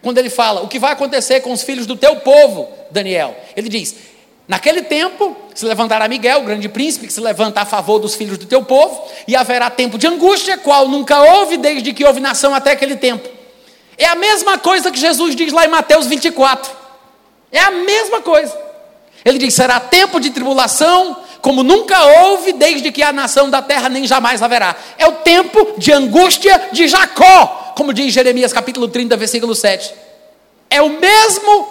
Quando 0.00 0.18
ele 0.18 0.30
fala, 0.30 0.62
o 0.62 0.68
que 0.68 0.78
vai 0.78 0.92
acontecer 0.92 1.40
com 1.40 1.52
os 1.52 1.62
filhos 1.62 1.84
do 1.84 1.96
teu 1.96 2.16
povo, 2.16 2.68
Daniel? 2.90 3.36
Ele 3.56 3.68
diz: 3.68 3.96
Naquele 4.46 4.82
tempo 4.82 5.36
se 5.54 5.66
levantará 5.66 6.08
Miguel, 6.08 6.40
o 6.40 6.44
grande 6.44 6.68
príncipe, 6.68 7.08
que 7.08 7.12
se 7.12 7.20
levanta 7.20 7.60
a 7.60 7.66
favor 7.66 7.98
dos 7.98 8.14
filhos 8.14 8.38
do 8.38 8.46
teu 8.46 8.62
povo, 8.62 9.02
e 9.26 9.34
haverá 9.34 9.68
tempo 9.68 9.98
de 9.98 10.06
angústia, 10.06 10.56
qual 10.56 10.88
nunca 10.88 11.20
houve 11.20 11.56
desde 11.56 11.92
que 11.92 12.04
houve 12.04 12.20
nação 12.20 12.54
até 12.54 12.70
aquele 12.70 12.96
tempo. 12.96 13.28
É 13.98 14.06
a 14.06 14.14
mesma 14.14 14.56
coisa 14.56 14.90
que 14.90 14.98
Jesus 14.98 15.34
diz 15.34 15.52
lá 15.52 15.64
em 15.64 15.68
Mateus 15.68 16.06
24. 16.06 16.70
É 17.50 17.60
a 17.60 17.70
mesma 17.70 18.20
coisa. 18.20 18.56
Ele 19.24 19.38
diz: 19.38 19.54
será 19.54 19.80
tempo 19.80 20.20
de 20.20 20.30
tribulação, 20.30 21.16
como 21.40 21.62
nunca 21.62 22.02
houve 22.04 22.52
desde 22.52 22.92
que 22.92 23.02
a 23.02 23.12
nação 23.12 23.50
da 23.50 23.62
terra 23.62 23.88
nem 23.88 24.06
jamais 24.06 24.42
haverá. 24.42 24.76
É 24.96 25.06
o 25.06 25.12
tempo 25.12 25.74
de 25.78 25.92
angústia 25.92 26.68
de 26.72 26.86
Jacó, 26.88 27.74
como 27.76 27.92
diz 27.92 28.12
Jeremias 28.12 28.52
capítulo 28.52 28.88
30, 28.88 29.16
versículo 29.16 29.54
7. 29.54 29.94
É 30.70 30.82
o 30.82 30.90
mesmo, 30.90 31.68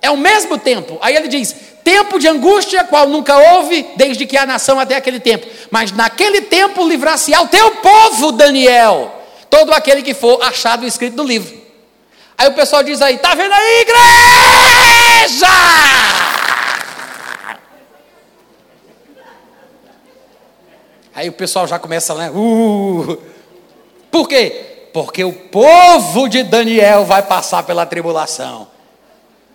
é 0.00 0.10
o 0.10 0.16
mesmo 0.16 0.58
tempo. 0.58 0.98
Aí 1.00 1.16
ele 1.16 1.28
diz: 1.28 1.54
tempo 1.82 2.18
de 2.18 2.28
angústia, 2.28 2.84
qual 2.84 3.08
nunca 3.08 3.36
houve 3.36 3.86
desde 3.96 4.26
que 4.26 4.36
a 4.36 4.46
nação 4.46 4.78
até 4.78 4.96
aquele 4.96 5.20
tempo. 5.20 5.46
Mas 5.70 5.90
naquele 5.92 6.42
tempo 6.42 6.86
livrar-se-á 6.86 7.40
o 7.40 7.48
teu 7.48 7.70
povo, 7.76 8.32
Daniel, 8.32 9.12
todo 9.48 9.72
aquele 9.72 10.02
que 10.02 10.14
for 10.14 10.42
achado 10.42 10.86
escrito 10.86 11.16
no 11.16 11.24
livro. 11.24 11.67
Aí 12.38 12.46
o 12.46 12.52
pessoal 12.52 12.84
diz 12.84 13.02
aí, 13.02 13.18
tá 13.18 13.34
vendo 13.34 13.52
aí, 13.52 13.80
igreja? 13.80 15.48
Aí 21.12 21.28
o 21.28 21.32
pessoal 21.32 21.66
já 21.66 21.80
começa, 21.80 22.14
né? 22.14 22.30
Uh, 22.30 23.20
por 24.08 24.28
quê? 24.28 24.88
Porque 24.94 25.24
o 25.24 25.32
povo 25.32 26.28
de 26.28 26.44
Daniel 26.44 27.04
vai 27.04 27.22
passar 27.22 27.64
pela 27.64 27.84
tribulação. 27.84 28.68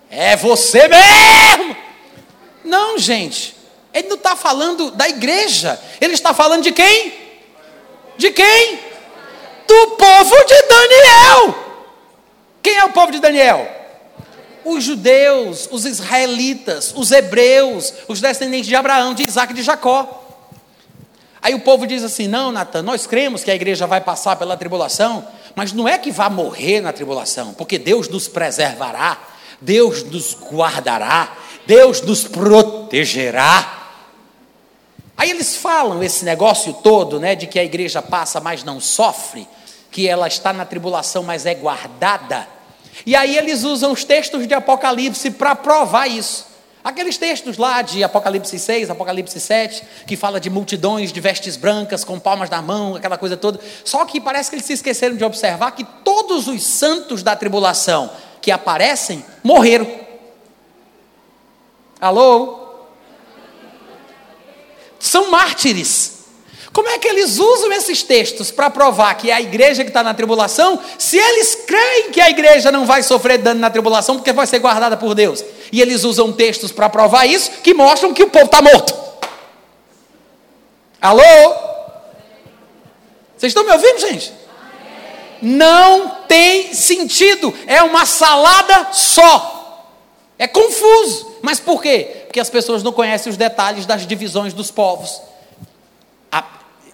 É 0.09 0.35
você 0.35 0.85
mesmo! 0.89 1.77
Não, 2.65 2.97
gente. 2.97 3.55
Ele 3.93 4.09
não 4.09 4.17
está 4.17 4.35
falando 4.35 4.91
da 4.91 5.07
igreja. 5.07 5.79
Ele 6.01 6.15
está 6.15 6.33
falando 6.33 6.63
de 6.63 6.73
quem? 6.73 7.13
De 8.17 8.29
quem? 8.29 8.79
Do 9.65 9.87
povo 9.91 10.35
de 10.43 10.61
Daniel. 10.63 11.62
Quem 12.63 12.77
é 12.77 12.85
o 12.85 12.93
povo 12.93 13.11
de 13.11 13.19
Daniel? 13.19 13.69
Os 14.63 14.85
judeus, 14.85 15.67
os 15.69 15.85
israelitas, 15.85 16.93
os 16.95 17.11
hebreus, 17.11 17.93
os 18.07 18.21
descendentes 18.21 18.67
de 18.67 18.75
Abraão, 18.75 19.13
de 19.13 19.27
Isaac 19.27 19.51
e 19.51 19.55
de 19.57 19.61
Jacó. 19.61 20.21
Aí 21.41 21.53
o 21.53 21.59
povo 21.59 21.85
diz 21.85 22.01
assim: 22.03 22.25
não, 22.25 22.53
Natan, 22.53 22.81
nós 22.81 23.05
cremos 23.05 23.43
que 23.43 23.51
a 23.51 23.55
igreja 23.55 23.85
vai 23.85 23.99
passar 23.99 24.37
pela 24.37 24.55
tribulação, 24.55 25.27
mas 25.53 25.73
não 25.73 25.85
é 25.85 25.97
que 25.97 26.09
vá 26.09 26.29
morrer 26.29 26.79
na 26.79 26.93
tribulação, 26.93 27.53
porque 27.53 27.77
Deus 27.77 28.07
nos 28.07 28.29
preservará, 28.29 29.17
Deus 29.59 30.01
nos 30.03 30.33
guardará, 30.33 31.35
Deus 31.67 32.01
nos 32.01 32.23
protegerá. 32.23 33.81
Aí 35.17 35.29
eles 35.29 35.57
falam 35.57 36.01
esse 36.01 36.23
negócio 36.23 36.73
todo, 36.75 37.19
né, 37.19 37.35
de 37.35 37.45
que 37.45 37.59
a 37.59 37.63
igreja 37.63 38.01
passa, 38.01 38.39
mas 38.39 38.63
não 38.63 38.79
sofre 38.79 39.45
que 39.91 40.07
ela 40.07 40.27
está 40.27 40.51
na 40.53 40.65
tribulação, 40.65 41.23
mas 41.23 41.45
é 41.45 41.53
guardada. 41.53 42.47
E 43.05 43.15
aí 43.15 43.37
eles 43.37 43.63
usam 43.63 43.91
os 43.91 44.03
textos 44.03 44.47
de 44.47 44.53
Apocalipse 44.53 45.31
para 45.31 45.55
provar 45.55 46.07
isso. 46.07 46.53
Aqueles 46.83 47.17
textos 47.17 47.57
lá 47.57 47.81
de 47.81 48.03
Apocalipse 48.03 48.59
6, 48.59 48.89
Apocalipse 48.89 49.39
7, 49.39 49.83
que 50.05 50.17
fala 50.17 50.37
de 50.37 50.49
multidões 50.49 51.13
de 51.13 51.21
vestes 51.21 51.55
brancas, 51.55 52.03
com 52.03 52.19
palmas 52.19 52.49
na 52.49 52.61
mão, 52.61 52.95
aquela 52.95 53.17
coisa 53.17 53.37
toda. 53.37 53.57
Só 53.85 54.03
que 54.03 54.19
parece 54.19 54.49
que 54.49 54.57
eles 54.57 54.65
se 54.65 54.73
esqueceram 54.73 55.15
de 55.15 55.23
observar 55.23 55.71
que 55.71 55.85
todos 56.03 56.47
os 56.47 56.61
santos 56.61 57.23
da 57.23 57.37
tribulação 57.37 58.11
que 58.41 58.51
aparecem 58.51 59.23
morreram. 59.41 59.87
Alô? 62.01 62.67
São 64.99 65.31
mártires. 65.31 66.12
Como 66.73 66.89
é 66.89 66.97
que 66.97 67.07
eles 67.07 67.37
usam 67.37 67.71
esses 67.71 68.01
textos 68.01 68.49
para 68.49 68.67
provar 68.67 69.13
que 69.13 69.29
é 69.29 69.33
a 69.35 69.41
igreja 69.41 69.83
que 69.83 69.91
está 69.91 70.01
na 70.01 70.15
tribulação, 70.15 70.79
se 70.97 71.19
eles 71.19 71.53
creem 71.53 72.09
que 72.09 72.19
a 72.19 72.31
igreja 72.31 72.71
não 72.71 72.83
vai 72.83 73.03
sofrer 73.03 73.37
dano 73.37 73.59
na 73.59 73.69
tribulação 73.69 74.15
porque 74.15 74.33
vai 74.33 74.47
ser 74.47 74.57
guardada 74.57 74.97
por 74.97 75.13
Deus? 75.13 75.45
E 75.71 75.79
eles 75.79 76.03
usam 76.03 76.33
textos 76.33 76.71
para 76.71 76.89
provar 76.89 77.27
isso 77.27 77.51
que 77.61 77.75
mostram 77.75 78.11
que 78.11 78.23
o 78.23 78.29
povo 78.29 78.45
está 78.45 78.59
morto. 78.59 78.91
Alô? 80.99 81.21
Vocês 83.37 83.51
estão 83.51 83.63
me 83.63 83.71
ouvindo, 83.71 83.99
gente? 83.99 84.33
Não 85.43 86.09
tem 86.27 86.73
sentido, 86.73 87.53
é 87.67 87.83
uma 87.83 88.07
salada 88.07 88.87
só. 88.93 89.91
É 90.39 90.47
confuso. 90.47 91.35
Mas 91.43 91.59
por 91.59 91.83
quê? 91.83 92.23
Porque 92.25 92.39
as 92.39 92.49
pessoas 92.49 92.81
não 92.81 92.91
conhecem 92.91 93.29
os 93.29 93.37
detalhes 93.37 93.85
das 93.85 94.07
divisões 94.07 94.53
dos 94.53 94.71
povos. 94.71 95.21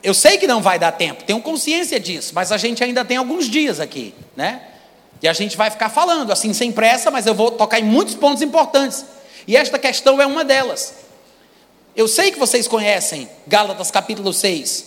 Eu 0.01 0.13
sei 0.13 0.37
que 0.37 0.47
não 0.47 0.61
vai 0.61 0.79
dar 0.79 0.93
tempo, 0.93 1.23
tenho 1.23 1.41
consciência 1.41 1.99
disso, 1.99 2.31
mas 2.33 2.51
a 2.51 2.57
gente 2.57 2.83
ainda 2.83 3.03
tem 3.03 3.17
alguns 3.17 3.49
dias 3.49 3.79
aqui, 3.79 4.13
né? 4.35 4.61
E 5.21 5.27
a 5.27 5.33
gente 5.33 5.57
vai 5.57 5.69
ficar 5.69 5.89
falando 5.89 6.31
assim 6.31 6.53
sem 6.53 6.71
pressa, 6.71 7.11
mas 7.11 7.25
eu 7.25 7.35
vou 7.35 7.51
tocar 7.51 7.79
em 7.79 7.83
muitos 7.83 8.15
pontos 8.15 8.41
importantes. 8.41 9.03
E 9.45 9.57
esta 9.57 9.77
questão 9.77 10.21
é 10.21 10.25
uma 10.25 10.45
delas. 10.45 10.93
Eu 11.95 12.07
sei 12.07 12.31
que 12.31 12.39
vocês 12.39 12.67
conhecem 12.67 13.29
Gálatas 13.45 13.91
capítulo 13.91 14.31
6. 14.31 14.85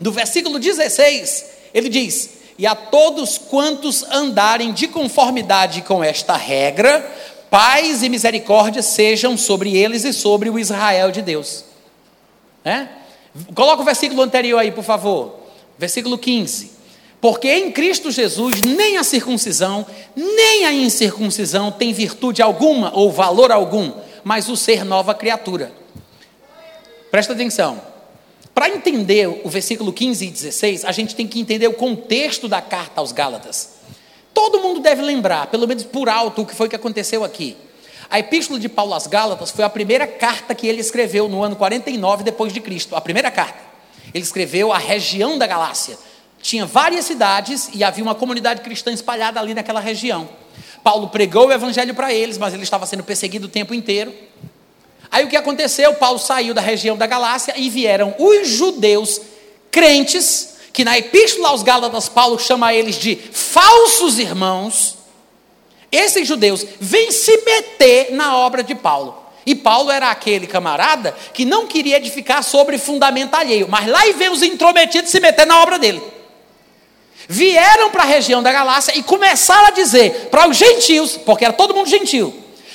No 0.00 0.10
versículo 0.10 0.58
16, 0.58 1.44
ele 1.72 1.88
diz: 1.88 2.30
E 2.58 2.66
a 2.66 2.74
todos 2.74 3.38
quantos 3.38 4.02
andarem 4.10 4.72
de 4.72 4.88
conformidade 4.88 5.82
com 5.82 6.02
esta 6.02 6.36
regra, 6.36 7.00
paz 7.48 8.02
e 8.02 8.08
misericórdia 8.08 8.82
sejam 8.82 9.36
sobre 9.36 9.76
eles 9.76 10.04
e 10.04 10.12
sobre 10.12 10.50
o 10.50 10.58
Israel 10.58 11.12
de 11.12 11.22
Deus. 11.22 11.64
Né? 12.64 12.88
Coloca 13.54 13.82
o 13.82 13.84
versículo 13.84 14.22
anterior 14.22 14.58
aí, 14.58 14.70
por 14.70 14.84
favor. 14.84 15.34
Versículo 15.78 16.16
15. 16.16 16.76
Porque 17.20 17.48
em 17.48 17.72
Cristo 17.72 18.10
Jesus 18.10 18.60
nem 18.60 18.98
a 18.98 19.04
circuncisão, 19.04 19.86
nem 20.14 20.64
a 20.66 20.72
incircuncisão 20.72 21.72
tem 21.72 21.92
virtude 21.92 22.42
alguma 22.42 22.92
ou 22.94 23.10
valor 23.10 23.50
algum, 23.50 23.92
mas 24.22 24.48
o 24.48 24.56
ser 24.56 24.84
nova 24.84 25.14
criatura. 25.14 25.72
Presta 27.10 27.32
atenção. 27.32 27.80
Para 28.54 28.70
entender 28.70 29.42
o 29.44 29.48
versículo 29.48 29.92
15 29.92 30.26
e 30.26 30.30
16, 30.30 30.84
a 30.84 30.92
gente 30.92 31.14
tem 31.14 31.26
que 31.26 31.40
entender 31.40 31.68
o 31.68 31.74
contexto 31.74 32.48
da 32.48 32.62
carta 32.62 33.00
aos 33.00 33.12
Gálatas. 33.12 33.76
Todo 34.32 34.60
mundo 34.60 34.80
deve 34.80 35.02
lembrar, 35.02 35.46
pelo 35.48 35.66
menos 35.66 35.84
por 35.84 36.08
alto, 36.08 36.42
o 36.42 36.46
que 36.46 36.54
foi 36.54 36.68
que 36.68 36.76
aconteceu 36.76 37.24
aqui. 37.24 37.56
A 38.08 38.18
epístola 38.18 38.58
de 38.58 38.68
Paulo 38.68 38.94
às 38.94 39.06
Gálatas 39.06 39.50
foi 39.50 39.64
a 39.64 39.70
primeira 39.70 40.06
carta 40.06 40.54
que 40.54 40.66
ele 40.66 40.80
escreveu 40.80 41.28
no 41.28 41.42
ano 41.42 41.56
49 41.56 42.22
depois 42.22 42.52
de 42.52 42.60
Cristo, 42.60 42.94
a 42.94 43.00
primeira 43.00 43.30
carta. 43.30 43.58
Ele 44.14 44.22
escreveu 44.22 44.72
a 44.72 44.78
região 44.78 45.36
da 45.36 45.46
Galácia. 45.46 45.98
Tinha 46.40 46.64
várias 46.64 47.04
cidades 47.04 47.70
e 47.74 47.82
havia 47.82 48.04
uma 48.04 48.14
comunidade 48.14 48.60
cristã 48.60 48.92
espalhada 48.92 49.40
ali 49.40 49.54
naquela 49.54 49.80
região. 49.80 50.28
Paulo 50.82 51.08
pregou 51.08 51.48
o 51.48 51.52
evangelho 51.52 51.94
para 51.94 52.12
eles, 52.12 52.38
mas 52.38 52.54
ele 52.54 52.62
estava 52.62 52.86
sendo 52.86 53.02
perseguido 53.02 53.46
o 53.46 53.50
tempo 53.50 53.74
inteiro. 53.74 54.14
Aí 55.10 55.24
o 55.24 55.28
que 55.28 55.36
aconteceu? 55.36 55.94
Paulo 55.94 56.18
saiu 56.18 56.54
da 56.54 56.60
região 56.60 56.96
da 56.96 57.06
Galácia 57.06 57.54
e 57.56 57.68
vieram 57.68 58.14
os 58.18 58.48
judeus 58.48 59.20
crentes, 59.70 60.56
que 60.72 60.84
na 60.84 60.96
epístola 60.96 61.48
aos 61.48 61.62
Gálatas 61.62 62.08
Paulo 62.08 62.38
chama 62.38 62.72
eles 62.72 62.96
de 62.96 63.16
falsos 63.16 64.18
irmãos, 64.18 64.95
esses 65.90 66.26
judeus 66.26 66.64
vêm 66.80 67.10
se 67.10 67.36
meter 67.44 68.12
na 68.12 68.36
obra 68.36 68.62
de 68.62 68.74
Paulo. 68.74 69.26
E 69.46 69.54
Paulo 69.54 69.90
era 69.92 70.10
aquele 70.10 70.46
camarada 70.46 71.16
que 71.32 71.44
não 71.44 71.68
queria 71.68 71.98
edificar 71.98 72.42
sobre 72.42 72.78
fundamento 72.78 73.34
alheio, 73.34 73.68
mas 73.70 73.86
lá 73.86 74.04
e 74.06 74.12
vem 74.12 74.28
os 74.28 74.42
intrometidos 74.42 75.10
se 75.10 75.20
meter 75.20 75.46
na 75.46 75.62
obra 75.62 75.78
dele. 75.78 76.02
Vieram 77.28 77.90
para 77.90 78.02
a 78.02 78.06
região 78.06 78.42
da 78.42 78.52
Galácia 78.52 78.98
e 78.98 79.02
começaram 79.02 79.68
a 79.68 79.70
dizer 79.70 80.28
para 80.30 80.48
os 80.48 80.56
gentios, 80.56 81.16
porque 81.16 81.44
era 81.44 81.54
todo 81.54 81.74
mundo 81.74 81.88
gentil, 81.88 82.34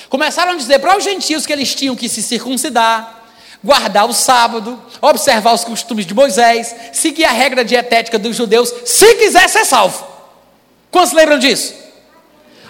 começaram 0.09 0.53
a 0.53 0.55
dizer 0.55 0.79
para 0.79 0.97
os 0.97 1.03
gentios 1.03 1.45
que 1.45 1.51
eles 1.51 1.75
tinham 1.75 1.95
que 1.95 2.07
se 2.07 2.23
circuncidar, 2.23 3.21
guardar 3.63 4.09
o 4.09 4.13
sábado, 4.13 4.81
observar 5.01 5.53
os 5.53 5.63
costumes 5.63 6.05
de 6.05 6.13
Moisés, 6.13 6.73
seguir 6.93 7.25
a 7.25 7.31
regra 7.31 7.63
dietética 7.63 8.17
dos 8.17 8.35
judeus, 8.35 8.73
se 8.85 9.15
quiser 9.15 9.47
ser 9.49 9.65
salvo. 9.65 10.07
Quantos 10.89 11.13
lembram 11.13 11.37
disso? 11.37 11.73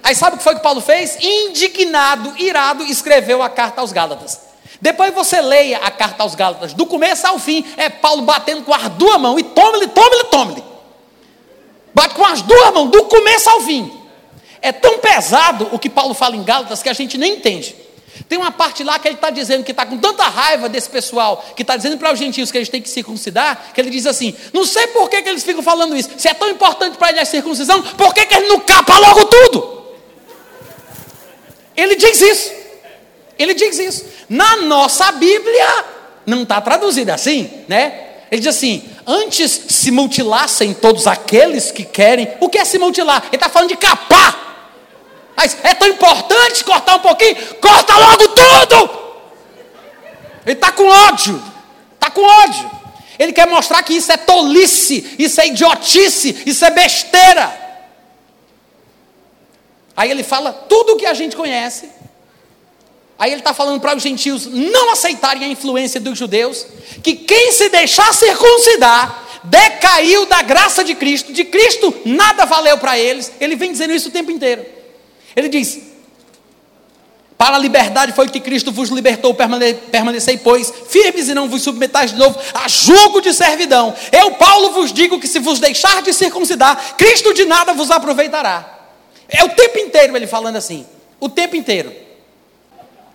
Aí 0.04 0.16
sabe 0.16 0.36
o 0.36 0.38
que 0.38 0.44
foi 0.44 0.56
que 0.56 0.62
Paulo 0.62 0.82
fez? 0.82 1.18
Indignado, 1.22 2.34
irado, 2.38 2.84
escreveu 2.84 3.42
a 3.42 3.50
carta 3.50 3.82
aos 3.82 3.92
Gálatas. 3.92 4.40
Depois 4.82 5.14
você 5.14 5.40
leia 5.40 5.78
a 5.78 5.92
carta 5.92 6.24
aos 6.24 6.34
Gálatas, 6.34 6.74
do 6.74 6.88
começo 6.88 7.28
ao 7.28 7.38
fim, 7.38 7.64
é 7.78 7.88
Paulo 7.88 8.24
batendo 8.24 8.64
com 8.64 8.74
as 8.74 8.90
duas 8.90 9.18
mãos, 9.20 9.40
e 9.40 9.44
tome-lhe, 9.44 9.88
tome-lhe, 9.88 10.24
tome-lhe. 10.26 10.64
Bate 11.94 12.16
com 12.16 12.26
as 12.26 12.42
duas 12.42 12.74
mãos, 12.74 12.90
do 12.90 13.04
começo 13.04 13.48
ao 13.50 13.62
fim. 13.62 13.92
É 14.60 14.72
tão 14.72 14.98
pesado 14.98 15.70
o 15.72 15.78
que 15.78 15.90
Paulo 15.90 16.16
fala 16.16 16.36
em 16.36 16.44
Gálatas 16.44 16.82
que 16.82 16.90
a 16.90 16.94
gente 16.94 17.16
nem 17.16 17.36
entende. 17.36 17.76
Tem 18.28 18.38
uma 18.38 18.52
parte 18.52 18.84
lá 18.84 18.98
que 18.98 19.08
ele 19.08 19.16
está 19.16 19.30
dizendo 19.30 19.64
que 19.64 19.72
está 19.72 19.86
com 19.86 19.98
tanta 19.98 20.24
raiva 20.24 20.68
desse 20.68 20.90
pessoal, 20.90 21.44
que 21.56 21.62
está 21.62 21.76
dizendo 21.76 21.98
para 21.98 22.12
os 22.12 22.18
gentios 22.18 22.52
que 22.52 22.58
eles 22.58 22.70
têm 22.70 22.82
que 22.82 22.90
circuncidar, 22.90 23.72
que 23.74 23.82
ele 23.82 23.90
diz 23.90 24.06
assim: 24.06 24.36
não 24.54 24.66
sei 24.66 24.88
por 24.88 25.10
que, 25.10 25.22
que 25.22 25.30
eles 25.30 25.44
ficam 25.44 25.62
falando 25.62 25.96
isso. 25.96 26.10
Se 26.18 26.28
é 26.28 26.34
tão 26.34 26.50
importante 26.50 26.98
para 26.98 27.10
eles 27.10 27.22
a 27.22 27.26
circuncisão, 27.26 27.82
por 27.82 28.14
que, 28.14 28.26
que 28.26 28.34
eles 28.34 28.50
não 28.50 28.60
capam 28.60 28.98
logo 28.98 29.26
tudo? 29.26 29.81
Ele 31.82 31.96
diz 31.96 32.22
isso. 32.22 32.52
Ele 33.38 33.54
diz 33.56 33.80
isso. 33.80 34.06
Na 34.30 34.58
nossa 34.58 35.12
Bíblia, 35.14 35.86
não 36.26 36.44
está 36.44 36.62
traduzido 36.62 37.12
assim, 37.12 37.50
né? 37.68 38.10
Ele 38.30 38.40
diz 38.40 38.56
assim: 38.56 38.84
antes 39.06 39.62
se 39.68 39.90
mutilassem 39.90 40.74
todos 40.76 41.08
aqueles 41.08 41.72
que 41.72 41.84
querem. 41.84 42.28
O 42.40 42.50
que 42.50 42.60
é 42.60 42.66
se 42.66 42.78
mutilar? 42.78 43.24
Ele 43.28 43.36
está 43.36 43.50
falando 43.50 43.70
de 43.70 43.78
capar. 43.78 44.52
Mas 45.36 45.58
é 45.64 45.74
tão 45.74 45.88
importante 45.88 46.64
cortar 46.64 46.98
um 46.98 47.00
pouquinho, 47.00 47.36
corta 47.60 47.98
logo 47.98 48.28
tudo. 48.28 49.02
Ele 50.46 50.54
está 50.54 50.72
com 50.72 50.86
ódio, 50.86 51.42
está 51.96 52.12
com 52.12 52.22
ódio. 52.22 52.72
Ele 53.18 53.34
quer 53.34 53.48
mostrar 53.48 53.82
que 53.82 53.94
isso 53.94 54.12
é 54.12 54.18
tolice, 54.18 55.16
isso 55.18 55.42
é 55.42 55.48
idiotice, 55.48 56.44
isso 56.46 56.64
é 56.64 56.70
besteira. 56.70 57.61
Aí 60.02 60.10
ele 60.10 60.24
fala 60.24 60.52
tudo 60.52 60.94
o 60.94 60.98
que 60.98 61.06
a 61.06 61.14
gente 61.14 61.36
conhece. 61.36 61.88
Aí 63.20 63.30
ele 63.30 63.42
está 63.42 63.54
falando 63.54 63.80
para 63.80 63.96
os 63.96 64.02
gentios 64.02 64.48
não 64.48 64.92
aceitarem 64.92 65.44
a 65.44 65.48
influência 65.48 66.02
dos 66.02 66.18
judeus, 66.18 66.66
que 67.04 67.14
quem 67.14 67.52
se 67.52 67.70
deixar 67.70 68.12
circuncidar 68.12 69.42
decaiu 69.44 70.26
da 70.26 70.42
graça 70.42 70.84
de 70.84 70.96
Cristo, 70.96 71.32
de 71.32 71.46
Cristo 71.46 71.94
nada 72.04 72.46
valeu 72.46 72.80
para 72.80 72.98
eles. 72.98 73.32
Ele 73.40 73.56
vem 73.56 73.72
dizendo 73.72 73.94
isso 73.94 74.10
o 74.10 74.12
tempo 74.12 74.32
inteiro. 74.32 74.66
Ele 75.36 75.50
diz: 75.50 75.80
Para 77.38 77.58
a 77.58 77.60
liberdade 77.60 78.12
foi 78.14 78.28
que 78.28 78.40
Cristo 78.40 78.72
vos 78.72 78.90
libertou, 78.90 79.36
permane 79.36 79.76
permanecei, 79.76 80.40
pois, 80.40 80.74
firmes 80.90 81.30
e 81.30 81.36
não 81.36 81.48
vos 81.48 81.62
submetais 81.62 82.10
de 82.10 82.18
novo 82.18 82.40
a 82.56 82.68
jugo 82.68 83.22
de 83.22 83.36
servidão. 83.36 83.94
Eu, 84.12 84.32
Paulo, 84.32 84.72
vos 84.72 84.92
digo 84.92 85.20
que 85.20 85.28
se 85.28 85.38
vos 85.38 85.60
deixar 85.60 86.02
de 86.02 86.12
circuncidar, 86.12 86.96
Cristo 86.98 87.36
de 87.36 87.46
nada 87.46 87.72
vos 87.72 87.92
aproveitará. 87.92 88.81
É 89.32 89.44
o 89.44 89.50
tempo 89.50 89.80
inteiro 89.80 90.16
ele 90.16 90.28
falando 90.28 90.58
assim, 90.58 90.86
o 91.20 91.28
tempo 91.28 91.56
inteiro. 91.56 91.92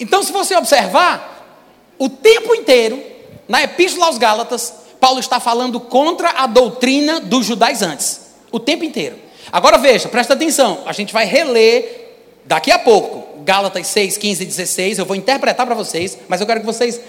Então, 0.00 0.22
se 0.22 0.32
você 0.32 0.56
observar, 0.56 1.62
o 1.98 2.08
tempo 2.08 2.54
inteiro, 2.54 3.00
na 3.46 3.62
Epístola 3.62 4.06
aos 4.06 4.18
Gálatas, 4.18 4.72
Paulo 4.98 5.20
está 5.20 5.38
falando 5.38 5.78
contra 5.78 6.30
a 6.30 6.46
doutrina 6.46 7.20
dos 7.20 7.46
judaizantes, 7.46 8.22
o 8.50 8.58
tempo 8.58 8.84
inteiro. 8.84 9.16
Agora 9.52 9.78
veja, 9.78 10.08
presta 10.08 10.34
atenção, 10.34 10.82
a 10.86 10.92
gente 10.92 11.12
vai 11.12 11.24
reler 11.24 12.06
Daqui 12.46 12.70
a 12.70 12.78
pouco, 12.78 13.42
Gálatas 13.42 13.88
6, 13.88 14.16
15 14.16 14.42
e 14.42 14.46
16, 14.46 14.98
eu 15.00 15.04
vou 15.04 15.16
interpretar 15.16 15.66
para 15.66 15.74
vocês, 15.74 16.16
mas 16.28 16.40
eu 16.40 16.46
quero 16.46 16.60
que 16.60 16.66
vocês 16.66 17.00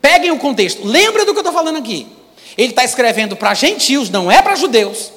peguem 0.00 0.30
o 0.30 0.38
contexto. 0.38 0.86
Lembra 0.86 1.26
do 1.26 1.32
que 1.32 1.38
eu 1.38 1.42
estou 1.42 1.52
falando 1.52 1.76
aqui? 1.76 2.06
Ele 2.56 2.70
está 2.70 2.82
escrevendo 2.82 3.36
para 3.36 3.52
gentios, 3.52 4.08
não 4.08 4.32
é 4.32 4.40
para 4.40 4.54
judeus. 4.54 5.12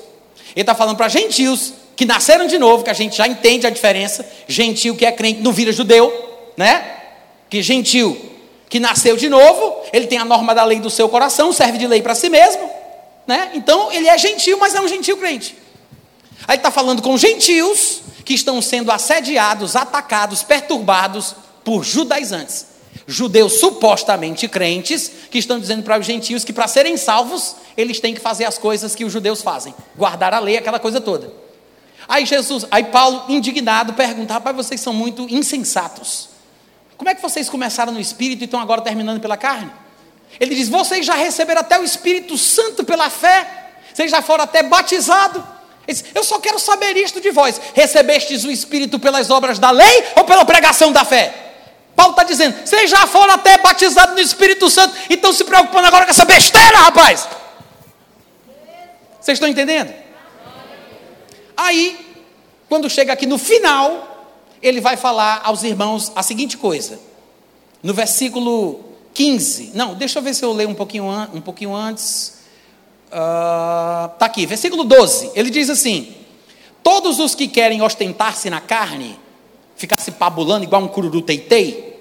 Ele 0.53 0.63
está 0.63 0.75
falando 0.75 0.97
para 0.97 1.07
gentios 1.07 1.73
que 1.97 2.05
nasceram 2.05 2.45
de 2.45 2.59
novo, 2.59 2.83
que 2.83 2.91
a 2.91 2.93
gente 2.93 3.17
já 3.17 3.27
entende 3.27 3.65
a 3.65 3.71
diferença. 3.71 4.25
Gentil 4.47 4.95
que 4.95 5.05
é 5.05 5.11
crente 5.11 5.41
não 5.41 5.51
vira 5.51 5.73
judeu, 5.73 6.13
né? 6.55 6.85
Que 7.49 7.61
gentil 7.61 8.15
que 8.69 8.79
nasceu 8.79 9.17
de 9.17 9.29
novo, 9.29 9.81
ele 9.91 10.07
tem 10.07 10.17
a 10.17 10.25
norma 10.25 10.53
da 10.53 10.63
lei 10.63 10.79
do 10.79 10.89
seu 10.89 11.09
coração, 11.09 11.51
serve 11.53 11.77
de 11.77 11.87
lei 11.87 12.01
para 12.01 12.13
si 12.13 12.29
mesmo, 12.29 12.69
né? 13.25 13.51
Então 13.55 13.91
ele 13.91 14.07
é 14.07 14.17
gentil, 14.17 14.57
mas 14.59 14.75
é 14.75 14.81
um 14.81 14.87
gentil 14.87 15.17
crente. 15.17 15.57
Aí 16.47 16.57
está 16.57 16.69
falando 16.69 17.01
com 17.01 17.17
gentios 17.17 18.01
que 18.23 18.33
estão 18.33 18.61
sendo 18.61 18.91
assediados, 18.91 19.75
atacados, 19.75 20.43
perturbados 20.43 21.33
por 21.63 21.83
judaizantes. 21.83 22.67
Judeus 23.07 23.59
supostamente 23.59 24.47
crentes, 24.47 25.09
que 25.31 25.37
estão 25.39 25.59
dizendo 25.59 25.81
para 25.81 25.97
os 25.97 26.05
gentios 26.05 26.43
que 26.43 26.53
para 26.53 26.67
serem 26.67 26.97
salvos, 26.97 27.55
eles 27.75 27.99
têm 27.99 28.13
que 28.13 28.19
fazer 28.19 28.45
as 28.45 28.57
coisas 28.57 28.93
que 28.93 29.05
os 29.05 29.13
judeus 29.13 29.41
fazem, 29.41 29.73
guardar 29.95 30.33
a 30.33 30.39
lei, 30.39 30.57
aquela 30.57 30.77
coisa 30.77 30.99
toda. 30.99 31.46
Aí 32.07 32.25
Jesus, 32.25 32.65
aí 32.71 32.85
Paulo, 32.85 33.25
indignado, 33.27 33.93
pergunta: 33.93 34.33
rapaz, 34.33 34.55
vocês 34.55 34.79
são 34.79 34.93
muito 34.93 35.27
insensatos. 35.29 36.29
Como 36.97 37.09
é 37.09 37.15
que 37.15 37.21
vocês 37.21 37.49
começaram 37.49 37.91
no 37.91 37.99
Espírito 37.99 38.41
e 38.41 38.45
estão 38.45 38.59
agora 38.59 38.81
terminando 38.81 39.19
pela 39.19 39.35
carne? 39.35 39.71
Ele 40.39 40.55
diz: 40.55 40.69
vocês 40.69 41.05
já 41.05 41.15
receberam 41.15 41.61
até 41.61 41.79
o 41.79 41.83
Espírito 41.83 42.37
Santo 42.37 42.83
pela 42.83 43.09
fé, 43.09 43.71
vocês 43.93 44.09
já 44.09 44.21
foram 44.21 44.45
até 44.45 44.63
batizados. 44.63 45.43
Eu 46.13 46.23
só 46.23 46.39
quero 46.39 46.59
saber 46.59 46.95
isto 46.95 47.19
de 47.19 47.31
vós: 47.31 47.59
recebestes 47.73 48.45
o 48.45 48.51
Espírito 48.51 48.99
pelas 48.99 49.29
obras 49.29 49.59
da 49.59 49.71
lei 49.71 50.05
ou 50.15 50.23
pela 50.23 50.45
pregação 50.45 50.91
da 50.91 51.03
fé? 51.03 51.33
Paulo 51.93 52.11
está 52.11 52.23
dizendo: 52.23 52.55
vocês 52.65 52.89
já 52.89 53.05
foram 53.05 53.33
até 53.33 53.57
batizados 53.57 54.15
no 54.15 54.21
Espírito 54.21 54.69
Santo 54.69 54.95
e 55.09 55.15
estão 55.15 55.33
se 55.33 55.43
preocupando 55.43 55.87
agora 55.87 56.05
com 56.05 56.11
essa 56.11 56.25
besteira, 56.25 56.77
rapaz. 56.77 57.27
Vocês 59.19 59.35
estão 59.35 59.49
entendendo? 59.49 60.06
Aí, 61.57 62.15
quando 62.69 62.87
chega 62.87 63.11
aqui 63.11 63.25
no 63.25 63.39
final, 63.39 64.35
ele 64.61 64.79
vai 64.79 64.95
falar 64.95 65.41
aos 65.43 65.63
irmãos 65.63 66.11
a 66.15 66.21
seguinte 66.21 66.55
coisa. 66.55 66.99
No 67.81 67.93
versículo 67.93 68.85
15, 69.15 69.71
não, 69.73 69.95
deixa 69.95 70.19
eu 70.19 70.23
ver 70.23 70.35
se 70.35 70.45
eu 70.45 70.53
leio 70.53 70.69
um 70.69 70.75
pouquinho, 70.75 71.05
um 71.33 71.41
pouquinho 71.41 71.75
antes. 71.75 72.37
Está 73.07 74.17
uh, 74.19 74.23
aqui, 74.23 74.45
versículo 74.45 74.83
12. 74.83 75.31
Ele 75.33 75.49
diz 75.49 75.69
assim: 75.69 76.13
Todos 76.83 77.19
os 77.19 77.33
que 77.33 77.47
querem 77.47 77.81
ostentar-se 77.81 78.49
na 78.49 78.61
carne, 78.61 79.17
ficar 79.75 79.99
se 79.99 80.11
pabulando 80.11 80.63
igual 80.63 80.83
um 80.83 80.87
cururu 80.87 81.21
teitei, 81.21 81.99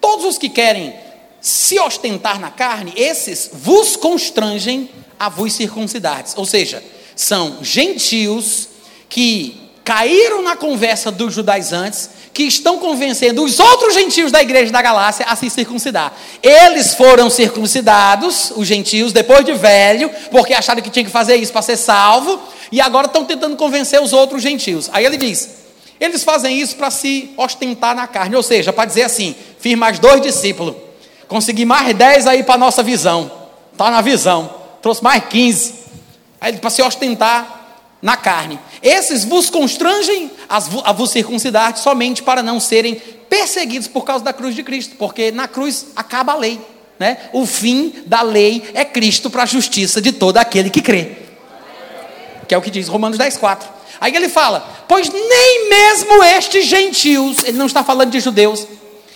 todos 0.00 0.24
os 0.24 0.38
que 0.38 0.48
querem 0.48 0.94
se 1.40 1.78
ostentar 1.78 2.40
na 2.40 2.50
carne, 2.50 2.92
esses 2.96 3.50
vos 3.52 3.94
constrangem 3.96 4.90
a 5.18 5.28
vos 5.28 5.52
circuncidardes. 5.52 6.34
Ou 6.36 6.44
seja, 6.44 6.82
são 7.16 7.58
gentios 7.62 8.68
que 9.08 9.60
caíram 9.82 10.42
na 10.42 10.54
conversa 10.54 11.10
dos 11.10 11.32
judaizantes 11.32 12.10
que 12.34 12.42
estão 12.42 12.78
convencendo 12.78 13.42
os 13.42 13.58
outros 13.58 13.94
gentios 13.94 14.30
da 14.30 14.42
igreja 14.42 14.70
da 14.70 14.82
Galácia 14.82 15.24
a 15.26 15.34
se 15.34 15.48
circuncidar. 15.48 16.12
Eles 16.42 16.92
foram 16.92 17.30
circuncidados, 17.30 18.52
os 18.54 18.68
gentios, 18.68 19.10
depois 19.10 19.42
de 19.42 19.54
velho, 19.54 20.10
porque 20.30 20.52
acharam 20.52 20.82
que 20.82 20.90
tinha 20.90 21.04
que 21.04 21.10
fazer 21.10 21.36
isso 21.36 21.50
para 21.50 21.62
ser 21.62 21.78
salvo, 21.78 22.38
e 22.70 22.78
agora 22.78 23.06
estão 23.06 23.24
tentando 23.24 23.56
convencer 23.56 24.02
os 24.02 24.12
outros 24.12 24.42
gentios. 24.42 24.90
Aí 24.92 25.06
ele 25.06 25.16
diz: 25.16 25.48
eles 25.98 26.22
fazem 26.22 26.60
isso 26.60 26.76
para 26.76 26.90
se 26.90 27.30
ostentar 27.38 27.96
na 27.96 28.06
carne, 28.06 28.36
ou 28.36 28.42
seja, 28.42 28.70
para 28.70 28.84
dizer 28.84 29.04
assim: 29.04 29.34
fiz 29.58 29.74
mais 29.74 29.98
dois 29.98 30.20
discípulos, 30.20 30.74
consegui 31.26 31.64
mais 31.64 31.94
dez 31.94 32.26
aí 32.26 32.42
para 32.42 32.56
a 32.56 32.58
nossa 32.58 32.82
visão, 32.82 33.30
está 33.72 33.90
na 33.90 34.02
visão, 34.02 34.54
trouxe 34.82 35.02
mais 35.02 35.24
quinze, 35.24 35.85
para 36.38 36.70
se 36.70 36.82
ostentar 36.82 37.66
na 38.00 38.16
carne. 38.16 38.58
Esses 38.82 39.24
vos 39.24 39.50
constrangem 39.50 40.30
a 40.48 40.92
vos 40.92 41.10
circuncidar 41.10 41.76
somente 41.76 42.22
para 42.22 42.42
não 42.42 42.60
serem 42.60 42.94
perseguidos 43.28 43.88
por 43.88 44.04
causa 44.04 44.24
da 44.24 44.32
cruz 44.32 44.54
de 44.54 44.62
Cristo, 44.62 44.96
porque 44.96 45.30
na 45.30 45.48
cruz 45.48 45.86
acaba 45.96 46.32
a 46.32 46.36
lei. 46.36 46.60
Né? 46.98 47.18
O 47.32 47.44
fim 47.44 47.92
da 48.06 48.22
lei 48.22 48.70
é 48.74 48.84
Cristo 48.84 49.28
para 49.28 49.42
a 49.42 49.46
justiça 49.46 50.00
de 50.00 50.12
todo 50.12 50.38
aquele 50.38 50.70
que 50.70 50.80
crê. 50.80 51.16
Que 52.48 52.54
é 52.54 52.58
o 52.58 52.62
que 52.62 52.70
diz 52.70 52.88
Romanos 52.88 53.18
10, 53.18 53.36
4. 53.36 53.68
Aí 54.00 54.14
ele 54.14 54.28
fala: 54.28 54.84
Pois 54.86 55.10
nem 55.10 55.68
mesmo 55.68 56.22
estes 56.22 56.66
gentios, 56.66 57.38
ele 57.44 57.58
não 57.58 57.66
está 57.66 57.82
falando 57.82 58.10
de 58.10 58.20
judeus, 58.20 58.60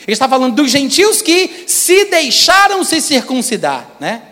ele 0.07 0.13
está 0.13 0.29
falando 0.29 0.55
dos 0.55 0.71
gentios 0.71 1.23
que 1.23 1.65
se 1.67 2.07
deixaram 2.07 2.83
se 2.83 3.01
circuncidar, 3.01 3.87
né? 4.01 4.23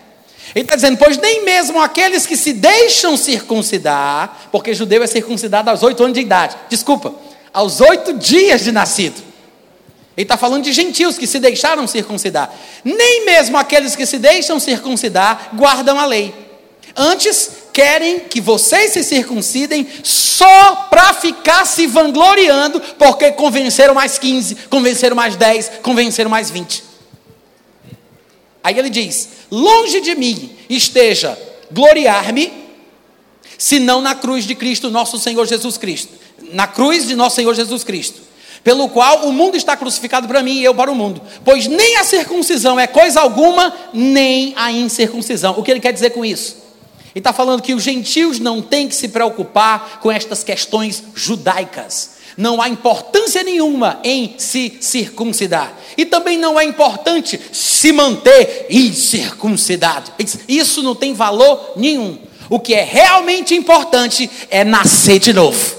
Ele 0.55 0.64
está 0.64 0.74
dizendo, 0.74 0.96
pois 0.96 1.18
nem 1.18 1.44
mesmo 1.44 1.80
aqueles 1.80 2.26
que 2.26 2.36
se 2.36 2.53
deixam 2.53 3.16
circuncidar, 3.16 4.49
porque 4.51 4.74
judeu 4.74 5.03
é 5.03 5.07
circuncidado 5.07 5.70
aos 5.70 5.82
oito 5.82 6.03
anos 6.03 6.14
de 6.14 6.20
idade, 6.20 6.57
desculpa, 6.68 7.14
aos 7.53 7.80
oito 7.80 8.14
dias 8.14 8.62
de 8.62 8.72
nascido. 8.72 9.22
Ele 10.16 10.24
está 10.24 10.36
falando 10.36 10.64
de 10.64 10.72
gentios 10.72 11.16
que 11.16 11.28
se 11.28 11.38
deixaram 11.38 11.86
circuncidar. 11.86 12.53
Nem 12.82 13.24
mesmo 13.24 13.57
aqueles 13.57 13.94
que 13.94 14.05
se 14.05 14.18
deixam 14.18 14.59
circuncidar 14.59 15.51
guardam 15.55 15.96
a 15.96 16.05
lei. 16.05 16.34
Antes, 16.96 17.51
querem 17.72 18.18
que 18.18 18.40
vocês 18.40 18.92
se 18.92 19.05
circuncidem 19.05 19.86
só 20.03 20.88
para 20.90 21.14
ficar 21.14 21.64
se 21.64 21.86
vangloriando, 21.86 22.80
porque 22.99 23.30
convenceram 23.30 23.94
mais 23.94 24.18
15, 24.18 24.57
convenceram 24.68 25.14
mais 25.14 25.36
10, 25.36 25.70
convenceram 25.84 26.28
mais 26.28 26.51
20. 26.51 26.82
Aí 28.64 28.76
ele 28.76 28.90
diz: 28.90 29.28
Longe 29.51 30.01
de 30.01 30.14
mim 30.14 30.51
esteja 30.68 31.38
gloriar-me, 31.70 32.53
senão 33.57 34.01
na 34.01 34.14
cruz 34.14 34.44
de 34.44 34.55
Cristo, 34.55 34.90
nosso 34.90 35.18
Senhor 35.18 35.46
Jesus 35.46 35.76
Cristo. 35.76 36.14
Na 36.53 36.66
cruz 36.66 37.07
de 37.07 37.14
nosso 37.14 37.36
Senhor 37.36 37.55
Jesus 37.55 37.84
Cristo 37.84 38.28
pelo 38.62 38.88
qual 38.88 39.26
o 39.26 39.32
mundo 39.32 39.57
está 39.57 39.76
crucificado 39.76 40.28
para 40.28 40.42
mim 40.42 40.59
e 40.59 40.64
eu 40.64 40.74
para 40.74 40.90
o 40.90 40.94
mundo. 40.94 41.22
Pois 41.44 41.66
nem 41.66 41.96
a 41.96 42.05
circuncisão 42.05 42.78
é 42.78 42.86
coisa 42.86 43.20
alguma, 43.20 43.74
nem 43.94 44.53
a 44.57 44.70
incircuncisão. 44.70 45.55
O 45.57 45.62
que 45.62 45.70
ele 45.70 45.80
quer 45.80 45.92
dizer 45.92 46.11
com 46.11 46.24
isso? 46.24 46.57
Ele 47.14 47.20
está 47.20 47.32
falando 47.32 47.62
que 47.62 47.74
os 47.74 47.82
gentios 47.82 48.38
não 48.38 48.61
têm 48.61 48.86
que 48.86 48.94
se 48.94 49.09
preocupar 49.09 50.01
com 50.01 50.12
estas 50.12 50.44
questões 50.44 51.03
judaicas. 51.14 52.17
Não 52.39 52.62
há 52.62 52.68
importância 52.68 53.43
nenhuma 53.43 54.01
em 54.03 54.36
se 54.39 54.78
circuncidar. 54.80 55.76
E 55.97 56.07
também 56.07 56.39
não 56.39 56.59
é 56.59 56.64
importante 56.64 57.39
se 57.53 57.93
manter 57.93 58.66
incircuncidado. 58.70 60.12
Isso 60.49 60.82
não 60.82 60.95
tem 60.95 61.12
valor 61.12 61.72
nenhum. 61.76 62.16
O 62.49 62.59
que 62.59 62.72
é 62.74 62.84
realmente 62.84 63.55
importante 63.55 64.30
é 64.49 64.64
nascer 64.64 65.18
de 65.18 65.34
novo. 65.34 65.76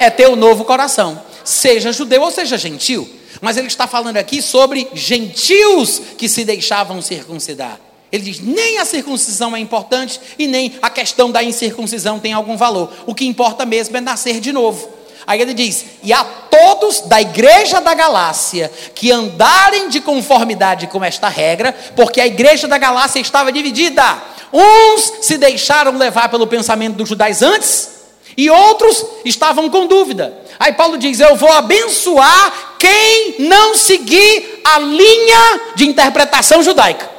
É 0.00 0.08
ter 0.08 0.28
um 0.28 0.36
novo 0.36 0.64
coração 0.64 1.20
seja 1.44 1.92
judeu 1.92 2.22
ou 2.22 2.30
seja 2.30 2.56
gentil. 2.56 3.08
Mas 3.40 3.56
ele 3.56 3.66
está 3.66 3.86
falando 3.86 4.16
aqui 4.16 4.40
sobre 4.40 4.88
gentios 4.94 6.00
que 6.16 6.28
se 6.28 6.44
deixavam 6.44 7.02
circuncidar. 7.02 7.78
Ele 8.10 8.22
diz: 8.22 8.40
nem 8.40 8.78
a 8.78 8.84
circuncisão 8.84 9.54
é 9.54 9.60
importante 9.60 10.20
e 10.38 10.46
nem 10.46 10.74
a 10.80 10.88
questão 10.88 11.30
da 11.30 11.42
incircuncisão 11.42 12.18
tem 12.18 12.32
algum 12.32 12.56
valor. 12.56 12.90
O 13.06 13.14
que 13.14 13.26
importa 13.26 13.66
mesmo 13.66 13.96
é 13.96 14.00
nascer 14.00 14.40
de 14.40 14.52
novo. 14.52 14.88
Aí 15.26 15.40
ele 15.40 15.54
diz: 15.54 15.84
e 16.02 16.12
a 16.12 16.22
todos 16.24 17.02
da 17.02 17.20
igreja 17.20 17.80
da 17.80 17.94
Galácia 17.94 18.70
que 18.94 19.10
andarem 19.10 19.88
de 19.88 20.00
conformidade 20.00 20.86
com 20.86 21.02
esta 21.04 21.28
regra, 21.28 21.74
porque 21.96 22.20
a 22.20 22.26
igreja 22.26 22.68
da 22.68 22.78
Galácia 22.78 23.20
estava 23.20 23.50
dividida. 23.50 24.22
Uns 24.52 25.24
se 25.26 25.36
deixaram 25.36 25.96
levar 25.96 26.28
pelo 26.28 26.46
pensamento 26.46 26.96
dos 26.96 27.08
judaizantes 27.08 27.90
e 28.36 28.50
outros 28.50 29.04
estavam 29.24 29.68
com 29.68 29.86
dúvida. 29.86 30.36
Aí 30.58 30.72
Paulo 30.72 30.98
diz: 30.98 31.20
Eu 31.20 31.36
vou 31.36 31.50
abençoar 31.52 32.76
quem 32.78 33.36
não 33.40 33.74
seguir 33.74 34.60
a 34.64 34.78
linha 34.78 35.60
de 35.74 35.86
interpretação 35.86 36.62
judaica. 36.62 37.10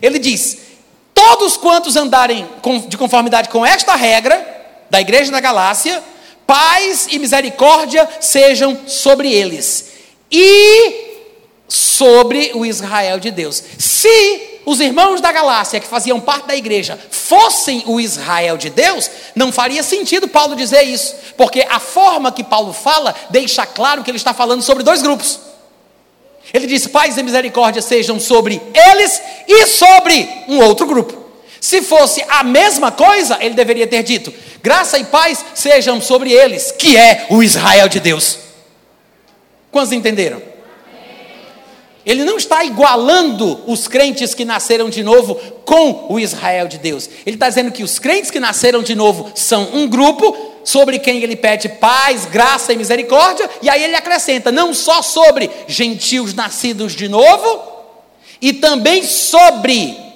Ele 0.00 0.18
diz: 0.18 0.58
Todos 1.14 1.56
quantos 1.56 1.96
andarem 1.96 2.48
de 2.86 2.96
conformidade 2.96 3.48
com 3.48 3.64
esta 3.64 3.94
regra 3.94 4.56
da 4.90 5.00
igreja 5.00 5.32
da 5.32 5.40
Galácia, 5.40 6.02
paz 6.48 7.08
e 7.10 7.18
misericórdia 7.18 8.08
sejam 8.22 8.78
sobre 8.86 9.30
eles 9.30 9.90
e 10.32 11.18
sobre 11.68 12.52
o 12.54 12.64
Israel 12.64 13.20
de 13.20 13.30
Deus. 13.30 13.62
Se 13.78 14.62
os 14.64 14.80
irmãos 14.80 15.20
da 15.20 15.30
Galácia, 15.30 15.78
que 15.78 15.86
faziam 15.86 16.18
parte 16.18 16.46
da 16.46 16.56
igreja, 16.56 16.98
fossem 17.10 17.82
o 17.84 18.00
Israel 18.00 18.56
de 18.56 18.70
Deus, 18.70 19.10
não 19.34 19.52
faria 19.52 19.82
sentido 19.82 20.26
Paulo 20.26 20.56
dizer 20.56 20.84
isso, 20.84 21.14
porque 21.36 21.66
a 21.68 21.78
forma 21.78 22.32
que 22.32 22.42
Paulo 22.42 22.72
fala 22.72 23.14
deixa 23.28 23.66
claro 23.66 24.02
que 24.02 24.10
ele 24.10 24.16
está 24.16 24.32
falando 24.32 24.62
sobre 24.62 24.82
dois 24.82 25.02
grupos. 25.02 25.38
Ele 26.54 26.66
diz: 26.66 26.86
paz 26.86 27.18
e 27.18 27.22
misericórdia 27.22 27.82
sejam 27.82 28.18
sobre 28.18 28.58
eles 28.74 29.20
e 29.46 29.66
sobre 29.66 30.26
um 30.48 30.62
outro 30.62 30.86
grupo. 30.86 31.27
Se 31.60 31.82
fosse 31.82 32.24
a 32.28 32.42
mesma 32.42 32.92
coisa, 32.92 33.38
ele 33.40 33.54
deveria 33.54 33.86
ter 33.86 34.02
dito: 34.02 34.32
graça 34.62 34.98
e 34.98 35.04
paz 35.04 35.44
sejam 35.54 36.00
sobre 36.00 36.32
eles, 36.32 36.72
que 36.72 36.96
é 36.96 37.26
o 37.30 37.42
Israel 37.42 37.88
de 37.88 38.00
Deus. 38.00 38.38
Quantos 39.70 39.92
entenderam? 39.92 40.42
Ele 42.08 42.24
não 42.24 42.38
está 42.38 42.64
igualando 42.64 43.62
os 43.66 43.86
crentes 43.86 44.32
que 44.32 44.42
nasceram 44.42 44.88
de 44.88 45.02
novo 45.02 45.34
com 45.66 46.06
o 46.08 46.18
Israel 46.18 46.66
de 46.66 46.78
Deus. 46.78 47.06
Ele 47.26 47.36
está 47.36 47.50
dizendo 47.50 47.70
que 47.70 47.82
os 47.82 47.98
crentes 47.98 48.30
que 48.30 48.40
nasceram 48.40 48.82
de 48.82 48.94
novo 48.94 49.30
são 49.34 49.68
um 49.74 49.86
grupo 49.86 50.34
sobre 50.64 50.98
quem 50.98 51.22
ele 51.22 51.36
pede 51.36 51.68
paz, 51.68 52.24
graça 52.24 52.72
e 52.72 52.76
misericórdia, 52.76 53.48
e 53.60 53.68
aí 53.68 53.84
ele 53.84 53.94
acrescenta: 53.94 54.50
não 54.50 54.72
só 54.72 55.02
sobre 55.02 55.50
gentios 55.66 56.32
nascidos 56.32 56.94
de 56.94 57.08
novo, 57.08 57.62
e 58.40 58.54
também 58.54 59.02
sobre 59.02 60.07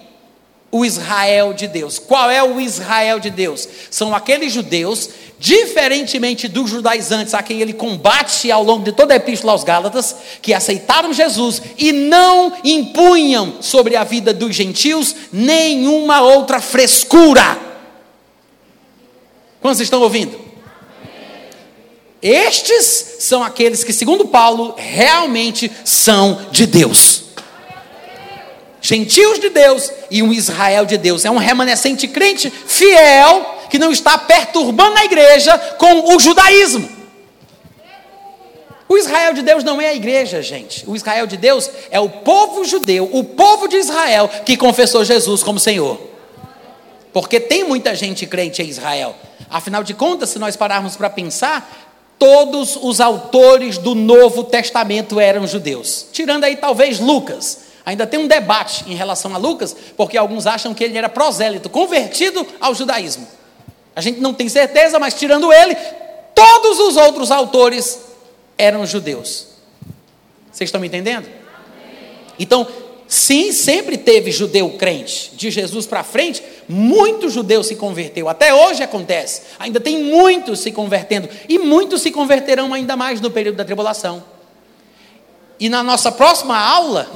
o 0.74 0.86
Israel 0.86 1.52
de 1.52 1.68
Deus. 1.68 1.98
Qual 1.98 2.30
é 2.30 2.42
o 2.42 2.58
Israel 2.58 3.20
de 3.20 3.28
Deus? 3.28 3.68
São 3.90 4.14
aqueles 4.14 4.54
judeus 4.54 5.10
diferentemente 5.38 6.48
dos 6.48 6.70
judaizantes 6.70 7.34
a 7.34 7.42
quem 7.42 7.60
ele 7.60 7.74
combate 7.74 8.50
ao 8.50 8.62
longo 8.62 8.84
de 8.84 8.92
toda 8.92 9.12
a 9.12 9.16
epístola 9.16 9.52
aos 9.52 9.64
Gálatas, 9.64 10.16
que 10.40 10.54
aceitaram 10.54 11.12
Jesus 11.12 11.60
e 11.76 11.92
não 11.92 12.54
impunham 12.64 13.56
sobre 13.60 13.96
a 13.96 14.04
vida 14.04 14.32
dos 14.32 14.54
gentios 14.54 15.14
nenhuma 15.30 16.22
outra 16.22 16.58
frescura. 16.58 17.58
Quantos 19.60 19.80
estão 19.80 20.00
ouvindo? 20.00 20.40
Estes 22.22 23.16
são 23.18 23.42
aqueles 23.42 23.84
que, 23.84 23.92
segundo 23.92 24.26
Paulo, 24.26 24.74
realmente 24.78 25.70
são 25.84 26.46
de 26.50 26.66
Deus. 26.66 27.21
Gentios 28.82 29.38
de 29.38 29.48
Deus 29.48 29.92
e 30.10 30.24
um 30.24 30.32
Israel 30.32 30.84
de 30.84 30.98
Deus. 30.98 31.24
É 31.24 31.30
um 31.30 31.38
remanescente 31.38 32.08
crente 32.08 32.50
fiel 32.50 33.60
que 33.70 33.78
não 33.78 33.92
está 33.92 34.18
perturbando 34.18 34.98
a 34.98 35.04
igreja 35.04 35.56
com 35.78 36.14
o 36.14 36.18
judaísmo. 36.18 36.90
O 38.88 38.98
Israel 38.98 39.32
de 39.32 39.40
Deus 39.40 39.64
não 39.64 39.80
é 39.80 39.86
a 39.86 39.94
igreja, 39.94 40.42
gente. 40.42 40.84
O 40.86 40.94
Israel 40.96 41.26
de 41.26 41.36
Deus 41.36 41.70
é 41.90 41.98
o 41.98 42.10
povo 42.10 42.64
judeu, 42.64 43.08
o 43.10 43.24
povo 43.24 43.68
de 43.68 43.76
Israel 43.76 44.28
que 44.44 44.56
confessou 44.56 45.04
Jesus 45.04 45.42
como 45.42 45.60
Senhor. 45.60 45.98
Porque 47.12 47.38
tem 47.38 47.64
muita 47.64 47.94
gente 47.94 48.26
crente 48.26 48.60
em 48.62 48.68
Israel. 48.68 49.14
Afinal 49.48 49.84
de 49.84 49.94
contas, 49.94 50.30
se 50.30 50.38
nós 50.38 50.56
pararmos 50.56 50.96
para 50.96 51.08
pensar, 51.08 51.92
todos 52.18 52.76
os 52.76 53.00
autores 53.00 53.78
do 53.78 53.94
Novo 53.94 54.44
Testamento 54.44 55.20
eram 55.20 55.46
judeus. 55.46 56.06
Tirando 56.12 56.44
aí 56.44 56.56
talvez 56.56 56.98
Lucas. 56.98 57.71
Ainda 57.84 58.06
tem 58.06 58.20
um 58.20 58.28
debate 58.28 58.84
em 58.86 58.94
relação 58.94 59.34
a 59.34 59.38
Lucas, 59.38 59.74
porque 59.96 60.16
alguns 60.16 60.46
acham 60.46 60.72
que 60.72 60.84
ele 60.84 60.96
era 60.96 61.08
prosélito, 61.08 61.68
convertido 61.68 62.46
ao 62.60 62.74
judaísmo. 62.74 63.26
A 63.94 64.00
gente 64.00 64.20
não 64.20 64.32
tem 64.32 64.48
certeza, 64.48 64.98
mas 64.98 65.14
tirando 65.14 65.52
ele, 65.52 65.74
todos 66.34 66.78
os 66.78 66.96
outros 66.96 67.30
autores 67.30 68.00
eram 68.56 68.86
judeus. 68.86 69.48
Vocês 70.50 70.68
estão 70.68 70.80
me 70.80 70.86
entendendo? 70.86 71.28
Então, 72.38 72.66
sim, 73.08 73.52
sempre 73.52 73.98
teve 73.98 74.30
judeu 74.30 74.70
crente. 74.70 75.32
De 75.34 75.50
Jesus 75.50 75.86
para 75.86 76.04
frente, 76.04 76.42
muitos 76.68 77.32
judeus 77.32 77.66
se 77.66 77.76
converteu. 77.76 78.28
Até 78.28 78.54
hoje 78.54 78.82
acontece. 78.82 79.42
Ainda 79.58 79.80
tem 79.80 80.02
muitos 80.04 80.60
se 80.60 80.70
convertendo. 80.70 81.28
E 81.48 81.58
muitos 81.58 82.02
se 82.02 82.10
converterão 82.10 82.72
ainda 82.72 82.96
mais 82.96 83.20
no 83.20 83.30
período 83.30 83.56
da 83.56 83.64
tribulação. 83.64 84.22
E 85.58 85.68
na 85.68 85.82
nossa 85.82 86.10
próxima 86.10 86.58
aula, 86.58 87.08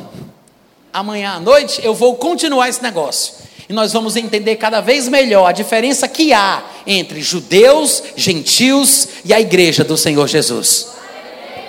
amanhã 0.97 1.33
à 1.33 1.41
noite, 1.41 1.79
eu 1.85 1.95
vou 1.95 2.17
continuar 2.17 2.71
esse 2.71 2.83
negócio. 2.83 3.35
E 3.69 3.73
nós 3.73 3.93
vamos 3.93 4.17
entender 4.17 4.57
cada 4.57 4.81
vez 4.81 5.09
melhor 5.09 5.47
a 5.47 5.53
diferença 5.53 6.09
que 6.09 6.33
há 6.33 6.65
entre 6.87 7.21
judeus, 7.21 8.03
gentios 8.17 9.09
e 9.23 9.35
a 9.35 9.41
igreja 9.41 9.85
do 9.85 9.97
Senhor 9.97 10.27
Jesus. 10.27 10.89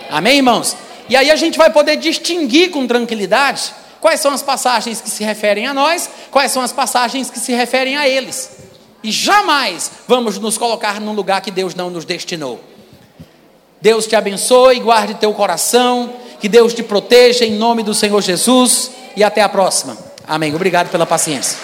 Amém, 0.10 0.38
irmãos? 0.38 0.78
E 1.10 1.16
aí 1.18 1.30
a 1.30 1.36
gente 1.36 1.58
vai 1.58 1.70
poder 1.70 1.98
distinguir 1.98 2.72
com 2.72 2.88
tranquilidade 2.88 3.74
quais 4.00 4.22
são 4.22 4.32
as 4.32 4.42
passagens 4.42 5.02
que 5.02 5.10
se 5.10 5.26
referem 5.26 5.68
a 5.68 5.74
nós, 5.74 6.10
quais 6.32 6.52
são 6.54 6.62
as 6.62 6.72
passagens 6.72 7.30
que 7.30 7.40
se 7.40 7.52
referem 7.52 7.98
a 7.98 8.08
eles. 8.08 8.52
E 9.04 9.12
jamais 9.12 9.92
vamos 10.08 10.38
nos 10.38 10.58
colocar 10.58 11.02
num 11.02 11.14
lugar 11.14 11.42
que 11.42 11.52
Deus 11.52 11.76
não 11.76 11.90
nos 11.90 12.06
destinou. 12.06 12.62
Deus 13.82 14.08
te 14.08 14.16
abençoe, 14.16 14.80
guarde 14.80 15.16
teu 15.16 15.34
coração, 15.34 16.14
que 16.40 16.50
Deus 16.50 16.74
te 16.74 16.84
proteja 16.84 17.46
em 17.46 17.56
nome 17.56 17.84
do 17.84 17.94
Senhor 17.94 18.22
Jesus 18.22 18.92
e 19.16 19.24
até 19.24 19.42
a 19.42 19.50
próxima. 19.50 19.98
Amém. 20.28 20.54
Obrigado 20.54 20.90
pela 20.90 21.06
paciência. 21.06 21.58